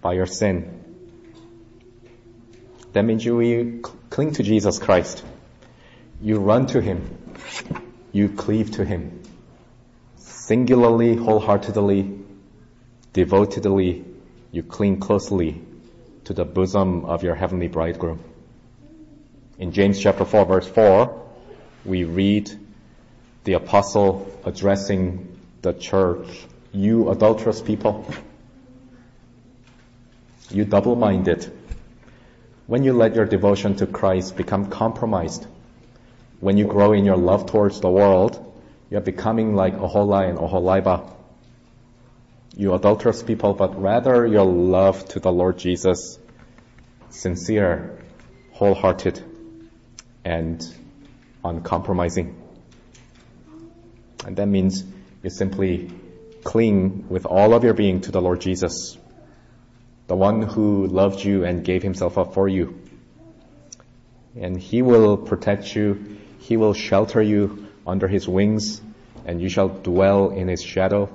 by 0.00 0.14
your 0.14 0.26
sin. 0.26 0.79
That 2.92 3.04
means 3.04 3.24
you 3.24 3.82
cling 4.10 4.32
to 4.32 4.42
Jesus 4.42 4.78
Christ. 4.78 5.24
You 6.20 6.38
run 6.38 6.66
to 6.68 6.80
Him. 6.80 7.18
You 8.12 8.28
cleave 8.28 8.72
to 8.72 8.84
Him. 8.84 9.22
Singularly, 10.16 11.14
wholeheartedly, 11.14 12.18
devotedly, 13.12 14.04
you 14.50 14.62
cling 14.64 14.98
closely 14.98 15.62
to 16.24 16.34
the 16.34 16.44
bosom 16.44 17.04
of 17.04 17.22
your 17.22 17.36
heavenly 17.36 17.68
bridegroom. 17.68 18.22
In 19.58 19.72
James 19.72 20.00
chapter 20.00 20.24
4 20.24 20.44
verse 20.46 20.66
4, 20.66 21.22
we 21.84 22.04
read 22.04 22.50
the 23.44 23.52
apostle 23.52 24.30
addressing 24.44 25.38
the 25.62 25.72
church, 25.72 26.26
you 26.72 27.10
adulterous 27.10 27.60
people, 27.60 28.12
you 30.50 30.64
double-minded, 30.64 31.59
when 32.70 32.84
you 32.84 32.92
let 32.92 33.16
your 33.16 33.24
devotion 33.24 33.74
to 33.74 33.84
Christ 33.84 34.36
become 34.36 34.66
compromised, 34.70 35.44
when 36.38 36.56
you 36.56 36.68
grow 36.68 36.92
in 36.92 37.04
your 37.04 37.16
love 37.16 37.46
towards 37.46 37.80
the 37.80 37.90
world, 37.90 38.38
you're 38.88 39.00
becoming 39.00 39.56
like 39.56 39.74
Oholah 39.74 40.28
and 40.28 40.38
Oholibah. 40.38 41.12
You 42.56 42.74
adulterous 42.74 43.24
people, 43.24 43.54
but 43.54 43.82
rather 43.82 44.24
your 44.24 44.44
love 44.44 45.04
to 45.08 45.18
the 45.18 45.32
Lord 45.32 45.58
Jesus, 45.58 46.16
sincere, 47.08 47.98
wholehearted, 48.52 49.20
and 50.24 50.64
uncompromising. 51.44 52.40
And 54.24 54.36
that 54.36 54.46
means 54.46 54.84
you 55.24 55.30
simply 55.30 55.90
cling 56.44 57.08
with 57.08 57.26
all 57.26 57.52
of 57.52 57.64
your 57.64 57.74
being 57.74 58.02
to 58.02 58.12
the 58.12 58.22
Lord 58.22 58.40
Jesus 58.40 58.96
the 60.10 60.16
one 60.16 60.42
who 60.42 60.88
loved 60.88 61.22
you 61.22 61.44
and 61.44 61.64
gave 61.64 61.84
himself 61.84 62.18
up 62.18 62.34
for 62.34 62.48
you. 62.48 62.76
And 64.34 64.56
he 64.60 64.82
will 64.82 65.16
protect 65.16 65.76
you. 65.76 66.18
He 66.40 66.56
will 66.56 66.74
shelter 66.74 67.22
you 67.22 67.68
under 67.86 68.08
his 68.08 68.26
wings 68.26 68.82
and 69.24 69.40
you 69.40 69.48
shall 69.48 69.68
dwell 69.68 70.30
in 70.30 70.48
his 70.48 70.64
shadow. 70.64 71.08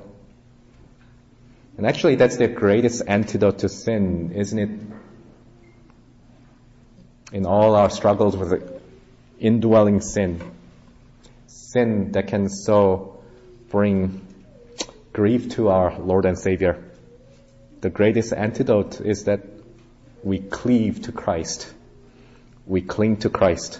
And 1.76 1.86
actually 1.86 2.16
that's 2.16 2.38
the 2.38 2.48
greatest 2.48 3.04
antidote 3.06 3.60
to 3.60 3.68
sin, 3.68 4.32
isn't 4.34 4.60
it? 4.60 4.70
In 7.34 7.46
all 7.46 7.76
our 7.76 7.89
struggles 7.89 8.38
with 8.38 8.82
indwelling 9.41 10.00
sin. 10.00 10.39
Sin 11.48 12.14
that 12.14 12.28
can 12.28 12.48
so 12.48 13.22
bring 13.68 14.26
grief 15.12 15.50
to 15.56 15.68
our 15.68 16.00
Lord 16.00 16.24
and 16.24 16.39
Savior 16.39 16.82
the 17.86 17.92
greatest 17.92 18.34
antidote 18.34 19.00
is 19.00 19.26
that 19.26 19.42
we 20.24 20.40
cleave 20.40 21.04
to 21.04 21.12
Christ. 21.12 21.72
We 22.66 22.82
cling 22.82 23.18
to 23.18 23.30
Christ 23.30 23.80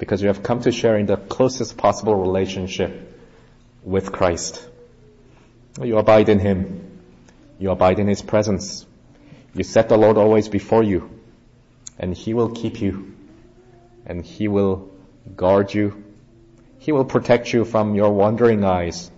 because 0.00 0.20
we 0.20 0.26
have 0.26 0.42
come 0.42 0.62
to 0.62 0.72
share 0.72 0.98
in 0.98 1.06
the 1.06 1.16
closest 1.16 1.76
possible 1.76 2.16
relationship 2.16 3.16
with 3.84 4.10
Christ. 4.10 4.68
You 5.80 5.98
abide 5.98 6.28
in 6.28 6.40
Him. 6.40 6.98
You 7.60 7.70
abide 7.70 8.00
in 8.00 8.08
His 8.08 8.20
presence. 8.20 8.84
You 9.54 9.62
set 9.62 9.88
the 9.88 9.96
Lord 9.96 10.18
always 10.18 10.48
before 10.48 10.82
you 10.82 11.08
and 11.96 12.16
He 12.16 12.34
will 12.34 12.50
keep 12.50 12.80
you 12.80 13.14
and 14.06 14.24
He 14.24 14.48
will 14.48 14.90
guard 15.36 15.72
you. 15.72 16.02
He 16.80 16.90
will 16.90 17.04
protect 17.04 17.52
you 17.52 17.64
from 17.64 17.94
your 17.94 18.10
wandering 18.10 18.64
eyes, 18.64 19.08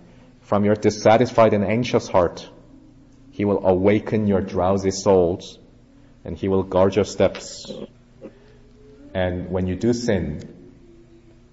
from 0.41 0.65
your 0.65 0.75
dissatisfied 0.75 1.53
and 1.53 1.65
anxious 1.65 2.07
heart, 2.07 2.47
he 3.37 3.45
will 3.45 3.67
awaken 3.67 4.25
your 4.25 4.41
drowsy 4.41 4.89
souls 4.89 5.59
and 6.25 6.35
He 6.35 6.47
will 6.47 6.63
guard 6.63 6.95
your 6.95 7.05
steps. 7.05 7.71
And 9.13 9.51
when 9.51 9.67
you 9.67 9.75
do 9.75 9.93
sin, 9.93 10.41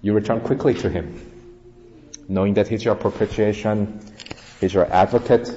you 0.01 0.13
return 0.13 0.41
quickly 0.41 0.73
to 0.73 0.89
Him, 0.89 1.13
knowing 2.27 2.55
that 2.55 2.67
He's 2.67 2.83
your 2.83 2.95
propitiation, 2.95 4.01
He's 4.59 4.73
your 4.73 4.91
advocate, 4.91 5.47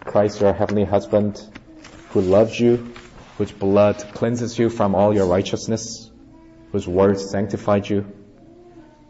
Christ 0.00 0.42
your 0.42 0.52
heavenly 0.52 0.84
husband, 0.84 1.40
who 2.10 2.20
loves 2.20 2.60
you, 2.60 2.92
whose 3.38 3.50
blood 3.50 3.96
cleanses 4.12 4.58
you 4.58 4.68
from 4.68 4.94
all 4.94 5.14
your 5.14 5.26
righteousness, 5.26 6.10
whose 6.70 6.86
word 6.86 7.18
sanctified 7.18 7.88
you. 7.88 8.04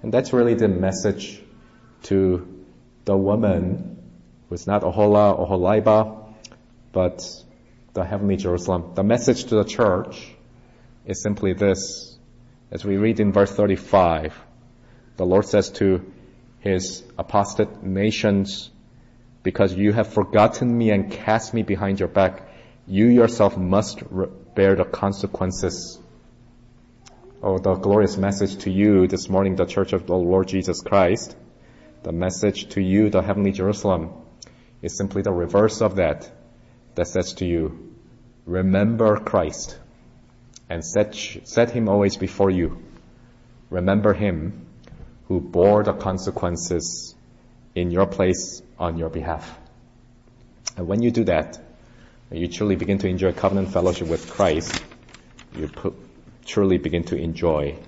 And 0.00 0.14
that's 0.14 0.32
really 0.32 0.54
the 0.54 0.68
message 0.68 1.42
to 2.04 2.64
the 3.04 3.16
woman 3.16 3.96
who's 4.48 4.68
not 4.68 4.82
Oholah, 4.82 5.44
Oholibah, 5.44 6.15
but 6.96 7.44
the 7.92 8.02
heavenly 8.02 8.36
Jerusalem. 8.36 8.92
The 8.94 9.02
message 9.02 9.44
to 9.50 9.56
the 9.56 9.64
church 9.64 10.34
is 11.04 11.22
simply 11.22 11.52
this. 11.52 12.16
As 12.70 12.86
we 12.86 12.96
read 12.96 13.20
in 13.20 13.32
verse 13.32 13.52
35, 13.52 14.34
the 15.18 15.26
Lord 15.26 15.44
says 15.44 15.68
to 15.72 16.10
his 16.60 17.04
apostate 17.18 17.82
nations, 17.82 18.70
because 19.42 19.74
you 19.74 19.92
have 19.92 20.10
forgotten 20.10 20.74
me 20.78 20.90
and 20.90 21.12
cast 21.12 21.52
me 21.52 21.62
behind 21.62 22.00
your 22.00 22.08
back, 22.08 22.48
you 22.86 23.08
yourself 23.08 23.58
must 23.58 24.02
bear 24.54 24.74
the 24.74 24.86
consequences. 24.86 25.98
Oh, 27.42 27.58
the 27.58 27.74
glorious 27.74 28.16
message 28.16 28.56
to 28.64 28.70
you 28.70 29.06
this 29.06 29.28
morning, 29.28 29.56
the 29.56 29.66
church 29.66 29.92
of 29.92 30.06
the 30.06 30.16
Lord 30.16 30.48
Jesus 30.48 30.80
Christ. 30.80 31.36
The 32.04 32.12
message 32.12 32.70
to 32.70 32.80
you, 32.80 33.10
the 33.10 33.20
heavenly 33.20 33.52
Jerusalem, 33.52 34.14
is 34.80 34.96
simply 34.96 35.20
the 35.20 35.32
reverse 35.32 35.82
of 35.82 35.96
that 35.96 36.32
that 36.96 37.06
says 37.06 37.34
to 37.34 37.46
you, 37.46 37.94
remember 38.44 39.18
Christ 39.18 39.78
and 40.68 40.84
set, 40.84 41.14
set 41.14 41.70
him 41.70 41.88
always 41.88 42.16
before 42.16 42.50
you. 42.50 42.82
Remember 43.70 44.12
him 44.12 44.66
who 45.28 45.40
bore 45.40 45.84
the 45.84 45.92
consequences 45.92 47.14
in 47.74 47.90
your 47.90 48.06
place 48.06 48.62
on 48.78 48.98
your 48.98 49.10
behalf. 49.10 49.58
And 50.76 50.88
when 50.88 51.02
you 51.02 51.10
do 51.10 51.24
that, 51.24 51.58
you 52.30 52.48
truly 52.48 52.76
begin 52.76 52.98
to 52.98 53.08
enjoy 53.08 53.32
covenant 53.32 53.72
fellowship 53.72 54.08
with 54.08 54.30
Christ. 54.30 54.82
You 55.56 55.70
truly 56.44 56.78
begin 56.78 57.04
to 57.04 57.16
enjoy 57.16 57.78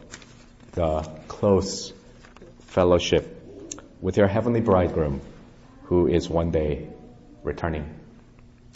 the 0.73 1.03
close 1.27 1.93
fellowship 2.61 3.35
with 4.01 4.17
your 4.17 4.29
heavenly 4.29 4.61
bridegroom 4.61 5.21
who 5.85 6.07
is 6.07 6.29
one 6.29 6.51
day 6.51 6.89
returning. 7.43 7.98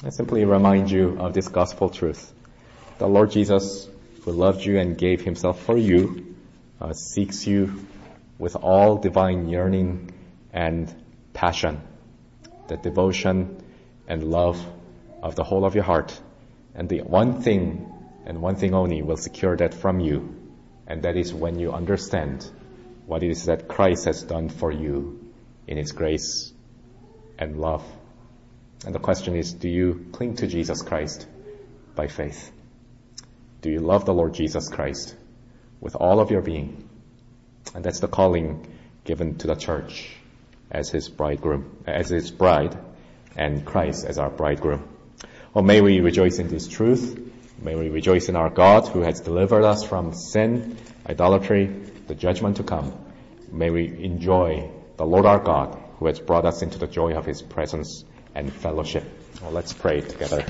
I 0.05 0.11
simply 0.11 0.45
remind 0.45 0.91
you 0.91 1.17
of 1.21 1.33
this 1.33 1.49
gospel 1.49 1.89
truth. 1.89 2.33
The 2.99 3.07
Lord 3.07 3.31
Jesus, 3.31 3.89
who 4.23 4.33
loved 4.33 4.65
you 4.65 4.79
and 4.79 4.99
gave 4.99 5.23
himself 5.23 5.63
for 5.63 5.77
you, 5.77 6.35
uh, 6.81 6.93
seeks 6.93 7.47
you 7.47 7.87
with 8.39 8.57
all 8.57 8.97
divine 8.97 9.49
yearning 9.49 10.13
and 10.53 10.93
passion, 11.33 11.81
the 12.69 12.77
devotion 12.77 13.63
and 14.09 14.25
love 14.25 14.65
of 15.23 15.37
the 15.37 15.45
whole 15.45 15.65
of 15.65 15.75
your 15.75 15.85
heart. 15.85 16.21
And 16.75 16.89
the 16.89 17.01
one 17.01 17.43
thing 17.43 17.89
and 18.27 18.43
one 18.43 18.57
thing 18.57 18.75
only 18.75 19.03
will 19.03 19.17
secure 19.17 19.57
that 19.57 19.75
from 19.75 20.01
you 20.01 20.43
And 20.87 21.03
that 21.05 21.17
is 21.17 21.33
when 21.33 21.59
you 21.59 21.73
understand 21.73 22.49
what 23.07 23.23
it 23.23 23.31
is 23.31 23.47
that 23.47 23.69
Christ 23.69 24.05
has 24.07 24.23
done 24.23 24.49
for 24.49 24.71
you 24.71 25.33
in 25.67 25.77
His 25.79 25.93
grace 25.93 26.53
and 27.39 27.59
love. 27.59 27.85
And 28.85 28.95
the 28.95 28.99
question 28.99 29.37
is, 29.37 29.53
do 29.53 29.69
you 29.69 30.07
cling 30.13 30.37
to 30.37 30.47
Jesus 30.47 30.83
Christ 30.83 31.27
by 31.95 32.09
faith? 32.09 32.51
Do 33.61 33.71
you 33.71 33.79
love 33.79 34.05
the 34.05 34.15
Lord 34.15 34.35
Jesus 34.35 34.69
Christ 34.69 35.15
with 35.81 35.95
all 35.95 36.21
of 36.21 36.31
your 36.31 36.43
being? 36.43 36.89
And 37.75 37.85
that's 37.85 38.01
the 38.01 38.09
calling 38.09 38.67
given 39.05 39.39
to 39.39 39.47
the 39.47 39.55
church 39.55 40.11
as 40.71 40.91
His 40.91 41.09
bridegroom, 41.09 41.85
as 41.87 42.09
His 42.09 42.31
bride, 42.31 42.77
and 43.37 43.65
Christ 43.65 44.05
as 44.05 44.19
our 44.19 44.31
bridegroom. 44.31 44.89
Oh, 45.55 45.63
may 45.63 45.81
we 45.81 46.01
rejoice 46.01 46.39
in 46.39 46.49
this 46.49 46.67
truth. 46.67 47.31
May 47.61 47.77
we 47.77 47.89
rejoice 47.89 48.29
in 48.29 48.37
our 48.37 48.51
God 48.51 48.89
who 48.89 49.03
has 49.03 49.21
delivered 49.21 49.65
us 49.65 49.85
from 49.85 50.13
sin, 50.13 50.77
idolatry, 51.07 51.67
the 52.09 52.15
judgment 52.15 52.57
to 52.57 52.65
come. 52.65 52.93
May 53.51 53.71
we 53.71 53.87
enjoy 54.03 54.71
the 54.97 55.07
Lord 55.07 55.27
our 55.27 55.39
God 55.39 55.79
who 55.99 56.07
has 56.07 56.19
brought 56.19 56.47
us 56.47 56.63
into 56.63 56.79
the 56.79 56.89
joy 56.89 57.13
of 57.13 57.27
His 57.27 57.43
presence 57.43 58.05
and 58.35 58.53
fellowship. 58.53 59.05
Well, 59.43 59.53
let's 59.53 59.73
pray 59.73 60.01
together. 60.01 60.45